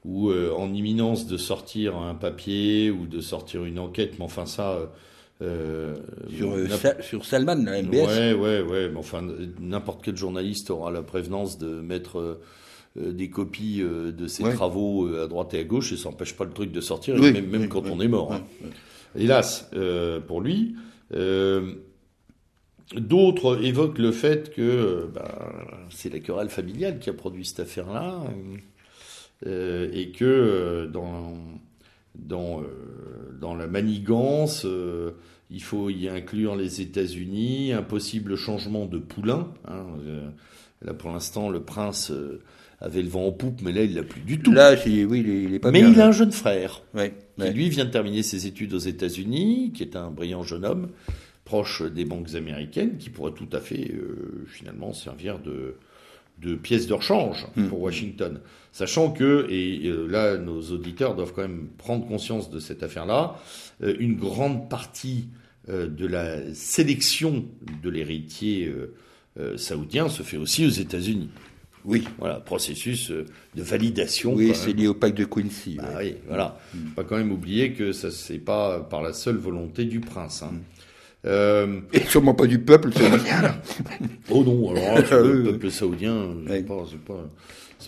[0.04, 4.78] ou en imminence de sortir un papier ou de sortir une enquête, mais enfin ça.
[5.40, 6.56] sur,
[7.00, 7.94] sur Salman, la MBS.
[7.94, 8.88] Ouais, ouais, ouais.
[8.88, 9.24] Mais enfin,
[9.60, 12.40] n'importe quel journaliste aura la prévenance de mettre euh,
[12.96, 16.34] des copies euh, de ses travaux euh, à droite et à gauche et ça n'empêche
[16.34, 18.32] pas le truc de sortir, même, quand on est mort.
[18.32, 18.42] Hein.
[19.16, 19.70] Hélas,
[20.26, 20.76] pour lui.
[22.94, 25.28] D'autres évoquent le fait que ben,
[25.90, 28.22] c'est la querelle familiale qui a produit cette affaire-là
[29.44, 31.34] et que dans,
[32.14, 32.62] dans,
[33.40, 34.64] dans la manigance,
[35.50, 39.52] il faut y inclure les États-Unis, un possible changement de poulain.
[39.66, 39.86] Hein,
[40.82, 42.12] là, pour l'instant, le prince
[42.86, 44.52] avait le vent en poupe, mais là, il l'a plus du tout.
[44.52, 47.84] Là, oui, il est, pas Mais il a un jeune frère, ouais, qui lui vient
[47.84, 50.88] de terminer ses études aux États-Unis, qui est un brillant jeune homme,
[51.44, 55.74] proche des banques américaines, qui pourrait tout à fait, euh, finalement, servir de,
[56.40, 57.68] de pièce de rechange hmm.
[57.68, 58.40] pour Washington.
[58.72, 63.36] Sachant que, et euh, là, nos auditeurs doivent quand même prendre conscience de cette affaire-là,
[63.82, 65.28] euh, une grande partie
[65.68, 67.44] de la sélection
[67.82, 68.72] de l'héritier
[69.56, 71.28] saoudien se fait aussi aux États-Unis.
[71.86, 72.06] Oui.
[72.18, 74.34] Voilà, processus euh, de validation.
[74.34, 75.78] Oui, c'est lié au pacte de Quincy.
[75.80, 76.58] Ah, oui, voilà.
[76.74, 76.78] Mm.
[76.90, 80.42] Pas quand même oublier que ça c'est pas par la seule volonté du prince.
[80.42, 80.52] Hein.
[80.52, 80.60] Mm.
[81.26, 81.80] Euh...
[81.92, 83.60] Et sûrement pas du peuple saoudien.
[84.30, 86.84] oh non, alors le peuple saoudien, c'est pas,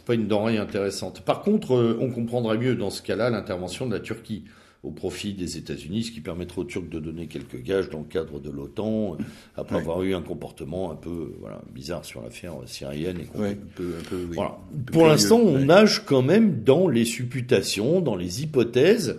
[0.07, 1.23] pas, une denrée intéressante.
[1.23, 4.45] Par contre, euh, on comprendrait mieux dans ce cas-là l'intervention de la Turquie
[4.85, 8.05] au profit des États-Unis, ce qui permettra aux Turcs de donner quelques gages dans le
[8.05, 9.17] cadre de l'OTAN, euh,
[9.57, 13.19] après avoir eu un comportement un peu voilà, bizarre sur l'affaire syrienne.
[13.19, 14.59] Et un peu, un peu, voilà.
[14.93, 19.19] Pour l'instant, on nage quand même dans les supputations, dans les hypothèses,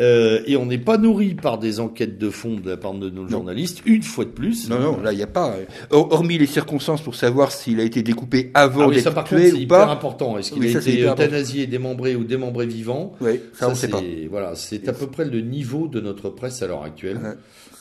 [0.00, 3.10] euh, et on n'est pas nourri par des enquêtes de fond de la part de
[3.10, 4.68] nos journalistes, une fois de plus.
[4.68, 5.56] Non, non, là, il n'y a pas.
[5.90, 9.90] Hormis les circonstances pour savoir s'il a été découpé avant ah d'être tué c'est hyper
[9.90, 10.38] important.
[10.38, 13.14] Est-ce qu'il a été euthanasié, démembré ou démembré vivant?
[13.20, 14.02] Oui, ça, on ne sait pas.
[14.30, 17.18] Voilà, c'est à peu près le niveau de notre presse à l'heure actuelle.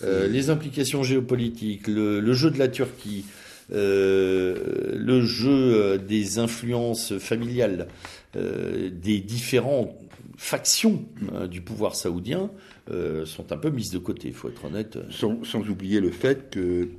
[0.03, 3.25] Euh, les implications géopolitiques, le, jeu de la Turquie,
[3.73, 4.55] euh,
[4.95, 7.87] le jeu des influences familiales,
[8.35, 9.95] des différents
[10.37, 11.03] factions
[11.33, 12.51] euh, du pouvoir saoudien
[12.91, 14.97] euh, sont un peu mises de côté, il faut être honnête.
[15.09, 16.89] Sans, oublier le fait que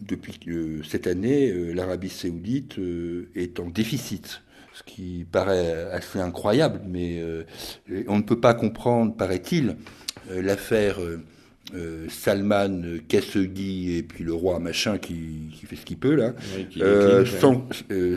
[0.00, 0.38] depuis
[0.84, 2.78] cette année, euh, l'Arabie saoudite
[3.34, 4.42] est en déficit
[4.74, 7.22] ce qui paraît assez incroyable, mais
[8.08, 9.76] on ne peut pas comprendre, paraît-il,
[10.30, 10.98] l'affaire
[12.08, 16.34] Salman, Khashoggi et puis le roi machin qui, fait ce qu'il peut là,
[17.40, 17.66] sans,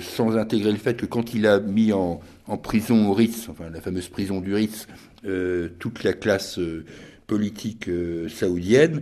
[0.02, 3.70] sans, intégrer le fait que quand il a mis en, en prison au Ritz, enfin
[3.72, 4.88] la fameuse prison du Ritz,
[5.26, 6.86] euh, toute la classe euh,
[7.26, 9.02] politique euh, saoudienne,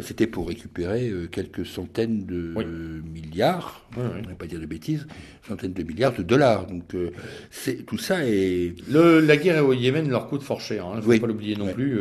[0.00, 2.52] c'était pour récupérer quelques centaines de
[3.04, 5.06] milliards, on ne va pas dire de bêtises,
[5.46, 6.66] centaines de milliards de dollars.
[6.66, 6.82] Donc
[7.52, 8.74] c'est tout ça est...
[8.90, 11.54] Le, la guerre au Yémen leur coûte fort cher, il hein, ne faut pas l'oublier
[11.54, 12.00] non plus.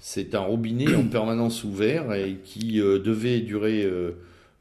[0.00, 3.88] C'est un robinet en permanence ouvert et qui devait durer...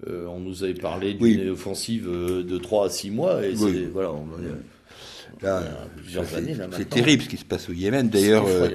[0.08, 3.54] on nous avait parlé d'une offensive de 3 à 6 mois et
[3.92, 4.12] voilà,
[5.42, 5.64] Là,
[6.72, 8.10] c'est terrible ce qui se passe au Yémen.
[8.10, 8.68] D'ailleurs, euh,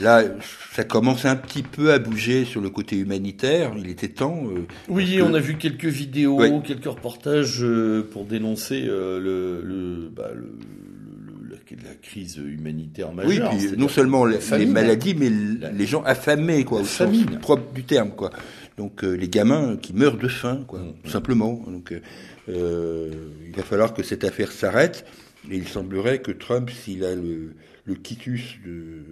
[0.00, 0.24] là,
[0.72, 3.72] ça commence un petit peu à bouger sur le côté humanitaire.
[3.78, 4.42] Il était temps.
[4.46, 10.30] Euh, oui, on a vu quelques vidéos, quelques reportages euh, pour dénoncer le, le, bah,
[10.34, 10.52] le
[11.76, 13.52] la crise humanitaire majeure.
[13.52, 17.84] Oui, puis non seulement les maladies, mais les gens affamés, quoi, au sens propre du
[17.84, 18.30] terme, quoi.
[18.76, 20.94] Donc les gamins qui meurent de faim, quoi, mm.
[21.04, 21.62] tout simplement.
[21.66, 21.92] Donc
[22.48, 23.10] euh,
[23.46, 25.04] il va falloir que cette affaire s'arrête.
[25.50, 27.54] Et il semblerait que Trump, s'il a le,
[27.86, 29.02] le quitus de,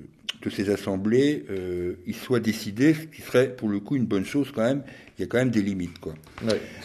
[0.43, 4.27] de ces assemblées, euh, il soit décidé, ce qui serait pour le coup une bonne
[4.27, 4.83] chose quand même.
[5.19, 6.15] Il y a quand même des limites, quoi.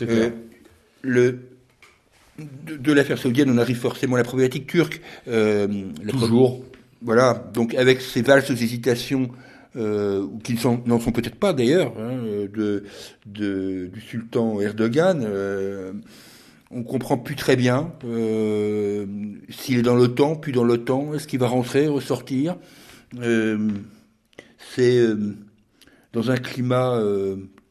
[0.01, 0.29] Euh,
[1.01, 1.39] le,
[2.39, 5.01] de, l'affaire saoudienne, on arrive forcément à la problématique turque.
[5.27, 5.67] Euh,
[6.07, 6.63] Toujours.
[7.01, 7.49] Voilà.
[7.53, 9.29] Donc avec ces valses hésitations.
[9.75, 10.53] Euh, qui
[10.85, 12.19] n'en sont peut-être pas d'ailleurs, hein,
[12.53, 12.83] de,
[13.25, 15.23] de, du sultan Erdogan.
[15.25, 15.93] Euh,
[16.69, 19.07] on comprend plus très bien euh,
[19.49, 22.55] s'il est dans l'OTAN, plus dans l'OTAN, est-ce qu'il va rentrer, ressortir.
[23.19, 23.69] Euh,
[24.75, 25.03] c'est
[26.13, 27.01] dans un climat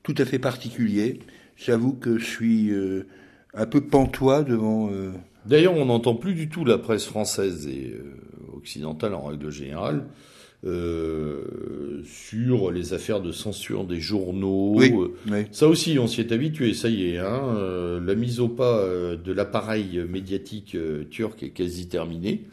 [0.03, 1.21] tout à fait particulier.
[1.57, 2.73] J'avoue que je suis
[3.55, 4.91] un peu pantois devant.
[5.47, 7.95] D'ailleurs, on n'entend plus du tout la presse française et
[8.55, 10.05] occidentale en règle générale
[10.65, 14.81] euh, sur les affaires de censure des journaux.
[14.81, 17.19] Euh, ça aussi, on s'y est habitué, ça y est.
[17.19, 18.81] Hein, euh, la mise au pas
[19.17, 20.77] de l'appareil médiatique
[21.11, 22.45] turc est quasi terminée.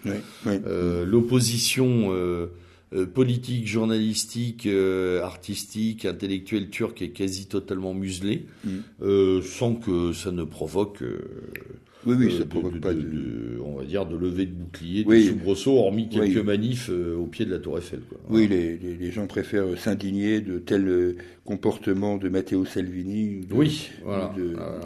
[1.05, 2.11] L'opposition
[3.13, 4.67] politique, journalistique,
[5.21, 9.41] artistique, intellectuelle turque est quasi totalement muselée, mm.
[9.41, 11.03] sans que ça ne provoque
[12.05, 15.19] oui, oui, ça provoque de, pas de, on va dire, de lever de bouclier, de
[15.19, 17.99] soubresaut, hormis quelques manifs euh, au pied de la Tour Eiffel.
[18.07, 18.17] Quoi.
[18.29, 23.41] Oui, les, les, gens préfèrent s'indigner de tel euh, comportement de Matteo Salvini.
[23.41, 24.33] Ou de, oui, voilà.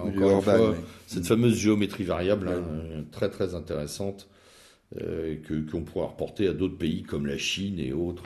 [0.03, 0.75] Encore fois,
[1.05, 4.27] cette fameuse géométrie variable, hein, très très intéressante,
[5.01, 5.35] euh,
[5.71, 8.23] qu'on pourra reporter à d'autres pays comme la Chine et autres.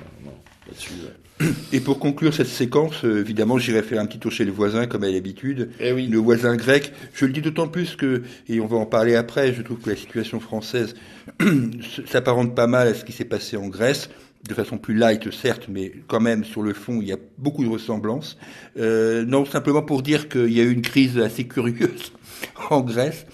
[1.72, 4.88] Et pour conclure cette séquence, euh, évidemment, j'irai faire un petit tour chez les voisins,
[4.88, 5.70] comme à l'habitude.
[5.80, 6.08] Eh oui.
[6.08, 6.92] Le voisin grec.
[7.14, 9.90] Je le dis d'autant plus que, et on va en parler après, je trouve que
[9.90, 10.96] la situation française
[12.06, 14.10] s'apparente pas mal à ce qui s'est passé en Grèce
[14.48, 17.64] de façon plus light, certes, mais quand même, sur le fond, il y a beaucoup
[17.64, 18.38] de ressemblances.
[18.78, 22.14] Euh, non, simplement pour dire qu'il y a eu une crise assez curieuse
[22.70, 23.26] en Grèce,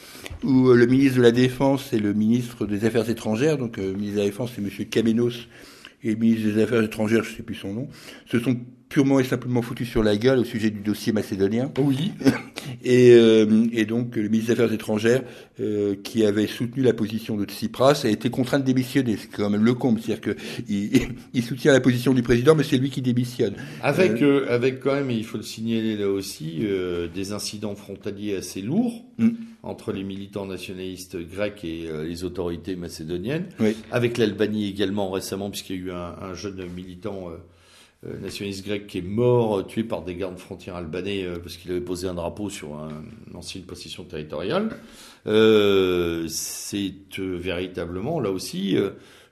[0.43, 3.93] où euh, le ministre de la Défense et le ministre des Affaires étrangères, donc le
[3.93, 4.69] ministre de la Défense, c'est M.
[4.89, 5.47] Kamenos,
[6.03, 7.87] et le ministre des Affaires étrangères, je ne sais plus son nom,
[8.25, 8.57] se sont
[8.93, 11.71] purement et simplement foutus sur la gueule au sujet du dossier macédonien.
[11.79, 12.11] Oui.
[12.83, 15.23] et, euh, et donc le ministre des Affaires étrangères,
[15.59, 19.17] euh, qui avait soutenu la position de Tsipras, a été contraint de démissionner.
[19.17, 22.77] C'est quand même le comble, c'est-à-dire qu'il il soutient la position du président, mais c'est
[22.77, 23.55] lui qui démissionne.
[23.81, 26.63] Avec, euh, avec quand même, il faut le signaler là aussi,
[27.15, 29.03] des incidents frontaliers assez lourds.
[29.17, 29.29] Mm
[29.65, 33.45] entre les militants nationalistes grecs et les autorités macédoniennes,
[33.91, 37.29] avec l'Albanie également récemment, puisqu'il y a eu un, jeune militant
[38.21, 42.07] nationaliste grec qui est mort, tué par des gardes frontières albanais parce qu'il avait posé
[42.07, 42.89] un drapeau sur un,
[43.29, 44.69] une ancienne possession territoriale.
[46.27, 48.77] C'est véritablement, là aussi,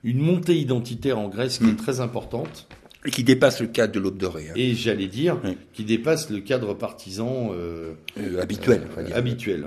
[0.04, 1.76] une montée identitaire en Grèce qui est mm.
[1.76, 2.68] très importante.
[3.04, 4.50] Et qui dépasse le cadre de l'aube dorée.
[4.50, 4.54] Hein.
[4.54, 5.36] Et j'allais dire,
[5.72, 8.82] qui dépasse le cadre partisan euh, euh, habituel.
[8.96, 9.66] Euh, habituel.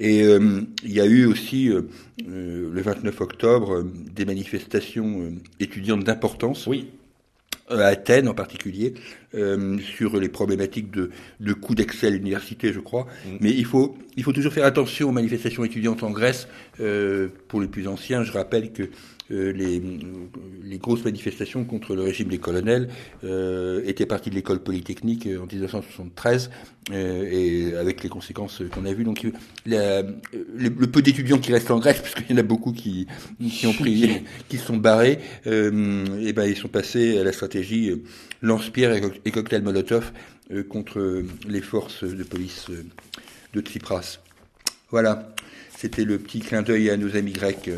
[0.00, 1.70] Et il y a eu aussi
[2.26, 6.66] le 29 octobre des manifestations étudiantes d'importance.
[6.66, 6.88] Oui.
[7.68, 8.94] À Athènes en particulier,
[9.96, 11.10] sur les problématiques de,
[11.40, 13.06] de coût d'accès à l'université, je crois.
[13.24, 13.36] Mm.
[13.40, 16.46] Mais il faut, il faut toujours faire attention aux manifestations étudiantes en Grèce.
[17.48, 18.88] pour les plus anciens, je rappelle que euh,
[19.30, 19.82] les,
[20.62, 22.88] les, grosses manifestations contre le régime des colonels
[23.24, 26.50] euh, étaient parties de l'école polytechnique euh, en 1973
[26.90, 29.04] euh, et avec les conséquences qu'on a vues.
[29.04, 29.26] Donc
[29.64, 33.06] la, le, peu d'étudiants qui restent en Grèce, parce qu'il y en a beaucoup qui,
[33.50, 38.02] qui ont pris, qui sont barrés, et ben ils sont passés à la stratégie
[38.42, 38.92] lance-pierre
[39.24, 40.12] et, cocktail Molotov
[40.68, 42.66] contre les forces de police
[43.54, 44.18] de Tsipras.
[44.90, 45.34] Voilà,
[45.76, 47.70] c'était le petit clin d'œil à nos amis grecs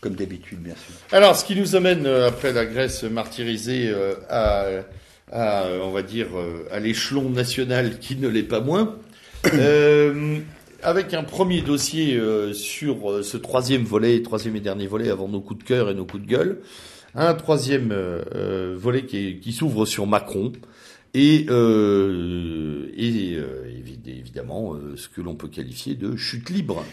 [0.00, 0.94] comme d'habitude, bien sûr.
[1.12, 6.28] Alors, ce qui nous amène, euh, après la Grèce martyrisée, euh, à, on va dire,
[6.36, 8.96] euh, à l'échelon national qui ne l'est pas moins,
[10.82, 12.20] avec un premier dossier
[12.52, 16.04] sur ce troisième volet, troisième et dernier volet avant nos coups de cœur et nos
[16.04, 16.60] coups de gueule,
[17.14, 17.94] un troisième
[18.76, 20.52] volet qui, qui s'ouvre sur Macron.
[21.14, 21.46] Et,
[22.96, 23.38] et
[24.06, 26.84] évidemment ce que l'on peut qualifier de chute libre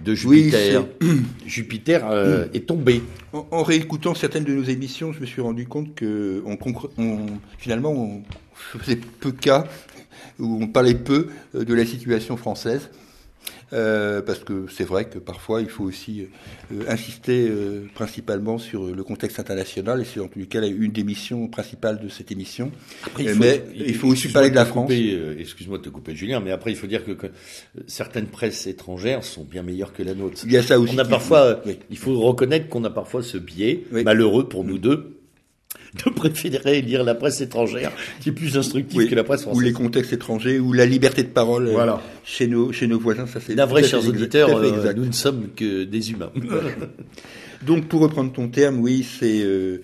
[0.00, 0.86] de Jupiter.
[1.46, 3.02] Jupiter euh, est tombé.
[3.32, 7.26] En, réécoutant certaines de nos émissions, je me suis rendu compte que on,
[7.58, 8.22] finalement, on
[8.54, 9.64] faisait peu cas,
[10.38, 12.90] ou on parlait peu euh, de la situation française.
[13.72, 16.26] Euh, parce que c'est vrai que parfois il faut aussi
[16.72, 21.04] euh, insister euh, principalement sur le contexte international, et c'est en les cas une des
[21.04, 22.70] missions principales de cette émission.
[23.04, 24.90] Après, il faut- mais il faut aussi parler de la France.
[24.90, 27.26] Excuse-moi de te couper, Julien, mais après, il faut dire que, que,
[27.86, 30.40] certaines presses étrangères sont bien meilleures que la nôtre.
[30.44, 30.94] Il y a ça aussi.
[30.94, 31.78] On a parfois, Oui.
[31.90, 34.04] il faut reconnaître qu'on a parfois ce biais, Oui.
[34.04, 35.18] malheureux pour nous deux,
[35.94, 39.44] de préférer lire la presse étrangère, qui est plus instructive Oui, que la presse ou
[39.50, 39.64] française.
[39.64, 42.00] les contextes étrangers, ou la liberté de parole euh, Voilà.
[42.24, 45.48] chez nos chez nos voisins, ça c'est La vraie, chers auditeurs, euh, nous ne sommes
[45.54, 46.32] que des humains.
[47.66, 49.82] Donc pour reprendre ton terme, oui, c'est euh,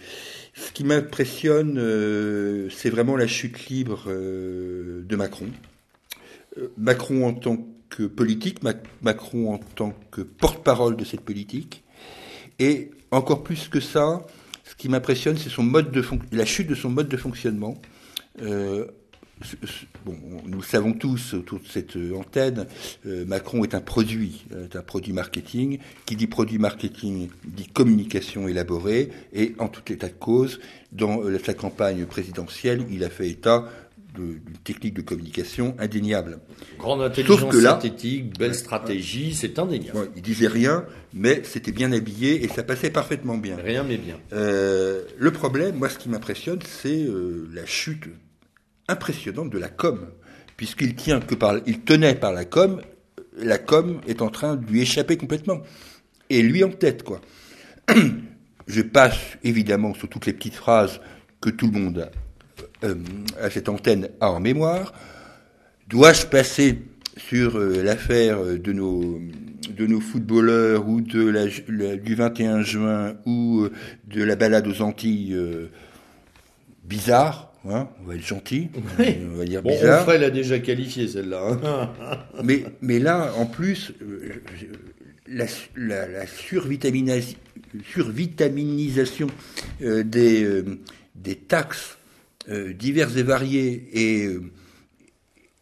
[0.55, 5.47] ce qui m'impressionne, euh, c'est vraiment la chute libre de Macron.
[6.77, 11.83] Macron en tant que politique, Mac- Macron en tant que porte-parole de cette politique,
[12.59, 14.27] et encore plus que ça,
[14.79, 16.03] qui m'impressionne, c'est son mode de
[16.33, 17.77] la chute de son mode de fonctionnement.
[18.43, 18.87] Euh,
[19.43, 22.67] ce- ce- bon, nous le savons tous autour de cette euh, antenne,
[23.07, 24.45] euh, Macron est un produit,
[24.75, 25.79] un produit marketing.
[26.07, 29.11] Qui dit produit marketing dit communication élaborée.
[29.33, 30.61] Et en tout état de cause,
[30.93, 33.69] dans sa campagne présidentielle, il a fait état
[34.19, 36.41] d'une technique de communication indéniable.
[36.79, 39.99] Grande intelligence que là- synthétique, belle stratégie, c'est indéniable.
[39.99, 40.85] Bon, il disait rien,
[41.15, 43.57] mais c'était bien habillé et ça passait parfaitement bien.
[43.57, 44.19] Rien mais bien.
[44.33, 48.05] Euh, le problème, moi, ce qui m'impressionne, c'est euh, la chute
[48.89, 50.09] impressionnante de la com,
[50.57, 52.81] puisqu'il tient que par, il tenait par la com,
[53.37, 55.61] la com est en train de lui échapper complètement,
[56.31, 57.21] et lui en tête, quoi.
[58.67, 61.01] Je passe évidemment sur toutes les petites phrases
[61.41, 62.11] que tout le monde a,
[62.85, 62.95] euh,
[63.41, 64.93] à cette antenne a en mémoire.
[65.89, 66.79] Dois-je passer
[67.17, 69.21] sur euh, l'affaire de nos
[69.77, 73.73] de nos footballeurs ou de la, la- du 21 juin ou euh,
[74.07, 75.67] de la balade aux Antilles euh,
[76.85, 80.03] bizarre, hein, on va être gentil, on va dire Bon, bizarre.
[80.03, 81.59] Onfray l'a déjà qualifié celle-là.
[81.63, 81.91] hein.
[82.45, 84.41] Mais, mais là, en plus, euh,
[85.29, 85.45] la,
[85.77, 87.37] la, la survitamina-
[87.93, 89.27] survitaminisation
[89.83, 90.65] euh, des, euh,
[91.15, 91.98] des taxes
[92.49, 94.51] euh, diverses et variées et, euh,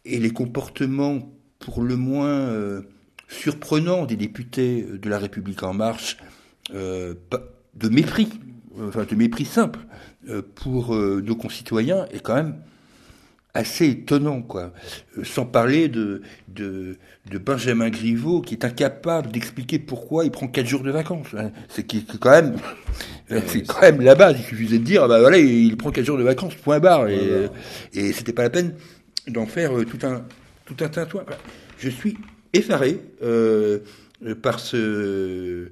[0.05, 2.81] et les comportements pour le moins euh,
[3.27, 6.17] surprenants des députés de la République en marche,
[6.71, 8.29] de mépris,
[8.79, 9.79] enfin de mépris simple
[10.55, 12.55] pour nos concitoyens est quand même
[13.57, 14.73] assez étonnant, quoi.
[15.17, 16.97] Euh, Sans parler de, de,
[17.31, 21.27] de Benjamin Griveaux, qui est incapable d'expliquer pourquoi il prend quatre jours de vacances.
[21.37, 21.51] hein.
[21.69, 21.85] C'est
[22.19, 22.55] quand même,
[23.31, 24.37] euh, c'est quand même la base.
[24.39, 27.07] Il suffisait de dire, ah bah voilà, il prend quatre jours de vacances, point barre.
[27.09, 27.49] Et, Voilà.
[27.93, 28.75] et c'était pas la peine
[29.27, 30.23] d'en faire euh, tout un,
[30.65, 31.25] tout un tintouin.
[31.79, 32.17] Je suis
[32.53, 33.79] effaré euh,
[34.25, 35.69] euh, par ce,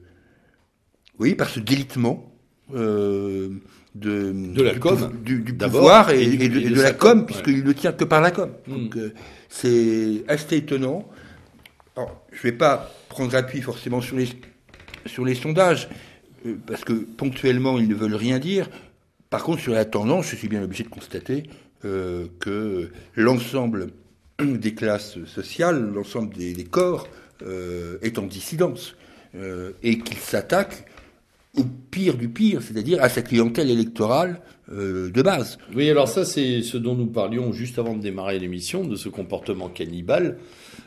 [1.20, 2.32] oui, par ce délitement.
[2.74, 3.50] euh,
[3.96, 6.76] de, De la com, du, pouvoir et, et du- et de, et et de de
[6.76, 7.26] sa la com, com, ouais.
[7.26, 8.52] puisqu'il ne tient que par la com.
[8.68, 8.74] Mm.
[8.74, 9.14] Donc euh,
[9.50, 11.08] c'est assez étonnant.
[11.96, 14.28] Alors, je ne vais pas prendre appui forcément sur les,
[15.06, 15.88] sur les sondages,
[16.46, 18.70] euh, parce que ponctuellement, ils ne veulent rien dire.
[19.30, 21.44] Par contre, sur la tendance, je suis bien obligé de constater
[21.86, 23.88] euh, que l'ensemble
[24.42, 27.08] des classes sociales, l'ensemble des, des corps
[28.02, 28.96] est en dissidence
[29.84, 30.86] et qu'il s'attaque
[31.58, 34.42] au pire du pire, c'est-à-dire à sa clientèle électorale
[34.72, 35.58] euh, de base.
[35.76, 39.10] Oui, alors ça, c'est ce dont nous parlions juste avant de démarrer l'émission, de ce
[39.10, 40.38] comportement cannibale,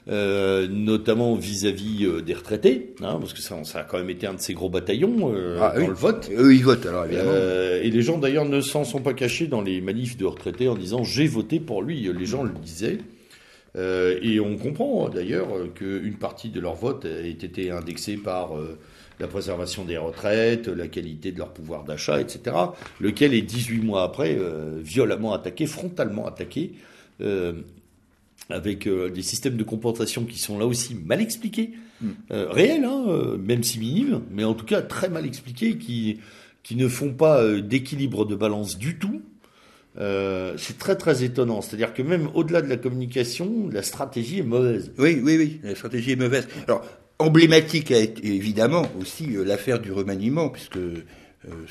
[0.09, 4.27] euh, notamment vis-à-vis euh, des retraités, hein, parce que ça, ça a quand même été
[4.27, 5.87] un de ces gros bataillons euh, Ah, dans oui.
[5.87, 6.31] le vote.
[6.37, 7.33] Eux, ils votent, alors évidemment.
[7.83, 10.75] Et les gens d'ailleurs ne s'en sont pas cachés dans les manifs de retraités en
[10.75, 12.01] disant j'ai voté pour lui.
[12.13, 12.99] Les gens le disaient.
[13.77, 18.55] Et on comprend d'ailleurs qu'une partie de leur vote ait été indexée par
[19.21, 22.57] la préservation des retraites, la qualité de leur pouvoir d'achat, etc.
[23.01, 26.73] Lequel est 18 mois après euh, violemment attaqué, frontalement attaqué,
[27.21, 27.53] euh,
[28.51, 32.07] avec euh, des systèmes de compensation qui sont là aussi mal expliqués, Mm.
[32.31, 36.21] euh, réels, hein, même si minimes, mais en tout cas très mal expliqués, qui
[36.63, 39.23] qui ne font pas d'équilibre de balance du tout.
[39.99, 41.61] Euh, c'est très très étonnant.
[41.63, 44.93] C'est-à-dire que même au-delà de la communication, la stratégie est mauvaise.
[44.99, 46.47] Oui, oui, oui, la stratégie est mauvaise.
[46.67, 46.85] Alors,
[47.19, 51.03] emblématique a été évidemment aussi euh, l'affaire du remaniement, puisque euh,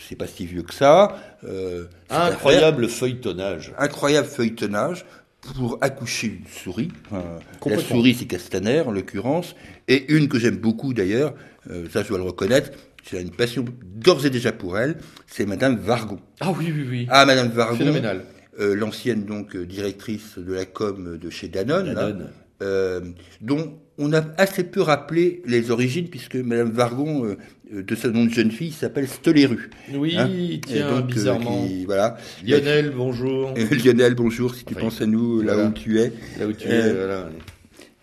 [0.07, 1.17] c'est pas si vieux que ça.
[1.43, 3.73] Euh, affaire- Incroyable feuilletonnage.
[3.77, 5.05] incroyable feuilletonnage
[5.41, 6.89] pour accoucher une souris.
[7.11, 7.23] Enfin,
[7.65, 9.55] la souris, c'est Castaner, en l'occurrence,
[9.87, 11.33] et une que j'aime beaucoup d'ailleurs,
[11.69, 12.71] euh, ça je dois le reconnaître,
[13.09, 14.97] j'ai une passion d'ores et déjà pour elle,
[15.27, 16.19] c'est Madame Vargon.
[16.41, 17.07] Ah oui, oui, oui.
[17.09, 18.25] Ah, Madame Vargon, Phénoménal.
[18.59, 22.29] euh, l'ancienne donc directrice de la com de chez Danone, là, Danone.
[22.61, 22.99] euh,
[23.39, 27.37] dont on a assez peu rappelé les origines, puisque Madame Vargon, euh,
[27.73, 29.69] euh, de son nom de jeune fille, s'appelle Stoléru.
[29.93, 30.29] Oui, Hein
[30.65, 31.65] tiens, donc, euh, bizarrement.
[31.65, 32.17] qui- voilà.
[32.45, 33.53] Lionel, bonjour.
[33.71, 35.69] Lionel, bonjour, si tu Enfin, penses à nous, là voilà.
[35.69, 36.13] où tu es.
[36.39, 37.29] Là où tu es, voilà.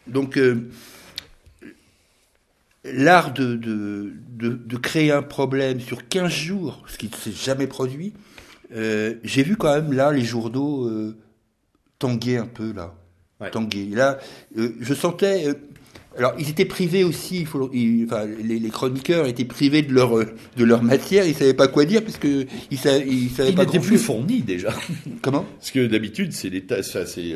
[0.06, 0.38] Donc,
[2.84, 7.66] l'art de, de, de, créer un problème sur 15 jours, ce qui ne s'est jamais
[7.66, 8.12] produit,
[8.72, 10.90] j'ai vu quand même là les journaux
[11.98, 12.94] tanguer un peu là.
[13.52, 13.86] Tanguer.
[13.92, 14.18] Là,
[14.56, 15.48] euh, je sentais.
[15.48, 15.54] Euh,
[16.16, 17.40] alors, ils étaient privés aussi.
[17.40, 17.70] Il faut,
[18.04, 21.26] enfin, les, les, chroniqueurs étaient privés de leur de leur matière.
[21.26, 23.64] Ils savaient pas quoi dire parce que ils, savaient, ils savaient ils pas.
[23.64, 24.72] n'étaient plus fournis déjà.
[25.22, 25.44] Comment?
[25.58, 27.34] Parce que d'habitude, c'est l'état, c'est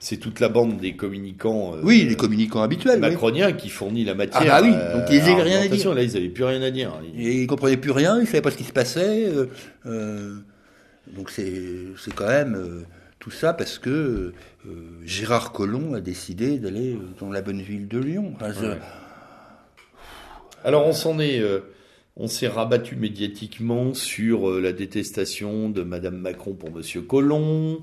[0.00, 1.74] c'est toute la bande des communicants.
[1.82, 3.00] oui, les communicants habituels.
[3.00, 4.42] Macroniens qui fournit la matière.
[4.42, 4.70] Ah bah oui.
[4.70, 5.94] Donc ils n'avaient rien à dire.
[5.94, 6.92] Là, ils avaient plus rien à dire.
[7.16, 8.20] Et ils comprenaient plus rien.
[8.20, 9.28] Ils savaient pas ce qui se passait.
[11.16, 12.82] Donc c'est quand même euh,
[13.18, 14.32] tout ça parce que euh,
[15.04, 18.34] Gérard Collomb a décidé d'aller dans la bonne ville de Lyon.
[20.64, 21.60] Alors on s'en est, euh,
[22.16, 27.80] on s'est rabattu médiatiquement sur la détestation de Madame Macron pour Monsieur Collomb.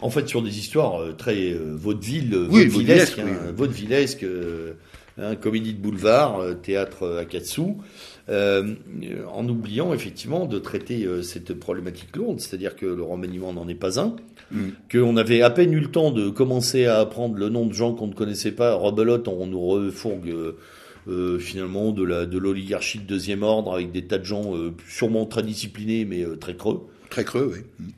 [0.00, 3.20] En fait, sur des histoires très vaudeville, oui, vaudevillesques,
[3.56, 4.26] vaudevillesques,
[5.18, 7.82] hein, comédie de boulevard, théâtre à quatre sous.
[8.30, 8.74] Euh,
[9.30, 13.74] en oubliant effectivement de traiter euh, cette problématique lourde, c'est-à-dire que le remaniement n'en est
[13.74, 14.16] pas un,
[14.54, 14.70] mm.
[14.90, 17.94] qu'on avait à peine eu le temps de commencer à apprendre le nom de gens
[17.94, 20.34] qu'on ne connaissait pas, rebelote, on nous refourgue
[21.08, 24.54] euh, finalement de la de l'oligarchie de deuxième ordre avec des tas de gens
[24.88, 26.86] sûrement très disciplinés mais très creux.
[27.10, 27.60] Très creux, oui.
[27.78, 27.90] Mm.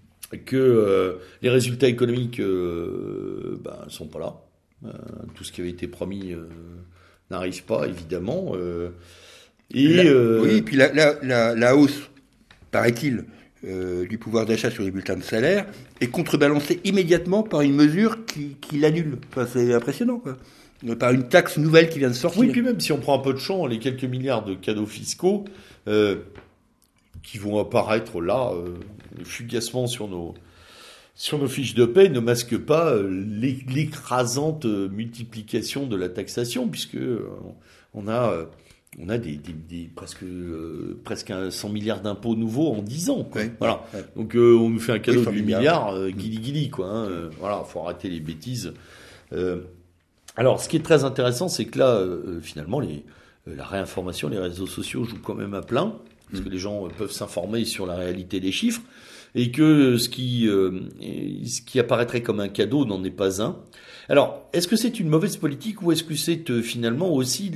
[0.45, 4.35] Que les résultats économiques ne ben, sont pas là.
[5.37, 6.35] tout ce qui avait été promis
[7.31, 8.57] n'arrive pas, évidemment.
[9.73, 12.11] Et euh, Oui, puis la, la, la, hausse,
[12.71, 13.25] paraît-il,
[13.67, 15.67] euh, du pouvoir d'achat sur les bulletins de salaire
[16.01, 19.19] est contrebalancée immédiatement par une mesure qui, qui l'annule.
[19.31, 20.37] Enfin, c'est impressionnant, quoi.
[20.99, 22.41] Par une taxe nouvelle qui vient de sortir.
[22.41, 24.87] Oui, puis même si on prend un peu de champ, les quelques milliards de cadeaux
[24.87, 25.47] fiscaux
[25.89, 26.17] euh,
[27.23, 28.75] qui vont apparaître là, euh,
[29.25, 30.35] fugacement sur nos,
[31.15, 36.99] sur nos fiches de paie, ne masquent pas l'écrasante multiplication de la taxation, puisque
[37.95, 38.47] on a
[38.99, 39.41] on a des,
[39.95, 43.29] presque euh, presque 100 milliards d'impôts nouveaux en 10 ans.
[43.59, 43.85] voilà.
[44.17, 46.89] Donc euh, on nous fait un cadeau de 8 milliards, euh, guili guili quoi.
[46.89, 48.73] Hein, voilà, faut arrêter les bêtises.
[50.37, 52.03] alors, ce qui est très intéressant, c'est que là,
[52.43, 53.05] finalement, les,
[53.47, 55.95] la réinformation, les réseaux sociaux jouent quand même à plein,
[56.31, 56.53] parce que mm.
[56.53, 58.83] les gens peuvent s'informer sur la réalité des chiffres,
[59.35, 63.57] et que ce qui ce qui apparaîtrait comme un cadeau n'en est pas un.
[64.09, 67.51] Alors, est-ce que c'est une mauvaise politique ou est-ce que c'est euh, finalement aussi...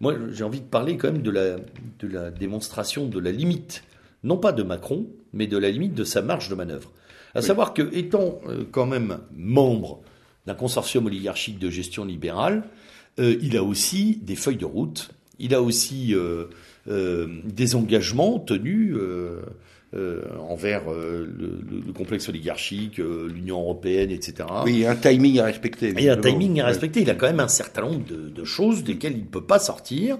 [0.00, 3.82] moi, j'ai envie de parler quand même de la, de la démonstration de la limite,
[4.22, 6.92] non pas de Macron, mais de la limite de sa marge de manœuvre.
[7.34, 10.00] À savoir que, étant euh, quand même membre
[10.46, 12.64] d'un consortium oligarchique de gestion libérale,
[13.18, 16.14] euh, il a aussi des feuilles de route, il a aussi
[16.86, 19.40] des engagements tenus euh,
[20.40, 24.48] envers euh, le, complexe oligarchique, euh, l'Union européenne, etc.
[24.64, 25.92] Oui, il y a un timing à respecter.
[25.96, 27.02] Il y a un timing à respecter.
[27.02, 29.58] Il a quand même un certain nombre de, de choses desquelles il ne peut pas
[29.58, 30.18] sortir.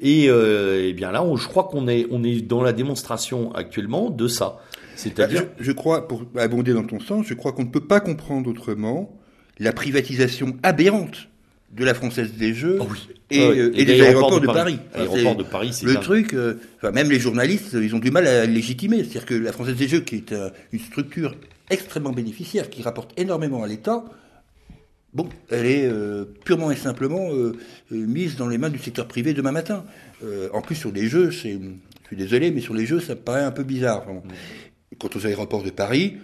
[0.00, 4.08] Et, et bien là, on, je crois qu'on est, on est dans la démonstration actuellement
[4.10, 4.58] de ça.
[4.96, 8.00] C'est-à-dire, je, je, crois, pour abonder dans ton sens, je crois qu'on ne peut pas
[8.00, 9.18] comprendre autrement
[9.58, 11.28] la privatisation aberrante
[11.70, 12.86] de la Française des Jeux oh
[13.30, 14.78] et, euh, des aéroports de, Paris.
[14.94, 16.34] de Paris, le truc.
[16.34, 18.98] Euh, enfin, même les journalistes, ils ont du mal à légitimer.
[18.98, 21.34] C'est-à-dire que la Française des Jeux, qui est euh, une structure
[21.70, 24.04] extrêmement bénéficiaire, qui rapporte énormément à l'État,
[25.14, 25.88] bon, elle est
[26.44, 27.28] purement et simplement
[27.92, 29.84] mise dans les mains du secteur privé demain matin.
[30.52, 33.20] en plus, sur les Jeux, c'est, je suis désolé, mais sur les Jeux, ça me
[33.20, 34.04] paraît un peu bizarre.
[34.98, 36.16] Quant aux aéroports de Paris.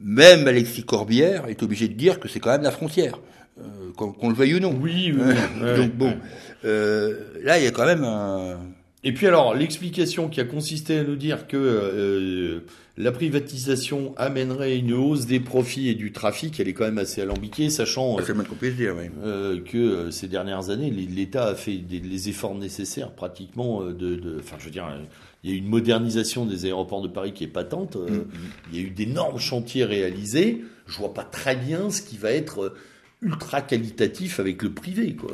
[0.00, 3.18] Même Alexis Corbière est obligé de dire que c'est quand même la frontière.
[3.60, 4.76] Euh, qu'on le veuille ou non.
[4.80, 5.34] Oui, oui.
[5.76, 6.14] Donc bon,
[6.64, 8.58] euh, là il y a quand même un.
[9.02, 12.60] Et puis alors l'explication qui a consisté à nous dire que euh,
[12.96, 17.20] la privatisation amènerait une hausse des profits et du trafic, elle est quand même assez
[17.20, 19.62] alambiquée, sachant ah, qu'on puisse dire, oui.
[19.64, 24.66] que ces dernières années l'État a fait des, les efforts nécessaires pratiquement de, enfin je
[24.66, 24.88] veux dire.
[25.44, 27.96] Il y a eu une modernisation des aéroports de Paris qui est patente.
[27.96, 28.24] Mm-hmm.
[28.72, 30.64] Il y a eu d'énormes chantiers réalisés.
[30.86, 32.74] Je vois pas très bien ce qui va être
[33.22, 35.14] ultra qualitatif avec le privé.
[35.14, 35.30] Quoi.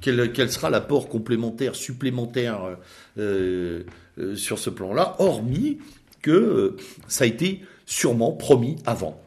[0.00, 2.76] Quel, quel, sera l'apport complémentaire, supplémentaire
[3.18, 3.82] euh,
[4.18, 5.78] euh, sur ce plan-là, hormis
[6.20, 6.76] que euh,
[7.08, 9.21] ça a été sûrement promis avant.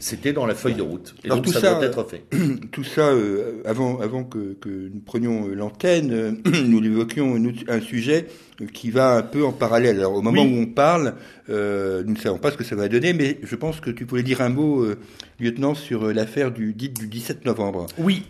[0.00, 1.16] C'était dans la feuille de route.
[1.24, 2.24] Et donc ça, doit être fait.
[2.72, 6.32] Tout ça, euh, avant, avant que, que, nous prenions l'antenne, euh,
[6.64, 8.28] nous évoquions un sujet
[8.72, 9.98] qui va un peu en parallèle.
[9.98, 11.14] Alors au moment où on parle,
[11.50, 14.06] euh, nous ne savons pas ce que ça va donner, mais je pense que tu
[14.06, 14.86] pouvais dire un mot,
[15.40, 17.86] lieutenant, sur l'affaire du, du 17 novembre.
[17.98, 18.22] Oui.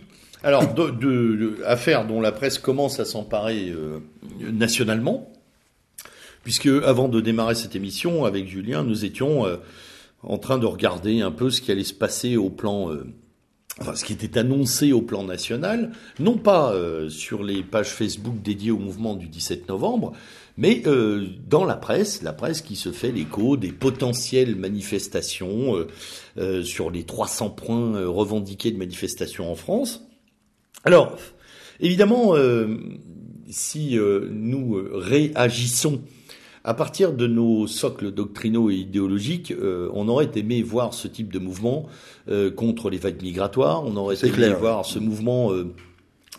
[0.43, 3.75] Alors, de, de, affaire dont la presse commence à s'emparer
[4.41, 5.31] nationalement,
[6.45, 9.45] puisque avant de démarrer cette émission avec Julien, nous étions
[10.23, 13.07] en train de regarder un peu ce qui allait se passer au plan, euh,
[13.81, 18.43] enfin, ce qui était annoncé au plan national, non pas euh, sur les pages Facebook
[18.43, 20.13] dédiées au mouvement du 17 novembre,
[20.57, 25.87] mais euh, dans la presse, la presse qui se fait l'écho des potentielles manifestations
[26.65, 30.05] sur les 300 points revendiqués de manifestations en France.
[30.85, 31.17] Alors,
[31.81, 32.35] évidemment,
[33.49, 36.01] si nous réagissons
[36.69, 41.33] à partir de nos socles doctrinaux et idéologiques, euh, on aurait aimé voir ce type
[41.33, 41.87] de mouvement
[42.29, 44.59] euh, contre les vagues migratoires, on aurait aimé clair.
[44.59, 45.75] voir ce mouvement euh,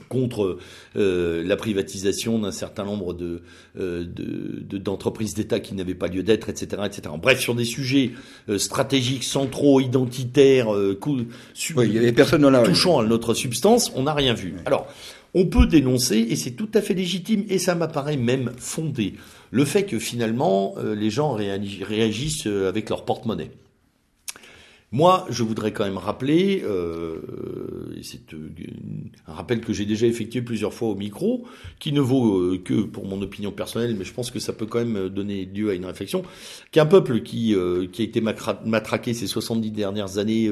[0.08, 0.58] contre
[0.96, 3.42] euh, la privatisation d'un certain nombre de
[3.80, 7.14] euh, de- de- d'entreprises d'État qui n'avaient pas lieu d'être, etc., etc.
[7.22, 8.12] Bref, sur des sujets
[8.50, 10.68] euh, stratégiques, centraux, identitaires,
[11.02, 12.68] cou- su- Oui, il y avait personne dans la rue.
[12.68, 14.54] touchant à notre substance, on n'a rien vu.
[14.66, 14.88] Alors,
[15.34, 19.14] on peut dénoncer, et c'est tout à fait légitime, et ça m'apparaît même fondé,
[19.52, 23.52] le fait que finalement, euh, les gens réagi- réagissent euh, avec leur porte-monnaie.
[24.92, 27.20] Moi, je voudrais quand même rappeler, euh,
[28.02, 28.50] c'est euh,
[29.28, 31.46] un rappel que j'ai déjà effectué plusieurs fois au micro,
[31.78, 34.84] qui ne vaut que pour mon opinion personnelle, mais je pense que ça peut quand
[34.84, 36.24] même donner lieu à une réflexion,
[36.72, 37.56] qu'un peuple qui,
[37.92, 40.50] qui a été matraqué ces 70 dernières années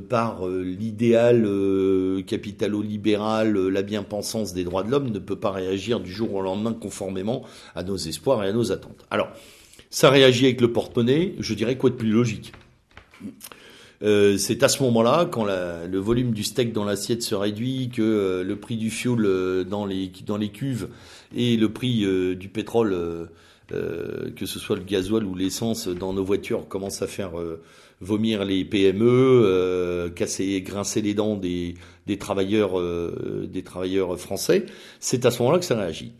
[0.00, 5.50] par euh, l'idéal euh, capitalo-libéral, euh, la bien-pensance des droits de l'homme, ne peut pas
[5.50, 7.44] réagir du jour au lendemain conformément
[7.74, 9.06] à nos espoirs et à nos attentes.
[9.10, 9.28] Alors,
[9.90, 12.52] ça réagit avec le porte-monnaie, je dirais quoi de plus logique?
[14.02, 18.02] Euh, c'est à ce moment-là, quand le volume du steak dans l'assiette se réduit, que
[18.02, 20.88] euh, le prix du fioul euh, dans les dans les cuves
[21.34, 23.26] et le prix euh, du pétrole, euh,
[23.72, 27.62] euh, que ce soit le gasoil ou l'essence dans nos voitures, commence à faire euh,
[28.00, 31.74] vomir les PME, euh, casser, grincer les dents des
[32.06, 34.66] des travailleurs euh, des travailleurs français.
[35.00, 36.12] C'est à ce moment-là que ça réagit.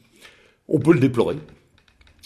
[0.69, 1.37] On peut le déplorer.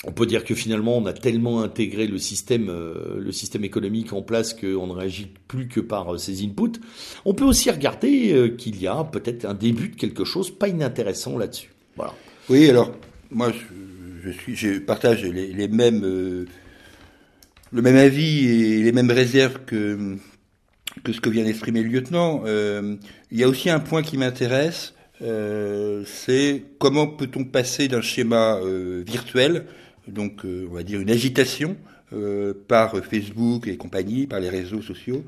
[0.07, 4.15] On peut dire que finalement, on a tellement intégré le système, euh, le système économique
[4.15, 6.81] en place qu'on ne réagit plus que par ces inputs.
[7.27, 11.37] On peut aussi regarder qu'il y a peut-être un début de quelque chose pas inintéressant
[11.37, 11.71] là-dessus.
[11.97, 12.15] Voilà.
[12.49, 12.93] Oui, alors
[13.31, 13.53] moi
[14.49, 16.47] je, partage les, mêmes,
[17.73, 20.17] le même avis et les mêmes réserves que
[21.05, 22.43] que ce que vient d'exprimer le lieutenant.
[22.47, 22.97] Euh,
[23.31, 28.57] il y a aussi un point qui m'intéresse, euh, c'est comment peut-on passer d'un schéma
[28.57, 29.67] euh, virtuel,
[30.09, 31.77] donc euh, on va dire une agitation
[32.13, 35.25] euh, par Facebook et compagnie, par les réseaux sociaux,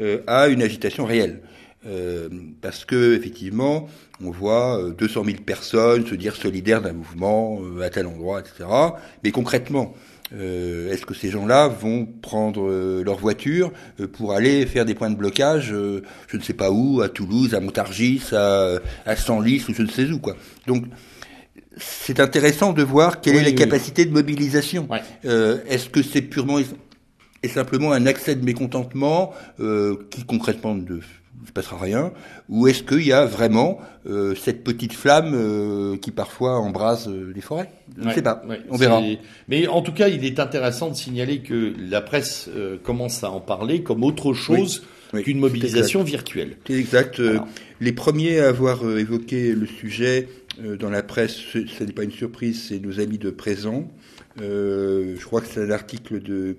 [0.00, 1.42] euh, à une agitation réelle.
[1.84, 2.28] Euh,
[2.60, 3.88] parce que effectivement,
[4.22, 8.38] on voit euh, 200 000 personnes se dire solidaires d'un mouvement euh, à tel endroit,
[8.40, 8.68] etc.
[9.24, 9.92] Mais concrètement,
[10.90, 15.10] est-ce que ces gens-là vont prendre euh, leur voiture euh, pour aller faire des points
[15.10, 19.64] de blocage, euh, je ne sais pas où, à Toulouse, à Montargis, à, à Senlis
[19.68, 20.36] ou je ne sais où, quoi.
[20.66, 20.84] Donc
[21.76, 23.54] c'est intéressant de voir quelle Oui, est la oui.
[23.56, 24.86] capacité de mobilisation.
[24.90, 25.00] Ouais.
[25.24, 26.66] Euh, est-ce que c'est purement et,
[27.42, 31.00] et simplement un accès de mécontentement euh, qui concrètement ne
[31.42, 32.12] ne se passera rien,
[32.48, 37.32] ou est-ce qu'il y a vraiment euh, cette petite flamme euh, qui parfois embrase euh,
[37.34, 37.70] les forêts?
[37.96, 39.02] Je ne Ouais, sais pas, ouais, on verra.
[39.48, 43.30] Mais en tout cas, il est intéressant de signaler que la presse euh, commence à
[43.30, 46.56] en parler comme autre chose Oui, qu'une mobilisation virtuelle.
[46.66, 47.20] C'est exact.
[47.20, 47.38] Euh,
[47.80, 50.28] les premiers à avoir euh, évoqué le sujet
[50.64, 53.88] euh, dans la presse, ce ce n'est pas une surprise, c'est nos amis de présent.
[54.40, 56.56] Euh, je crois que c'est un article de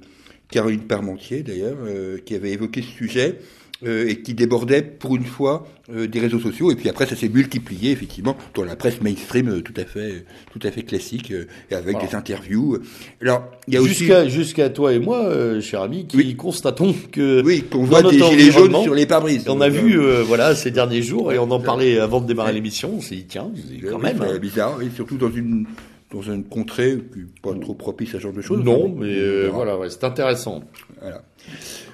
[0.51, 3.39] Caroline Parmentier, d'ailleurs, euh, qui avait évoqué ce sujet
[3.85, 6.71] euh, et qui débordait pour une fois euh, des réseaux sociaux.
[6.71, 10.25] Et puis après, ça s'est multiplié effectivement dans la presse mainstream, euh, tout à fait,
[10.51, 12.07] tout à fait classique, et avec Voilà.
[12.07, 12.79] des interviews.
[13.21, 16.35] Alors, il y a aussi, Jusqu'à toi et moi, cher ami, qui Oui.
[16.35, 19.45] constatons que oui, qu'on voit des gilets jaunes sur les pare-brises.
[19.49, 22.93] On a vu, voilà, ces derniers jours, et on en parlait avant de démarrer l'émission.
[22.97, 23.51] On s'est dit, tiens,
[23.89, 24.21] quand Oui, même.
[24.21, 24.37] hein.
[24.39, 25.65] bizarre, et surtout dans une
[26.11, 28.63] dans une contrée qui n'est pas trop propice à ce genre de choses.
[28.63, 30.63] Non, mais voilà, ouais, c'est intéressant.
[31.01, 31.23] Voilà.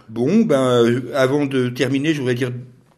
[0.09, 2.51] Bon, ben, euh, avant de terminer, je voudrais dire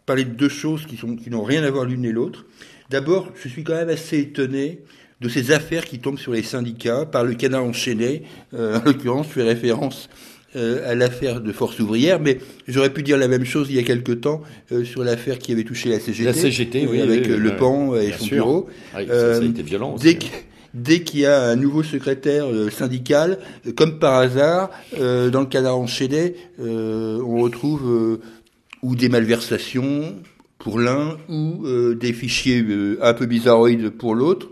[0.06, 2.46] parler de deux choses qui sont qui n'ont rien à voir l'une et l'autre.
[2.90, 4.80] D'abord, je suis quand même assez étonné
[5.22, 8.24] de ces affaires qui tombent sur les syndicats par le canard enchaîné.
[8.54, 10.10] Euh, en l'occurrence, je fais référence
[10.56, 13.80] euh, à l'affaire de Force ouvrière, mais j'aurais pu dire la même chose il y
[13.80, 17.26] a quelque temps euh, sur l'affaire qui avait touché la CGT, La CGT, oui, avec
[17.26, 18.36] oui, euh, Le Pen et son sûr.
[18.38, 18.70] bureau.
[18.94, 19.94] Ça, Euh, ça a été violent.
[19.94, 20.04] aussi.
[20.06, 20.26] Dès que-
[20.74, 24.70] Dès qu'il y a un nouveau secrétaire euh, syndical, euh, comme par hasard,
[25.00, 28.22] euh, dans le canard enchaîné, euh, on retrouve euh,
[28.82, 30.16] ou des malversations
[30.60, 34.48] pour l'un ou euh, des fichiers euh, un peu bizarroïdes pour l'autre.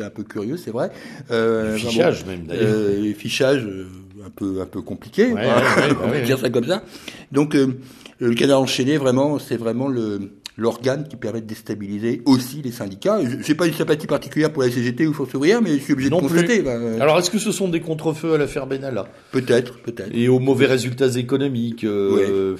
[0.00, 0.90] Un peu curieux, c'est vrai.
[1.30, 2.66] Euh, fichage bon, même, d'ailleurs.
[2.68, 3.84] euh, euh,
[4.26, 5.32] un peu un peu compliqués.
[5.32, 6.42] Ouais, hein, ouais, ouais, on va ouais, dire ouais.
[6.42, 6.82] ça comme ça.
[7.30, 7.78] Donc euh,
[8.18, 13.18] le canard enchaîné, vraiment, c'est vraiment le l'organe qui permet de déstabiliser aussi les syndicats.
[13.24, 15.92] Je n'ai pas une sympathie particulière pour la CGT ou Force ouvrière, mais je suis
[15.94, 16.60] obligé Non de constater.
[16.62, 20.10] ben, euh, Alors, est-ce que ce sont des contrefeux à l'affaire Benalla peut-être, peut-être.
[20.12, 22.56] et aux mauvais résultats économiques euh,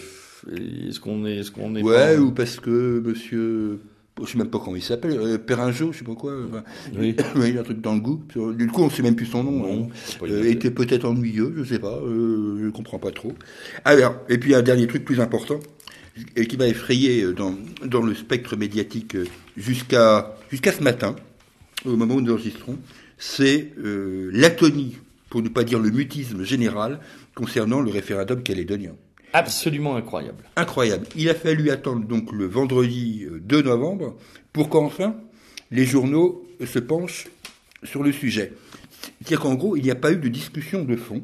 [0.88, 3.80] Est-ce qu'on est, est-ce qu'on est Ouais, pas- ou parce que monsieur,
[4.24, 6.32] je sais même pas comment il s'appelle, euh, Perringeau, je sais pas quoi.
[6.48, 6.62] enfin,
[6.98, 7.14] Oui.
[7.48, 8.22] il a un truc dans le goût.
[8.56, 9.50] Du coup, on sait même plus son nom.
[9.52, 9.88] Non,
[10.22, 10.26] hein.
[10.26, 13.32] Euh, était peut-être ennuyeux, je sais pas, euh, je comprends pas trop.
[13.84, 15.60] Alors, et puis un dernier truc plus important,
[16.36, 19.26] et qui m'a effrayé euh, dans, dans le spectre médiatique euh,
[19.56, 21.16] jusqu'à jusqu'à ce matin,
[21.84, 22.78] au moment où nous enregistrons,
[23.18, 24.96] c'est euh, l'atonie,
[25.28, 27.00] pour ne pas dire le mutisme général,
[27.34, 28.92] concernant le référendum calédonien.
[29.32, 30.44] Absolument incroyable.
[30.56, 31.06] Incroyable.
[31.14, 34.16] Il a fallu attendre donc le vendredi euh, 2 novembre
[34.52, 35.14] pour qu'enfin
[35.70, 37.28] les journaux se penchent
[37.84, 38.52] sur le sujet.
[39.02, 41.22] C'est-à-dire qu'en gros, il n'y a pas eu de discussion de fond.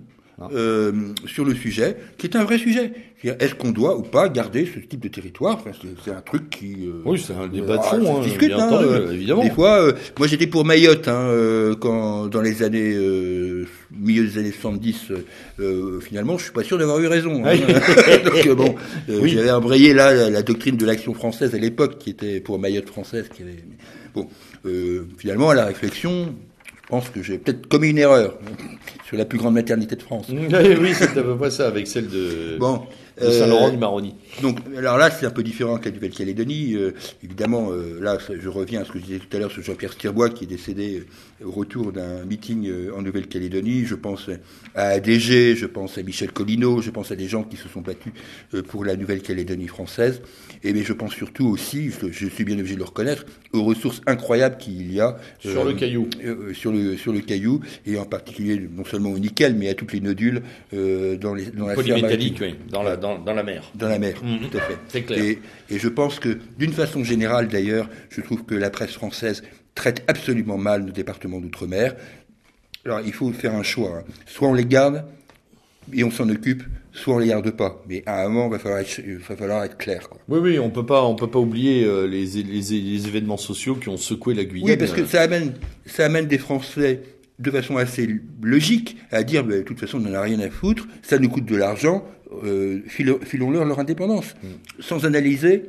[0.52, 0.92] Euh,
[1.26, 2.92] sur le sujet, qui est un vrai sujet.
[3.24, 5.56] Est-ce qu'on doit ou pas garder ce type de territoire?
[5.56, 5.70] Enfin,
[6.04, 6.86] c'est, un truc qui...
[6.86, 9.42] euh, Oui, c'est un débat de ah, fond, hein, discute, hein, entendu, euh, évidemment.
[9.42, 14.24] Des fois, euh, moi j'étais pour Mayotte, hein, euh, quand dans les années euh, milieu
[14.24, 15.12] des années 70.
[15.58, 17.42] euh, finalement, je suis pas sûr d'avoir eu raison.
[17.44, 17.56] hein.
[18.24, 18.74] Donc bon,
[19.08, 19.30] Oui.
[19.30, 22.86] j'avais embrayé là la, la doctrine de l'action française à l'époque, qui était pour Mayotte
[22.88, 23.28] française.
[23.34, 23.56] Qui avait...
[24.14, 24.28] Bon,
[24.66, 26.32] euh, finalement, à la réflexion,
[26.66, 28.38] je pense que j'ai peut-être commis une erreur
[29.07, 30.27] sur la plus grande maternité de France.
[30.31, 32.83] oui, c'est à peu près ça, avec celle de, Bon,
[33.20, 34.16] de Saint-Laurent euh, du Maroni.
[34.43, 36.74] donc, alors là, c'est un peu différent que la Nouvelle-Calédonie.
[36.74, 36.91] Euh,
[37.23, 39.93] évidemment, euh, là, je reviens à ce que je disais tout à l'heure sur Jean-Pierre
[39.93, 41.05] Stirbois, qui est décédé
[41.45, 43.85] au retour d'un meeting en Nouvelle-Calédonie.
[43.85, 44.28] Je pense
[44.74, 47.83] à ADG, je pense à Michel Collineau, je pense à des gens qui se sont
[47.83, 48.12] battus
[48.66, 50.20] pour la Nouvelle-Calédonie française.
[50.65, 53.62] Et mais je pense surtout aussi, je, je suis bien obligé de le reconnaître, aux
[53.65, 56.09] ressources incroyables qu'il y a Sur le caillou.
[56.24, 59.74] euh, sur le sur le caillou et en particulier non seulement au nickel, mais à
[59.74, 60.43] toutes les nodules
[60.74, 63.70] euh, dans les dans la Polymétallique, oui, dans la, dans, dans la mer.
[63.74, 64.49] dans la mer, Mhm.
[64.51, 64.77] tout à fait.
[64.89, 65.19] C'est clair.
[65.23, 65.39] Et,
[65.70, 69.43] et je pense que, d'une façon générale d'ailleurs, je trouve que la presse française
[69.74, 71.95] traite absolument mal nos départements d'outre-mer.
[72.85, 73.99] Alors il faut faire un choix.
[73.99, 74.12] hein.
[74.27, 75.05] Soit on les garde
[75.93, 76.62] et on s'en occupe,
[76.97, 77.82] soit on les garde pas.
[77.89, 80.09] Mais à un moment, il va falloir être, il va falloir être clair.
[80.09, 80.18] Quoi.
[80.28, 83.74] Oui, oui, on peut pas, on peut pas oublier euh, les, les, les événements sociaux
[83.74, 84.68] qui ont secoué la Guyane.
[84.70, 85.52] Oui, parce que ça amène,
[85.85, 87.02] ça amène des Français
[87.39, 88.09] de façon assez
[88.43, 91.28] logique à dire, bah, de toute façon, on n'en a rien à foutre, ça nous
[91.28, 92.02] coûte de l'argent,
[92.44, 94.35] euh, filo- filons-leur leur indépendance,
[94.81, 95.64] sans analyser.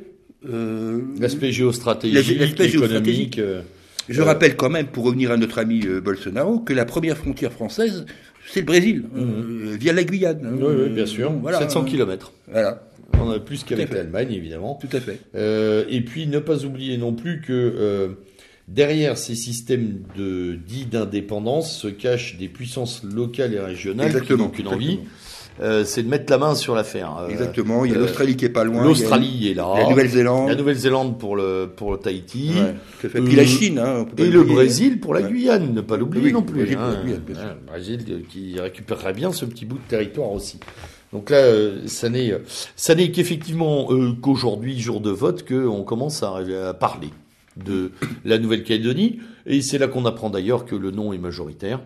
[0.48, 2.32] euh, L'aspect géostratégique, L'aspect
[2.68, 2.70] économique.
[2.72, 3.38] géostratégique.
[3.38, 3.60] euh,
[4.08, 7.52] Je rappelle quand même, pour revenir à notre ami euh, Bolsonaro, que la première frontière
[7.52, 8.06] française,
[8.50, 10.40] c'est le Brésil, euh, via la Guyane.
[10.42, 10.62] Mhm.
[10.62, 11.32] oui, oui, bien sûr.
[11.32, 11.58] Voilà.
[11.58, 12.32] 700 km.
[12.50, 12.82] Voilà,
[13.20, 14.78] On a plus qu'avec l'Allemagne, évidemment.
[14.80, 15.20] tout à fait.
[15.34, 18.08] Euh, et puis ne pas oublier non plus que euh,
[18.68, 24.62] derrière ces systèmes de dits d'indépendance se cachent des puissances locales et régionales Exactement, qui
[24.62, 25.10] n'ont qu'une envie, exactement.
[25.60, 27.16] Euh, c'est de mettre la main sur l'affaire.
[27.20, 27.84] Euh, Exactement.
[27.84, 28.84] Il y a euh, l'Australie qui est pas loin.
[28.84, 29.74] L'Australie est là.
[29.76, 30.48] La Nouvelle-Zélande.
[30.48, 32.52] La Nouvelle-Zélande pour le pour le Tahiti.
[33.02, 34.54] Ouais, Puis la Chine, hein, Et le oublier.
[34.54, 35.28] Brésil pour la Ouais.
[35.30, 36.60] Guyane, ne pas l'oublier Oui, non le plus.
[36.60, 37.56] Brésil pour la hein.
[37.60, 40.60] Le Brésil euh, qui récupérerait bien ce petit bout de territoire aussi.
[41.12, 41.42] Donc là,
[41.86, 42.34] ça n'est,
[42.76, 43.88] ça n'est qu'effectivement
[44.20, 46.34] qu'aujourd'hui, jour de vote, qu'on commence à,
[46.68, 47.08] à parler
[47.56, 47.92] de
[48.26, 49.18] la Nouvelle-Calédonie.
[49.46, 51.80] Et c'est là qu'on apprend d'ailleurs que le non est majoritaire.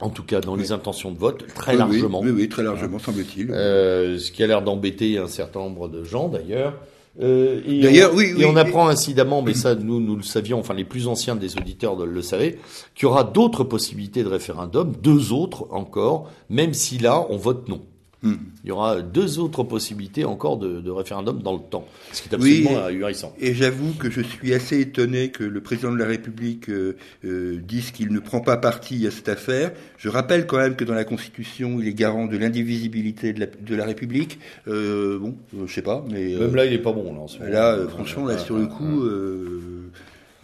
[0.00, 2.20] En tout cas, dans les intentions de vote, très Oui, largement.
[2.20, 3.50] Oui, oui, très largement, semble-t-il.
[3.50, 6.74] Euh, ce qui a l'air d'embêter un certain nombre de gens d'ailleurs.
[7.20, 10.58] Euh, et D'ailleurs, on, oui, et on apprend incidemment, mais ça nous nous le savions,
[10.58, 12.58] enfin les plus anciens des auditeurs le savaient,
[12.94, 17.68] qu'il y aura d'autres possibilités de référendum, deux autres encore, même si là on vote
[17.68, 17.80] non.
[18.22, 18.36] Hmm.
[18.64, 22.28] Il y aura deux autres possibilités encore de, de référendum dans le temps, ce qui
[22.28, 23.34] est Oui, absolument et- ahurissant.
[23.38, 27.58] Et j'avoue que je suis assez étonné que le président de la République euh, euh,
[27.62, 29.72] dise qu'il ne prend pas parti à cette affaire.
[29.98, 33.46] Je rappelle quand même que dans la Constitution, il est garant de l'indivisibilité de la,
[33.46, 34.38] de la République.
[34.66, 35.36] Euh, bon,
[35.66, 37.20] je sais pas, mais Même là, il est pas bon là.
[37.20, 37.50] En ce moment.
[37.50, 39.04] là, franchement, là, sur le coup,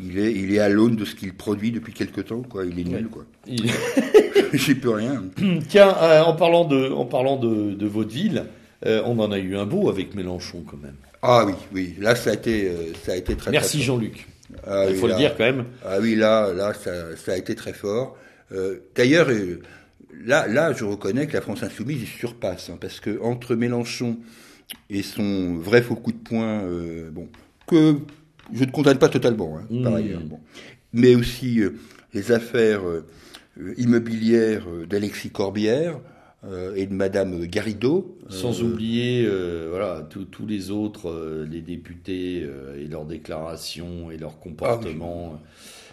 [0.03, 2.43] il est, il est à l'aune de ce qu'il produit depuis quelque temps.
[2.43, 3.25] Quoi, il est nul, quoi.
[3.47, 3.71] Il-
[4.55, 5.25] J'y peux rien.
[5.69, 8.45] Tiens, euh, en parlant de, en parlant de, de vaudeville,
[8.85, 10.97] euh, on en a eu un beau avec Mélenchon quand même.
[11.23, 11.95] Ah oui, oui.
[11.99, 12.75] Là, ça a été, euh,
[13.05, 13.51] ça a été très.
[13.51, 13.87] Merci très.
[13.87, 14.27] Jean-Luc.
[14.67, 15.15] Ah Il oui, faut là.
[15.15, 15.65] le dire quand même.
[15.87, 18.17] Ah oui, là, là, ça, ça a été très fort.
[18.53, 19.29] Euh, D'ailleurs,
[20.27, 24.19] là, là, je reconnais que la France insoumise il surpasse, hein, parce que entre Mélenchon
[24.91, 26.63] et son vrai faux coup de poing,
[27.13, 27.29] bon,
[27.67, 27.97] que
[28.53, 29.97] je ne condamne pas totalement, hein, par Mmh.
[29.97, 30.39] ailleurs, bon.
[30.93, 31.71] mais aussi euh,
[32.15, 33.05] les affaires euh,
[33.79, 35.99] immobilières euh, d'Alexis Corbière
[36.75, 38.19] et de Madame Garrido.
[38.29, 39.29] Sans oublier
[39.71, 42.39] voilà tous les autres, les députés
[42.77, 45.41] et leurs déclarations et leurs comportements.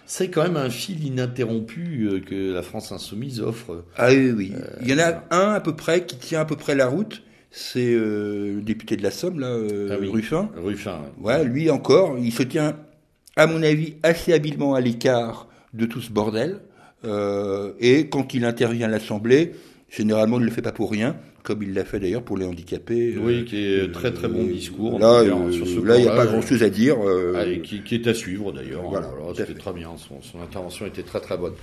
[0.08, 3.84] C'est quand même un fil ininterrompu que la France insoumise offre.
[3.96, 4.54] Ah oui, oui.
[4.82, 7.22] Il y en a un à peu près qui tient à peu près la route.
[7.52, 10.10] C'est euh, le député de la Somme, là, euh, Ah oui.
[10.10, 10.50] Ruffin.
[10.56, 11.00] Ruffin.
[11.20, 12.76] Ouais, lui encore, il se tient,
[13.36, 16.60] à mon avis, assez habilement à l'écart de tout ce bordel.
[17.06, 19.54] Euh, et quand il intervient à l'Assemblée,
[19.90, 21.16] généralement, il ne le fait pas pour rien.
[21.42, 23.16] comme il l'a fait d'ailleurs pour les handicapés.
[23.18, 25.00] Oui, qui est très très bon discours.
[25.00, 26.98] Là, là, il n'y a pas grand-chose à dire.
[27.36, 28.84] Ah, qui, qui, est à suivre d'ailleurs.
[28.84, 29.90] Voilà, c'était très bien.
[29.98, 31.54] Son, son, intervention était très très bonne.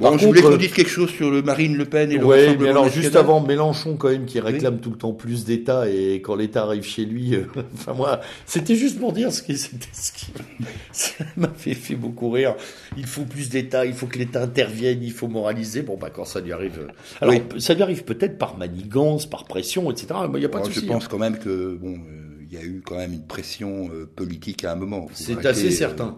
[0.00, 2.56] Bon, je voulais qu'on dise quelque chose sur le Marine Le Pen et le ouais,
[2.56, 6.22] mais alors juste avant Mélenchon quand même qui réclame tout le temps plus d'État et
[6.22, 7.44] quand l'État arrive chez lui, euh,
[7.74, 9.68] enfin moi, c'était juste pour dire ce qui, ce
[10.12, 10.32] qui,
[10.92, 12.54] ça m'a fait, fait beaucoup rire.
[12.96, 15.82] Il faut plus d'État, il faut que l'État intervienne, il faut moraliser.
[15.82, 19.44] Bon bah quand ça lui arrive, euh, alors ça lui arrive peut-être par manigance, par
[19.44, 20.06] pression, etc.
[20.34, 21.08] Il a pas de Je pense hein.
[21.10, 21.94] quand même que bon.
[21.94, 25.06] Euh, il y a eu quand même une pression politique à un moment.
[25.14, 26.16] C'est assez certain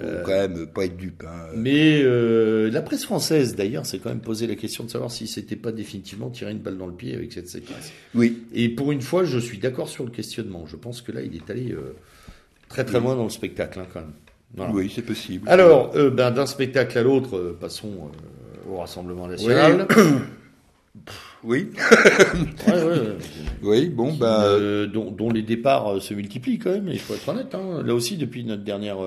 [0.00, 1.24] faut euh, quand même pas être dupe.
[1.26, 1.48] Hein.
[1.56, 5.26] Mais euh, la presse française, d'ailleurs, s'est quand même posé la question de savoir si
[5.26, 7.92] c'était pas définitivement tirer une balle dans le pied avec cette séquence.
[8.14, 8.42] Oui.
[8.52, 10.66] Et pour une fois, je suis d'accord sur le questionnement.
[10.66, 11.94] Je pense que là, il est allé euh,
[12.68, 14.72] très très loin dans le spectacle, hein, quand même.
[14.74, 15.48] Oui, c'est possible.
[15.48, 18.10] Alors, ben, d'un spectacle à l'autre, passons
[18.68, 19.88] au Rassemblement national.
[21.42, 21.70] Oui.
[22.68, 23.16] ouais, ouais,
[23.62, 24.58] oui, bon, bah.
[24.92, 27.54] dont, les départs se multiplient quand même, il faut être honnête.
[27.54, 27.82] Hein.
[27.82, 28.98] Là aussi, depuis notre dernière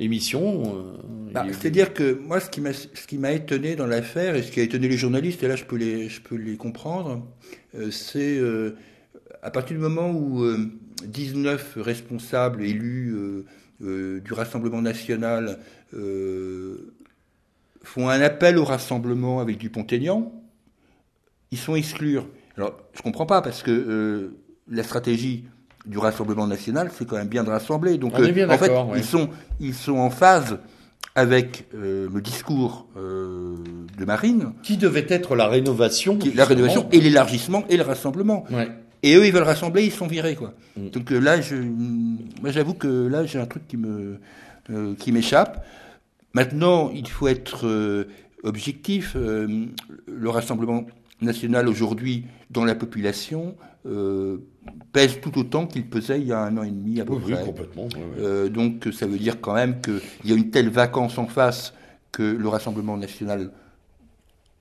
[0.00, 0.62] émission.
[0.76, 4.62] Euh, bah, c'est-à-dire que moi, ce qui m'a étonné dans l'affaire et ce qui a
[4.62, 7.26] étonné les journalistes, et là je peux les je peux les comprendre,
[7.76, 8.76] euh, c'est euh,
[9.42, 10.44] à partir du moment où
[11.04, 13.16] 19 responsables élus
[13.80, 15.58] du Rassemblement national
[17.82, 20.30] font un appel au rassemblement avec Dupont-Aignan,
[21.50, 22.18] ils sont exclus.
[22.58, 24.30] Alors, je comprends pas parce que
[24.68, 25.46] la stratégie
[25.86, 27.98] du Rassemblement national, c'est quand même bien de rassembler.
[27.98, 29.28] Donc, euh, en fait, ils, sont,
[29.60, 30.58] ils sont en phase
[31.14, 33.56] avec euh, le discours euh,
[33.98, 34.52] de Marine.
[34.62, 36.18] Qui devait être la rénovation.
[36.34, 38.44] la rénovation et l'élargissement et le rassemblement.
[39.02, 40.52] Et eux, ils veulent rassembler, ils sont virés, quoi.
[40.76, 40.90] Mm.
[40.90, 44.18] Donc là, je, moi, j'avoue que là, j'ai un truc qui me,
[44.98, 45.64] qui m'échappe.
[46.34, 48.06] Maintenant, il faut être
[48.44, 49.16] objectif.
[49.16, 50.84] le Rassemblement
[51.22, 53.56] national aujourd'hui dans la population
[54.92, 57.44] pèse tout autant qu'il pesait il y a un an et demi à peu près.
[57.44, 57.88] complètement.
[58.18, 61.74] Euh, donc ça veut dire quand même qu'il y a une telle vacance en face
[62.12, 63.52] que le Rassemblement national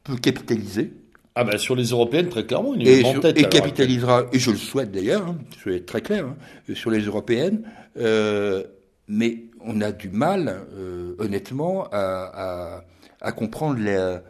[0.04, 0.94] peut capitaliser.
[1.36, 4.92] Ah ben sur les européennes, très clairement, il et, et capitalisera, et je le souhaite
[4.92, 6.36] d'ailleurs, hein, je vais être très clair, hein,
[6.74, 7.62] sur les européennes,
[7.98, 8.64] euh,
[9.08, 10.62] mais on a du mal,
[11.18, 12.84] honnêtement, à,
[13.22, 14.22] à, comprendre la,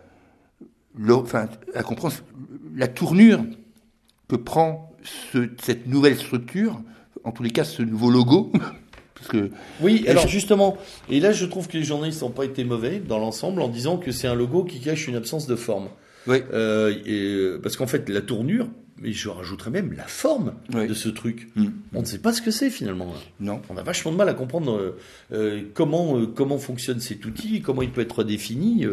[1.11, 2.15] enfin, à comprendre
[2.75, 3.43] la tournure
[4.27, 4.88] que prend
[5.61, 6.81] cette nouvelle structure,
[7.23, 8.51] en tous les cas ce nouveau logo.
[9.15, 9.49] Parce que,
[9.81, 10.77] oui, alors justement,
[11.09, 13.97] et là je trouve que les journalistes n'ont pas été mauvais dans l'ensemble en disant
[13.97, 15.89] que c'est un logo qui cache une absence de forme.
[16.27, 16.37] Oui.
[16.53, 21.09] Euh, euh parce qu'en fait, la tournure, mais je rajouterais même la forme de ce
[21.09, 21.49] truc.
[21.55, 21.67] Mm.
[21.93, 23.13] On ne sait pas ce que c'est finalement.
[23.41, 23.61] Non.
[23.69, 24.95] On a vachement de mal à comprendre
[25.33, 28.85] euh, comment euh, comment fonctionne cet outil, comment il peut être défini.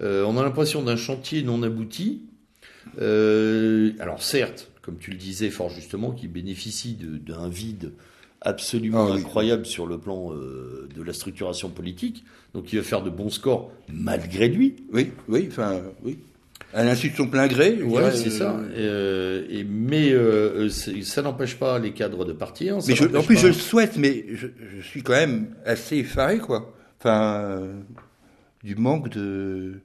[0.00, 2.22] on a l'impression d'un chantier non abouti
[3.00, 7.92] alors certes, comme tu le disais fort justement, qui bénéficie d'un vide
[8.40, 12.24] absolument ah incroyable sur le plan euh, de la structuration politique,
[12.54, 14.76] donc il va faire de bons scores malgré lui.
[14.90, 16.16] Oui, oui, enfin, oui.
[16.72, 17.82] À l'insu de son plein gré.
[17.82, 18.58] Ouais, c'est ça.
[18.58, 20.14] Euh, et, mais
[21.02, 22.78] ça n'empêche pas les cadres de partir.
[22.88, 26.74] mais en plus, je le souhaite, mais je, je, suis quand même assez effaré, quoi.
[26.98, 27.60] Enfin,
[28.64, 29.82] du manque de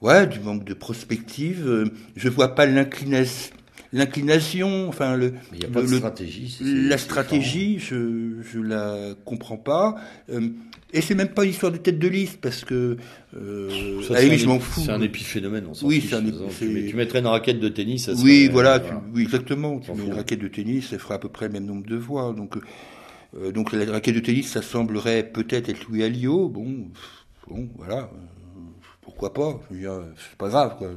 [0.00, 1.66] ouais, du manque de prospective.
[1.66, 1.84] Euh,
[2.16, 3.54] je vois pas l'inclination,
[3.92, 5.34] l'inclination, enfin le.
[5.52, 6.58] il n'y a pas de stratégie.
[6.60, 9.96] La stratégie, je je la comprends pas.
[10.30, 10.48] Euh,
[10.92, 12.96] et c'est même pas une histoire de tête de liste parce que
[13.36, 14.82] euh, je m'en fous.
[14.84, 16.12] C'est un épiphénomène, on s'en oui, fiche.
[16.14, 18.82] Un tu, mettrais une raquette de tennis, ça serait, Oui, voilà,
[19.12, 19.78] oui, exactement.
[19.80, 21.96] Tu mets une raquette de tennis, ça ferait à peu près le même nombre de
[21.96, 22.32] voix.
[22.32, 22.56] Donc,
[23.36, 26.48] euh, donc la raquette de tennis, ça semblerait peut-être être Louis Alliot.
[26.48, 26.88] Bon,
[27.48, 28.10] bon, voilà
[29.08, 29.60] pourquoi pas?
[29.70, 30.90] C'est pas grave, quoi.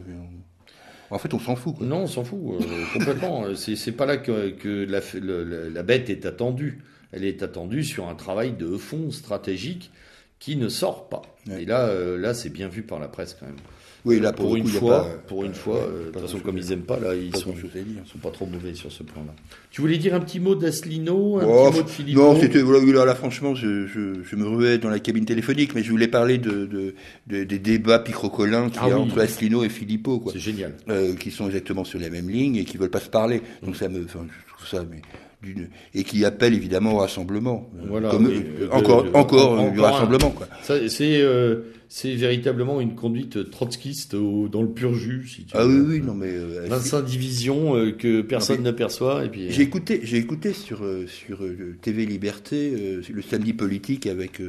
[1.12, 1.80] En fait, on s'en fout.
[1.82, 3.44] Non, on s'en fout euh, complètement.
[3.56, 6.80] C'est pas là que, la, bête est attendue.
[7.12, 9.92] Elle est attendue sur un travail de fond stratégique
[10.40, 11.22] qui ne sort pas.
[11.52, 13.58] Et là, euh, là, c'est bien vu par la presse quand même.
[14.04, 17.00] Oui, là pour, une fois, pour une fois, de toute façon comme ils aiment pas
[17.00, 17.54] là, ils sont,
[18.06, 19.34] sont pas trop mauvais sur ce plan-là.
[19.70, 22.62] Tu voulais dire un petit mot d'Aslino, un oh, petit mot de Philippe Non, c'était
[22.62, 26.08] voilà, là, franchement, je, je, je, me ruais dans la cabine téléphonique, mais je voulais
[26.08, 26.96] parler de, de,
[27.28, 30.34] de des débats picrocolins qu'il y a ah entre Asselineau et Philippot, quoi.
[30.34, 30.74] C'est génial.
[30.90, 33.42] Euh, qui sont exactement sur la même ligne et qui veulent pas se parler.
[33.64, 35.02] Donc ça me, enfin, je trouve ça, mais
[35.94, 37.70] et qui appelle évidemment au rassemblement.
[37.88, 40.34] Voilà, euh, encore, encore, du rassemblement.
[40.64, 45.28] C'est euh, c'est véritablement une conduite trotskiste dans le pur jus.
[45.28, 49.26] Si tu ah oui, oui, non mais euh, 25 divisions euh, que personne n'aperçoit.
[49.26, 51.40] Et puis j'ai écouté, j'ai écouté sur sur
[51.82, 54.42] TV Liberté le samedi politique avec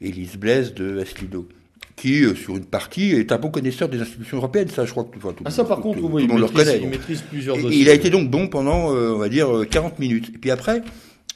[0.00, 1.48] Élise Blaise de Asselineau.
[1.96, 4.68] Qui, euh, sur une partie, est un bon connaisseur des institutions européennes.
[4.68, 6.40] Ça, je crois que enfin, tout, Ah ça par contre, tout, oui, tout le il,
[6.40, 7.80] monde le maîtrise, il plusieurs Et- dossiers.
[7.80, 10.30] il a été donc bon pendant, euh, on va dire, euh, 40 minutes.
[10.34, 10.82] Et puis après,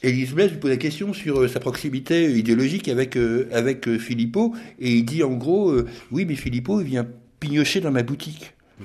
[0.03, 3.97] Élise Blaise lui pose la question sur euh, sa proximité idéologique avec, euh, avec euh,
[3.97, 7.07] Philippot, et il dit en gros, euh, oui, mais Philippot, il vient
[7.39, 8.53] pignocher dans ma boutique.
[8.79, 8.83] Mm.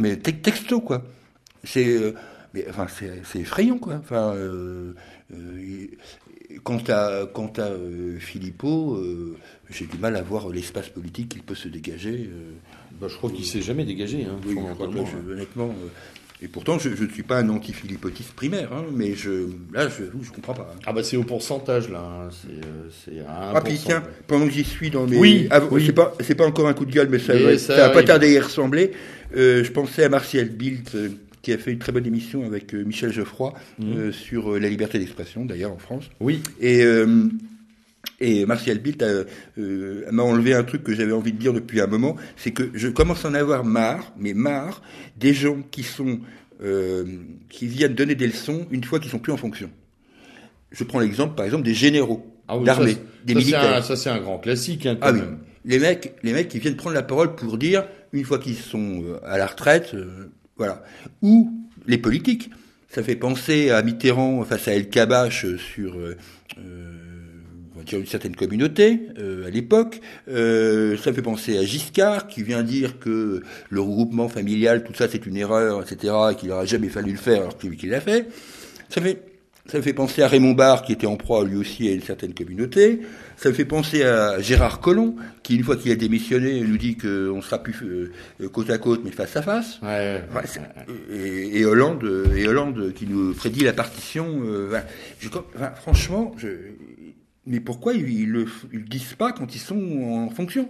[0.00, 1.04] Mais te- texto, quoi.
[1.64, 2.12] C'est euh,
[2.54, 3.94] mais, enfin, c'est effrayant, quoi.
[4.00, 4.94] Enfin, euh,
[5.32, 5.86] euh,
[6.64, 9.36] quant à, quant à euh, Philippot, euh,
[9.70, 12.28] j'ai du mal à voir l'espace politique qu'il peut se dégager.
[12.32, 12.52] euh,
[13.00, 15.68] Bah, je crois qu'il s'est jamais dégagé, hein, oui, je- honnêtement.
[15.68, 15.88] euh,
[16.42, 20.34] et pourtant, je ne suis pas un anti-philippotiste primaire, hein, mais je, là, je ne
[20.34, 20.72] comprends pas.
[20.74, 20.78] hein.
[20.86, 23.56] Ah bah c'est au pourcentage là, hein, c'est c'est à 1%.
[23.56, 25.18] Ah, puis tiens, pendant que j'y suis dans mes.
[25.18, 25.84] Oui, Ah, oui.
[25.84, 28.30] C'est pas, c'est pas encore un coup de gueule, mais ça, va pas tarder à
[28.30, 28.92] y ressembler.
[29.34, 30.96] Je pensais à Martial Bilt,
[31.42, 33.92] qui a fait une très bonne émission avec euh, Michel Geoffroy Mhm.
[33.96, 36.10] euh, sur euh, la liberté d'expression, d'ailleurs, en France.
[36.20, 36.82] Oui, Et,
[38.20, 41.86] et Martial Bilt euh, m'a enlevé un truc que j'avais envie de dire depuis un
[41.86, 44.82] moment, c'est que je commence à en avoir marre, mais marre,
[45.18, 46.20] des gens qui sont
[46.62, 47.04] euh,
[47.48, 49.70] qui viennent donner des leçons une fois qu'ils sont plus en fonction.
[50.72, 53.76] Je prends l'exemple, par exemple, des généraux Ah oui, d'armée, des ça, militaires.
[53.76, 55.20] un- Ça c'est un grand classique hein, quand Ah oui.
[55.64, 59.04] Les mecs, les mecs qui viennent prendre la parole pour dire, une fois qu'ils sont
[59.24, 59.94] à la retraite,
[60.60, 60.82] voilà.
[61.22, 61.50] Ou
[61.86, 62.50] les politiques.
[62.90, 66.18] Ça fait penser à Mitterrand face à El Kabash euh, sur euh,
[66.58, 70.02] euh, une certaine communauté euh, à l'époque.
[70.26, 75.24] Ça fait penser à Giscard qui vient dire que le regroupement familial, tout ça, c'est
[75.24, 76.12] une erreur, etc.
[76.32, 78.28] Et qu'il n'aurait jamais fallu le faire alors qu'il qu'il l'a fait.
[78.90, 79.29] Ça fait
[79.70, 82.02] ça me fait penser à Raymond Barre, qui était en proie lui aussi à une
[82.02, 83.00] certaine communauté.
[83.36, 86.96] Ça me fait penser à Gérard Collomb, qui une fois qu'il a démissionné, nous dit
[86.96, 89.78] qu'on ne sera plus euh, côte à côte, mais face à face.
[89.82, 94.40] Ouais, ouais, Ouais, et, et Hollande, euh, et Hollande qui nous prédit la partition.
[94.44, 94.84] euh, voilà.
[95.20, 96.48] Je- enfin, franchement, je,
[97.46, 100.68] mais pourquoi ils, ils le, disent pas quand ils sont en fonction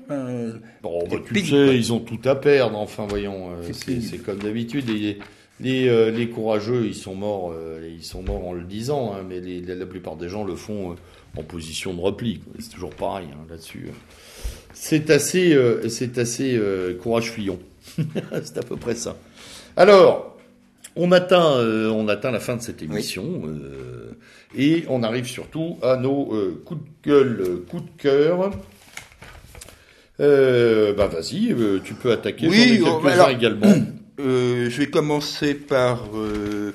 [0.82, 2.78] Bon, bah, tu sais, ils ont tout à perdre.
[2.78, 3.62] Enfin, voyons, euh,
[4.00, 4.88] c'est comme d'habitude.
[5.60, 7.52] Les, euh, les courageux, ils sont morts.
[7.52, 10.56] euh, ils sont morts en le disant, hein, mais les- la, plupart des gens le
[10.56, 10.94] font euh,
[11.38, 12.40] en position de repli.
[12.58, 13.88] C'est toujours pareil hein, là-dessus.
[14.72, 15.54] C'est assez,
[15.88, 16.58] c'est assez
[17.02, 17.58] courage fillon.
[17.98, 19.16] c'est à peu près ça.
[19.76, 20.38] Alors,
[20.96, 21.58] on atteint,
[21.92, 23.42] on atteint la fin de cette émission
[24.56, 26.32] et on arrive surtout à nos
[26.64, 28.50] coups de gueule, coups de cœur.
[30.18, 31.54] Bah vas-y,
[31.84, 32.48] tu peux attaquer.
[32.48, 33.74] Oui, quelques-uns également.
[34.20, 36.74] Euh, je vais commencer par euh,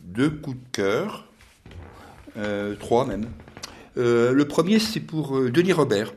[0.00, 1.28] deux coups de cœur,
[2.36, 3.26] euh, trois même.
[3.96, 6.12] Le premier, c'est pour Denis Robert.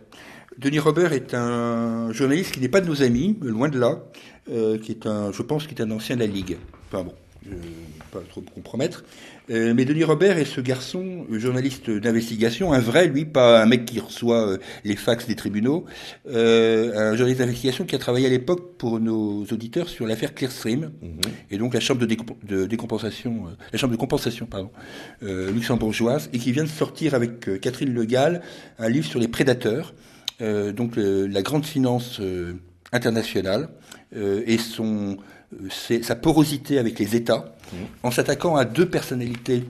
[0.58, 4.00] Denis Robert est un journaliste qui n'est pas de nos amis, loin de là,
[4.48, 6.58] qui est un, je pense, qui est un ancien de la Ligue.
[6.88, 7.14] Enfin bon,
[7.46, 7.68] je ne vais
[8.12, 9.04] pas trop me compromettre.
[9.50, 13.66] Euh, mais Denis Robert est ce garçon, euh, journaliste d'investigation, un vrai, lui, pas un
[13.66, 15.86] mec qui reçoit euh, les fax des tribunaux,
[16.30, 20.92] euh, un journaliste d'investigation qui a travaillé à l'époque pour nos auditeurs sur l'affaire Clearstream,
[21.02, 21.22] Mhm.
[21.50, 24.70] et donc la chambre de, décomp- de décompensation, euh, la chambre de compensation, pardon,
[25.24, 28.42] euh, luxembourgeoise, et qui vient de sortir avec Catherine Le Gall
[28.80, 29.94] un livre sur les prédateurs,
[30.42, 32.54] euh, donc la grande finance euh,
[32.92, 33.70] internationale
[34.16, 35.18] euh, et son
[36.02, 37.56] sa porosité avec les États,
[38.04, 39.64] En s'attaquant à deux personnalités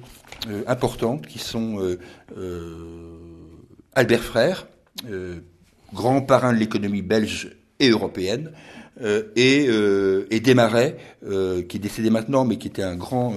[0.49, 1.99] euh, importantes qui sont euh,
[2.37, 2.77] euh,
[3.93, 4.67] Albert Frère,
[5.93, 8.51] grand parrain de l'économie belge et européenne,
[9.35, 9.69] et,
[10.43, 13.35] Desmarais, qui est décédé maintenant, mais qui était un grand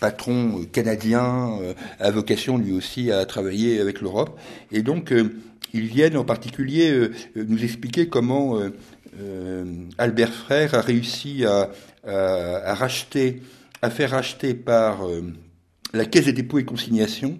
[0.00, 1.58] patron canadien,
[2.00, 4.38] à vocation lui aussi à travailler avec l'Europe.
[4.72, 5.12] Et donc,
[5.74, 8.58] ils viennent en particulier nous expliquer comment
[9.98, 11.70] Albert Frère a réussi à,
[12.06, 13.42] à, à racheter,
[13.82, 15.22] à faire racheter par euh,
[15.92, 17.38] la Caisse des dépôts et consignations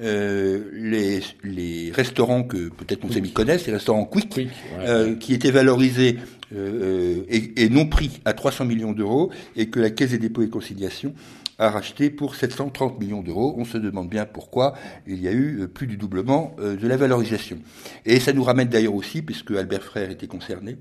[0.00, 4.88] euh, les, les restaurants que peut-être nos amis connaissent, les restaurants Quick, Quick, ouais.
[4.88, 6.18] euh, qui étaient valorisés
[6.54, 10.42] euh, et, et non pris à 300 millions d'euros et que la Caisse des dépôts
[10.42, 11.14] et consignations
[11.58, 13.54] a racheté pour 730 millions d'euros.
[13.58, 14.74] On se demande bien pourquoi
[15.06, 17.58] il y a eu euh, plus du doublement euh, de la valorisation.
[18.06, 20.76] Et ça nous ramène d'ailleurs aussi, puisque Albert Frère était concerné,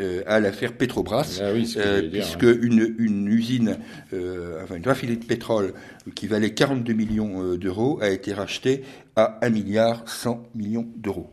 [0.00, 3.76] euh, à l'affaire Petrobras, Ah oui, euh, dire, puisque une, une usine,
[4.12, 5.74] euh, enfin une raffinerie de pétrole
[6.14, 8.82] qui valait 42 millions d'euros a été rachetée
[9.16, 11.30] à 1 milliard 100 millions d'euros.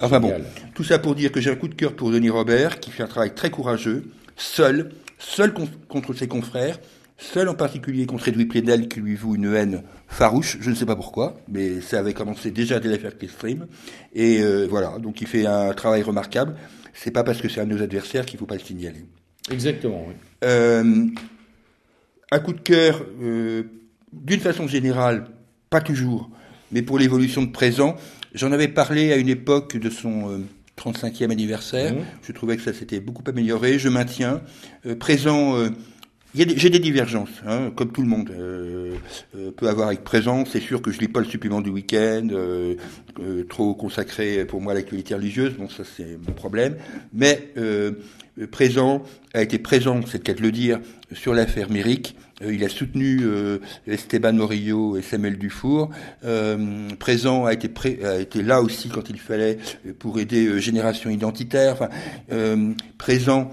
[0.00, 0.32] Enfin bon,
[0.74, 3.02] tout ça pour dire que j'ai un coup de cœur pour Denis Robert, qui fait
[3.02, 4.04] un travail très courageux,
[4.36, 6.78] seul, seul con- contre ses confrères,
[7.18, 10.86] seul en particulier contre Edoui Plenel, qui lui voue une haine farouche, je ne sais
[10.86, 13.66] pas pourquoi, mais ça avait commencé déjà dès l'affaire Clearstream.
[14.14, 16.56] Et euh, voilà, donc il fait un travail remarquable.
[16.94, 19.04] C'est pas parce que c'est un de nos adversaires qu'il faut pas le signaler.
[19.50, 20.14] Exactement, oui.
[20.44, 21.06] Euh,
[22.30, 23.64] un coup de cœur, euh,
[24.12, 25.26] d'une façon générale,
[25.70, 26.30] pas toujours,
[26.72, 27.96] mais pour l'évolution de présent,
[28.32, 30.44] J'en avais parlé à une époque de son
[30.78, 31.94] 35e anniversaire.
[31.94, 32.04] Mmh.
[32.22, 33.76] Je trouvais que ça s'était beaucoup amélioré.
[33.80, 34.40] Je maintiens.
[35.00, 35.56] présent
[36.34, 38.94] j'ai des divergences, hein, comme tout le monde euh,
[39.36, 40.44] euh, peut avoir avec présent.
[40.44, 42.76] C'est sûr que je lis pas le supplément du week-end, euh,
[43.48, 45.54] trop consacré pour moi à l'actualité religieuse.
[45.54, 46.76] Bon, ça c'est mon problème.
[47.12, 47.52] Mais
[48.50, 49.02] présent
[49.34, 50.80] a été présent, c'est de le dire,
[51.12, 52.16] sur l'affaire Méric.
[52.48, 53.22] il a soutenu
[53.86, 55.90] Esteban Morillo et Samuel Dufour.
[56.98, 59.58] présent a été, a été là aussi quand il fallait
[59.98, 61.72] pour aider Génération Identitaire.
[61.74, 61.88] Enfin,
[62.96, 63.50] présent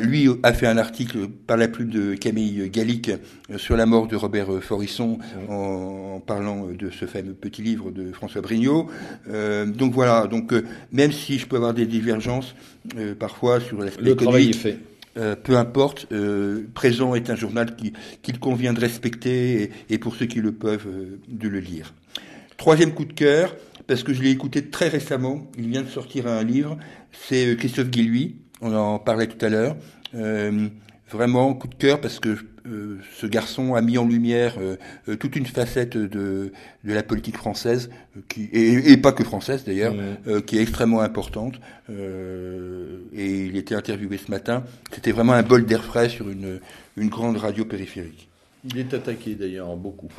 [0.00, 3.10] lui a fait un article par la plume de Camille Gallic
[3.50, 7.90] euh, sur la mort de Robert euh, Forisson en, parlant de ce fameux petit livre
[7.90, 8.88] de François Brignot.
[9.28, 10.52] Euh, donc voilà, donc
[10.92, 12.54] même si je peux avoir des divergences
[13.18, 14.78] parfois sur l'aspect est fait.
[15.42, 16.06] peu importe,
[16.74, 17.74] Présent est un journal
[18.22, 20.88] qu'il convient de respecter et, pour ceux qui le peuvent,
[21.28, 21.94] de le lire.
[22.56, 26.26] Troisième coup de cœur, parce que je l'ai écouté très récemment, il vient de sortir
[26.26, 26.78] un livre,
[27.12, 29.76] c'est Christophe Guilluy, on en parlait tout à l'heure.
[30.14, 30.68] Euh,
[31.10, 35.34] vraiment coup de cœur parce que euh, ce garçon a mis en lumière euh, toute
[35.34, 36.52] une facette de,
[36.84, 37.90] de la politique française
[38.28, 39.94] qui et, pas que française d'ailleurs
[40.46, 41.60] qui est extrêmement importante.
[41.88, 44.62] Et il était interviewé ce matin.
[44.92, 46.60] C'était vraiment un bol d'air frais sur une
[46.96, 48.28] une grande radio périphérique.
[48.64, 50.10] Il est attaqué d'ailleurs beaucoup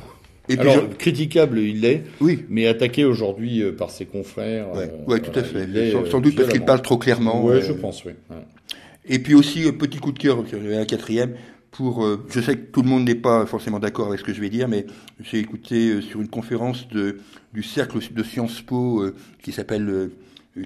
[0.52, 2.46] et Alors, critiquable, il l'est, oui.
[2.50, 4.68] mais attaqué aujourd'hui par ses confrères.
[5.08, 5.68] Oui, tout à fait.
[6.10, 7.46] Sans, doute parce qu'il parle trop clairement.
[7.46, 8.14] Oui, je pense, oui.
[9.06, 11.36] Et puis aussi, euh, petit coup de cœur, un quatrième,
[11.72, 14.34] pour, euh, je sais que tout le monde n'est pas forcément d'accord avec ce que
[14.34, 14.86] je vais dire, mais
[15.22, 17.18] j'ai écouté euh, sur une conférence de,
[17.54, 19.04] du cercle de Sciences Po
[19.42, 20.12] qui s'appelle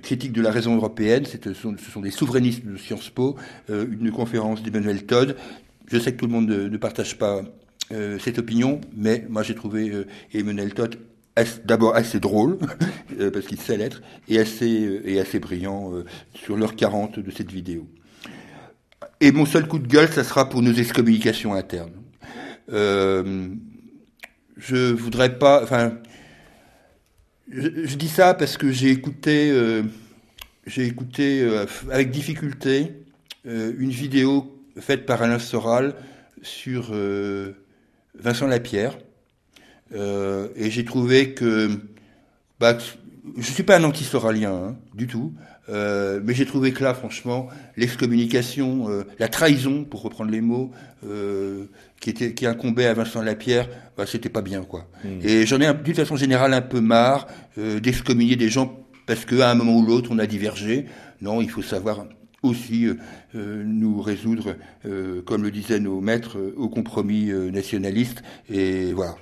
[0.02, 3.36] Critique de la raison européenne, ce sont, ce sont des souverainistes de Sciences Po,
[3.70, 5.36] une conférence d'Emmanuel Todd.
[5.88, 7.44] Je sais que tout le monde ne, partage pas
[7.90, 9.91] cette opinion, mais moi j'ai trouvé
[10.34, 10.95] Emmanuel Todd
[11.66, 12.57] d'abord assez drôle,
[13.34, 15.91] parce qu'il sait l'être, et assez, assez brillant
[16.34, 17.88] sur l'heure 40 de cette vidéo.
[19.22, 21.94] Et mon seul coup de gueule, ça sera pour nos excommunications internes.
[22.72, 23.49] Euh,
[24.57, 25.98] je voudrais pas, enfin,
[27.52, 29.84] je, dis ça parce que j'ai écouté, euh,
[30.66, 32.94] j'ai écouté euh, avec difficulté
[33.45, 35.95] euh, une vidéo faite par Alain Soral
[36.41, 36.94] sur
[38.20, 38.98] Vincent Lapierre,
[39.94, 41.70] et j'ai trouvé que,
[42.60, 42.78] bah,
[43.38, 45.34] je suis pas un anti-soralien hein, du tout,
[45.70, 50.72] euh, mais j'ai trouvé que là, franchement, l'excommunication, euh, la trahison, pour reprendre les mots,
[51.06, 51.66] euh,
[52.00, 53.68] qui était qui incombait à Vincent Lapierre,
[53.98, 54.88] bah, c'était pas bien, quoi.
[55.04, 55.20] Hmm.
[55.24, 57.28] Et j'en ai d'une façon générale un peu marre
[57.58, 60.86] d'excommunier des gens parce qu'à un moment ou l'autre, on a divergé.
[61.22, 62.06] Non, il faut savoir
[62.46, 62.88] aussi
[63.24, 64.56] nous résoudre,
[65.26, 68.24] comme le disaient nos maîtres, au compromis nationaliste.
[68.50, 69.16] Et voilà.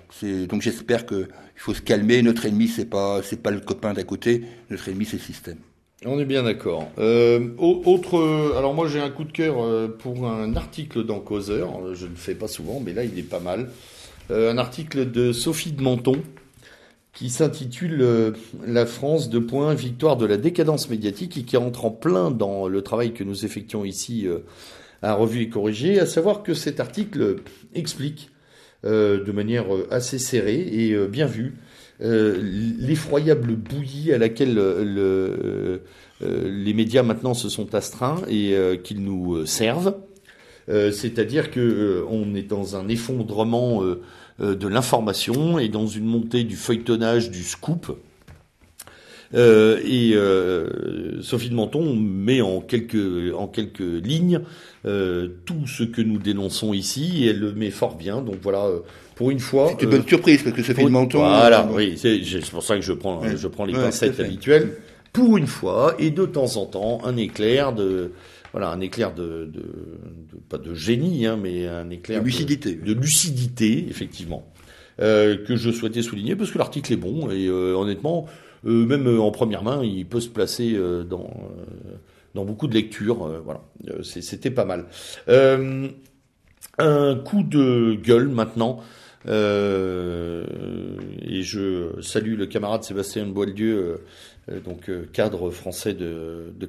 [0.48, 2.22] Donc j'espère qu'il faut se calmer.
[2.22, 4.44] Notre ennemi, c'est pas c'est pas le copain d'à côté.
[4.70, 5.58] Notre ennemi, c'est le système.
[6.06, 6.90] On est bien d'accord.
[7.00, 11.96] Euh, autre, alors moi j'ai un coup de cœur euh, pour un article dans Causeur.
[11.96, 13.70] Je ne le fais pas souvent, mais là il est pas mal.
[14.32, 16.22] Euh, un article de Sophie de Menton
[17.14, 18.34] qui s'intitule
[18.66, 22.68] La France de points victoire de la décadence médiatique et qui entre en plein dans
[22.68, 24.28] le travail que nous effectuons ici
[25.04, 27.36] à Revue et Corrigé, à savoir que cet article
[27.76, 28.32] explique
[28.84, 31.54] de manière assez serrée et bien vue
[32.02, 32.42] euh,
[32.80, 35.78] l'effroyable bouillie à laquelle euh,
[36.22, 39.96] les médias maintenant se sont astreints et euh, qu'ils nous servent.
[40.68, 43.84] C'est-à-dire que on est dans un effondrement
[44.40, 47.98] de l'information et dans une montée du feuilletonnage, du scoop.
[49.34, 50.16] et
[51.22, 54.42] Sophie de Menton met en quelques, en quelques lignes
[54.84, 58.22] tout ce que nous dénonçons ici et elle le met fort bien.
[58.22, 58.68] Donc voilà,
[59.16, 59.70] pour une fois.
[59.72, 61.20] C'est une bonne euh, surprise parce que ça fait menton.
[61.20, 62.20] Voilà, euh, oui, c'est
[62.52, 64.78] pour ça que je prends, je prends les pincettes habituelles.
[65.12, 68.14] Pour une fois, et de temps en temps, un éclair de,
[68.54, 72.76] voilà, un éclair de, de, de pas de génie, hein, mais un éclair de lucidité,
[72.76, 74.46] de, lucidité, effectivement,
[75.02, 78.28] euh, que je souhaitais souligner parce que l'article est bon et euh, honnêtement,
[78.66, 81.30] euh, même en première main, il peut se placer dans
[82.36, 83.28] dans beaucoup de lectures.
[83.44, 83.62] voilà,
[84.04, 84.86] c'était pas mal.
[86.78, 88.82] un coup de gueule maintenant
[89.28, 90.44] euh,
[91.22, 94.02] et je salue le camarade Sébastien Boieldieu,
[94.50, 96.66] euh, donc euh, cadre français de, de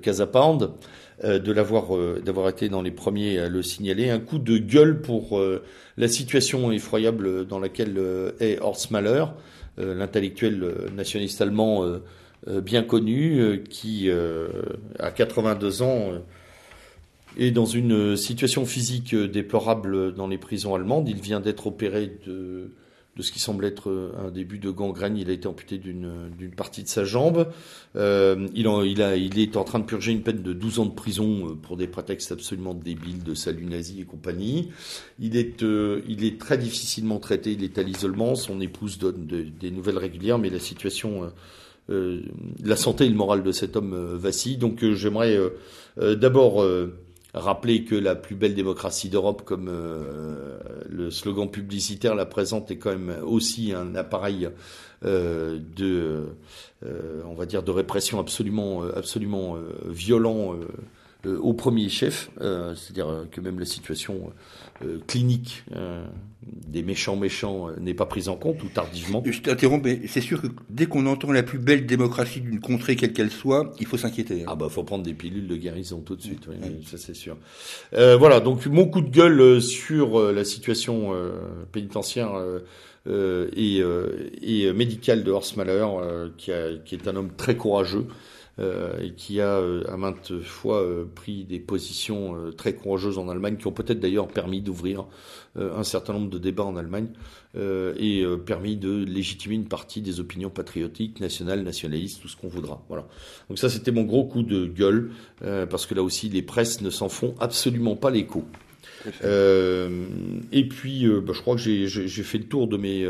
[1.22, 4.10] de l'avoir d'avoir été dans les premiers à le signaler.
[4.10, 5.40] Un coup de gueule pour
[5.96, 8.00] la situation effroyable dans laquelle
[8.40, 9.24] est Horst Mahler,
[9.78, 11.84] l'intellectuel nationaliste allemand
[12.46, 14.10] bien connu, qui
[14.98, 16.12] à 82 ans
[17.36, 21.08] et dans une situation physique déplorable dans les prisons allemandes.
[21.08, 22.70] Il vient d'être opéré de,
[23.16, 25.16] de ce qui semble être un début de gangrène.
[25.16, 27.48] Il a été amputé d'une partie de sa jambe.
[27.94, 31.76] il, il, est en train de purger une peine de 12 ans de prison pour
[31.76, 34.70] des prétextes absolument débiles de salut nazi et compagnie.
[35.20, 37.52] Il est, très difficilement traité.
[37.52, 38.34] Il est à l'isolement.
[38.34, 41.30] Son épouse donne des nouvelles régulières, mais la situation
[41.90, 42.22] euh,
[42.64, 44.56] la santé et le moral de cet homme euh, vacille.
[44.56, 45.38] Donc euh, j'aimerais
[45.96, 46.64] d'abord
[47.34, 49.70] rappeler que la plus belle démocratie d'Europe, comme
[50.88, 54.48] le slogan publicitaire la présente, est quand même aussi un appareil
[55.02, 56.24] de,
[56.82, 59.56] on va dire, de répression absolument, absolument
[59.86, 60.54] violent
[61.26, 62.30] au premier chef.
[62.38, 64.30] C'est-à-dire que même la situation euh,
[65.06, 66.04] clinique euh,
[66.66, 69.22] des méchants méchants euh, n'est pas prise en compte ou tardivement.
[69.24, 72.96] Je t'interromps, mais c'est sûr que dès qu'on entend la plus belle démocratie d'une contrée
[72.96, 74.42] quelle qu'elle soit, il faut s'inquiéter.
[74.42, 74.48] Hein.
[74.48, 77.36] Ah bah faut prendre des pilules de guérison tout de suite, oui, ça c'est sûr.
[77.94, 81.12] Euh, voilà, donc mon coup de gueule sur la situation
[81.72, 82.32] pénitentiaire
[83.06, 83.82] et,
[84.42, 85.86] et médicale de Horst Mahler,
[86.36, 88.06] qui, a, qui est un homme très courageux.
[88.60, 93.28] Euh, et qui a euh, à maintes fois euh, pris des positions très courageuses en
[93.28, 95.06] Allemagne, qui ont peut-être d'ailleurs permis d'ouvrir
[95.56, 97.08] un certain nombre de débats en Allemagne
[97.56, 102.82] et permis de légitimer une partie des opinions patriotiques, nationales, nationalistes, tout ce qu'on voudra.
[102.88, 103.06] Voilà.
[103.48, 106.90] Donc ça, c'était mon gros coup de gueule, parce que là aussi, les presses ne
[106.90, 108.44] s'en font absolument pas l'écho.
[109.06, 113.06] et puis, bah, je crois que j'ai fait le tour de mes,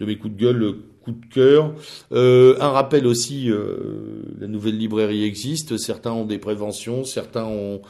[0.00, 1.74] de mes coups de gueule coup de cœur.
[2.12, 7.82] Euh, un rappel aussi, euh, la nouvelle librairie existe, certains ont des préventions, certains ont,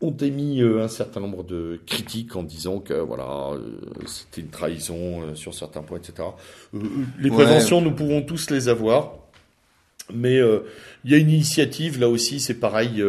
[0.00, 3.50] ont émis euh, un certain nombre de critiques en disant que voilà
[4.06, 6.28] c'était une trahison sur certains points, etc.
[7.18, 9.14] les préventions, nous pouvons tous les avoir.
[10.12, 10.40] Mais
[11.04, 13.00] il y a une initiative là aussi, c'est pareil,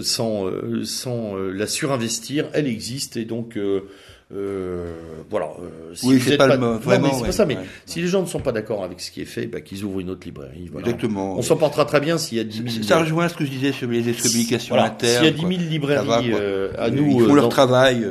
[0.00, 0.50] sans
[0.82, 3.82] sans la surinvestir, elle existe et donc euh,
[4.30, 5.46] voilà.
[5.46, 7.12] Euh, si oui, c'est pas, le vraiment.
[7.12, 7.46] c'est pas ça.
[7.46, 9.84] Mais si les gens ne sont pas d'accord avec ce qui est fait, bah, qu'ils
[9.84, 10.68] ouvrent une autre librairie.
[10.70, 10.86] Voilà.
[10.86, 11.36] Exactement.
[11.36, 12.84] On s'en portera très bien s'il y a 10 000.
[12.84, 14.90] Ça rejoint ce que je disais sur les communications voilà.
[14.90, 15.24] internes.
[15.24, 18.06] S'il y a 10 000 librairies euh, à nous, ils font leur travail.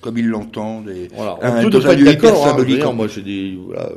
[0.00, 0.88] Comme ils l'entendent.
[0.88, 1.36] Et voilà.
[1.42, 2.46] On peut ne pas être d'accord.
[2.46, 3.58] Hein, moi, j'ai des.
[3.66, 3.90] Voilà,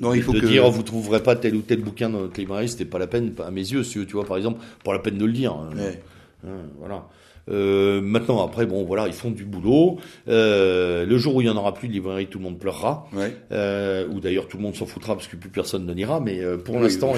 [0.00, 0.46] non, il faut de que...
[0.46, 3.34] dire vous trouverez pas tel ou tel bouquin dans notre librairie, c'était pas la peine,
[3.44, 5.52] à mes yeux, tu vois, par exemple, pas la peine de le dire.
[5.52, 5.70] Hein.
[5.76, 6.02] Ouais.
[6.46, 7.04] Hein, voilà.
[7.50, 9.98] Euh, maintenant, après, bon, voilà, ils font du boulot.
[10.28, 13.08] Euh, le jour où il y en aura plus de librairie, tout le monde pleurera.
[13.12, 13.34] Ouais.
[13.52, 16.20] Euh, ou d'ailleurs, tout le monde s'en foutra parce que plus personne ne ira.
[16.20, 17.14] Mais euh, pour l'instant,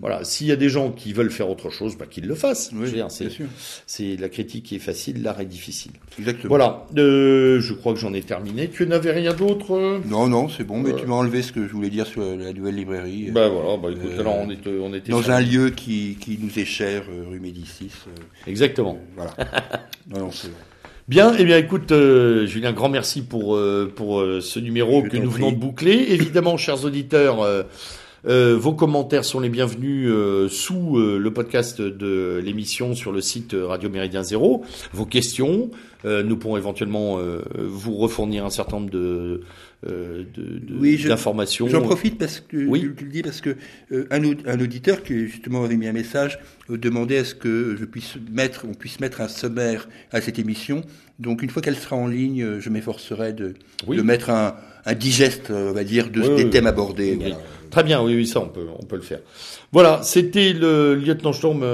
[0.00, 2.72] voilà, s'il y a des gens qui veulent faire autre chose, bah, qu'ils le fassent.
[3.86, 5.92] c'est la critique qui est facile, l'art est difficile.
[6.18, 6.48] Exactement.
[6.48, 6.86] Voilà.
[6.96, 8.68] Euh, je crois que j'en ai terminé.
[8.68, 10.78] Tu n'avais rien d'autre Non, non, c'est bon.
[10.78, 13.30] Mais tu m'as enlevé ce que je voulais dire sur la nouvelle librairie.
[13.30, 13.76] Bah voilà.
[13.76, 17.04] Bah écoute, alors on était, on était dans un lieu qui, qui nous est cher,
[17.28, 17.90] rue Médicis.
[18.46, 18.98] Exactement.
[19.16, 19.34] voilà.
[21.06, 25.18] Bien, eh bien, écoute, euh, Julien, grand merci pour euh, pour euh, ce numéro que
[25.18, 25.92] nous venons de boucler.
[26.08, 27.46] Évidemment, chers auditeurs,
[28.24, 30.10] vos commentaires sont les bienvenus
[30.50, 34.64] sous le podcast de l'émission sur le site Radio Méridien Zéro.
[34.94, 35.70] Vos questions,
[36.04, 37.18] nous pourrons éventuellement
[37.54, 39.42] vous refournir un certain nombre de
[39.86, 40.24] euh,
[41.06, 41.68] d'informations.
[41.68, 42.80] J'en profite parce que oui.
[42.98, 43.56] je, le dis parce que
[43.92, 46.38] euh, un, un, auditeur qui justement avait mis un message
[46.70, 50.38] euh, demandait à ce que je puisse mettre, on puisse mettre un sommaire à cette
[50.38, 50.82] émission.
[51.18, 53.54] Donc une fois qu'elle sera en ligne, je m'efforcerai de,
[53.86, 54.56] de mettre un,
[54.86, 57.18] un digeste, on va dire, de, des thèmes abordés.
[57.70, 59.20] Très bien, oui, oui, ça on peut, on peut le faire.
[59.72, 61.64] Voilà, c'était le lieutenant Storm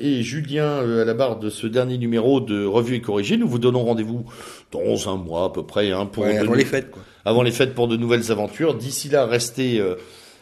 [0.00, 3.36] et Julien à la barre de ce dernier numéro de Revue et Corrigé.
[3.36, 4.24] Nous vous donnons rendez-vous
[4.70, 7.74] dans un mois à peu près, hein, pour avant les fêtes, quoi avant les fêtes
[7.74, 8.74] pour de nouvelles aventures.
[8.74, 9.96] D'ici là, restez euh,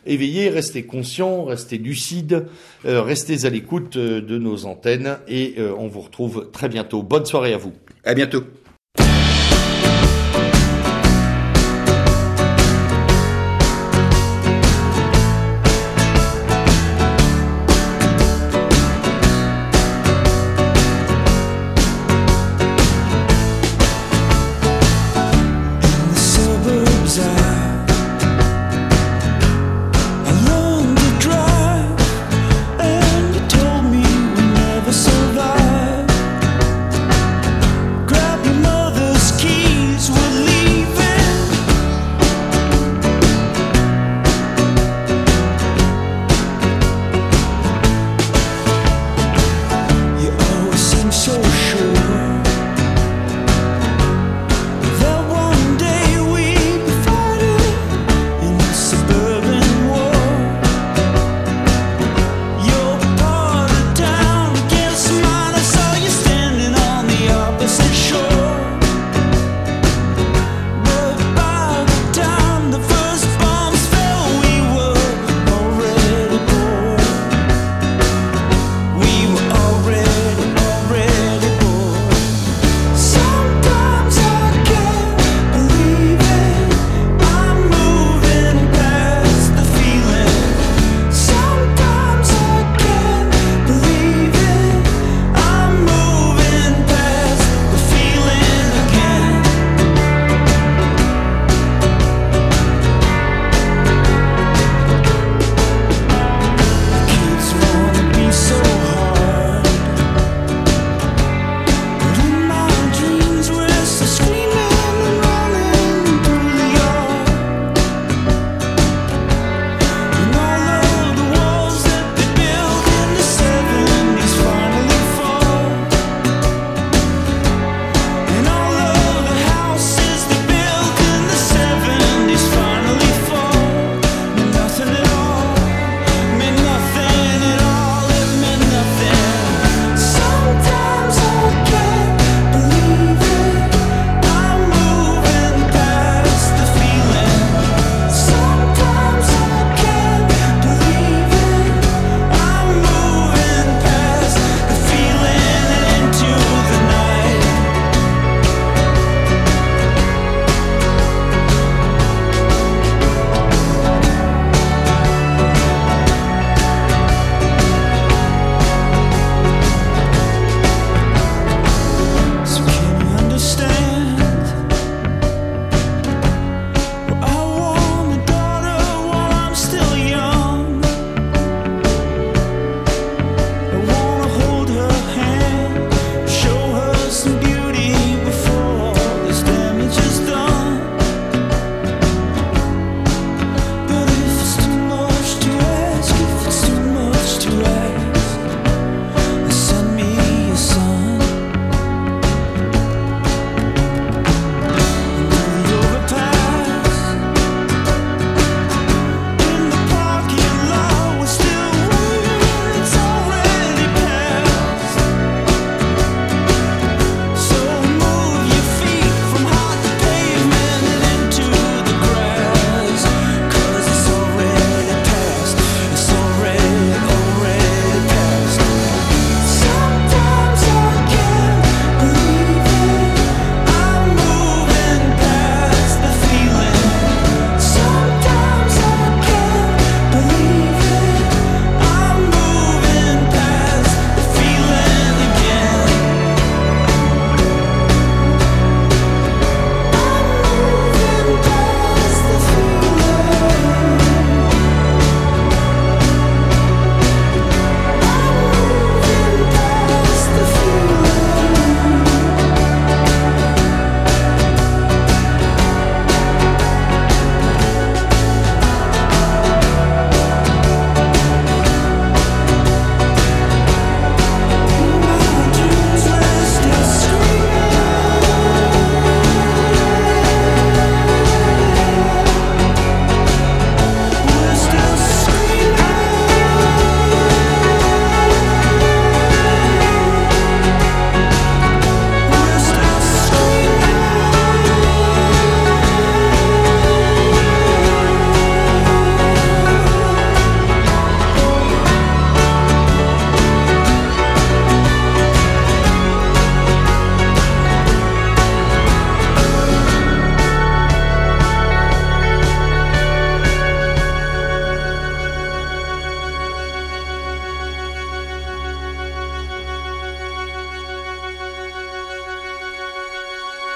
[0.06, 2.46] éveillés, restez conscients, restez lucides,
[2.84, 7.02] euh, restez à l'écoute euh, de nos antennes et on vous retrouve très bientôt.
[7.02, 7.72] Bonne soirée à vous.
[8.04, 8.44] À bientôt.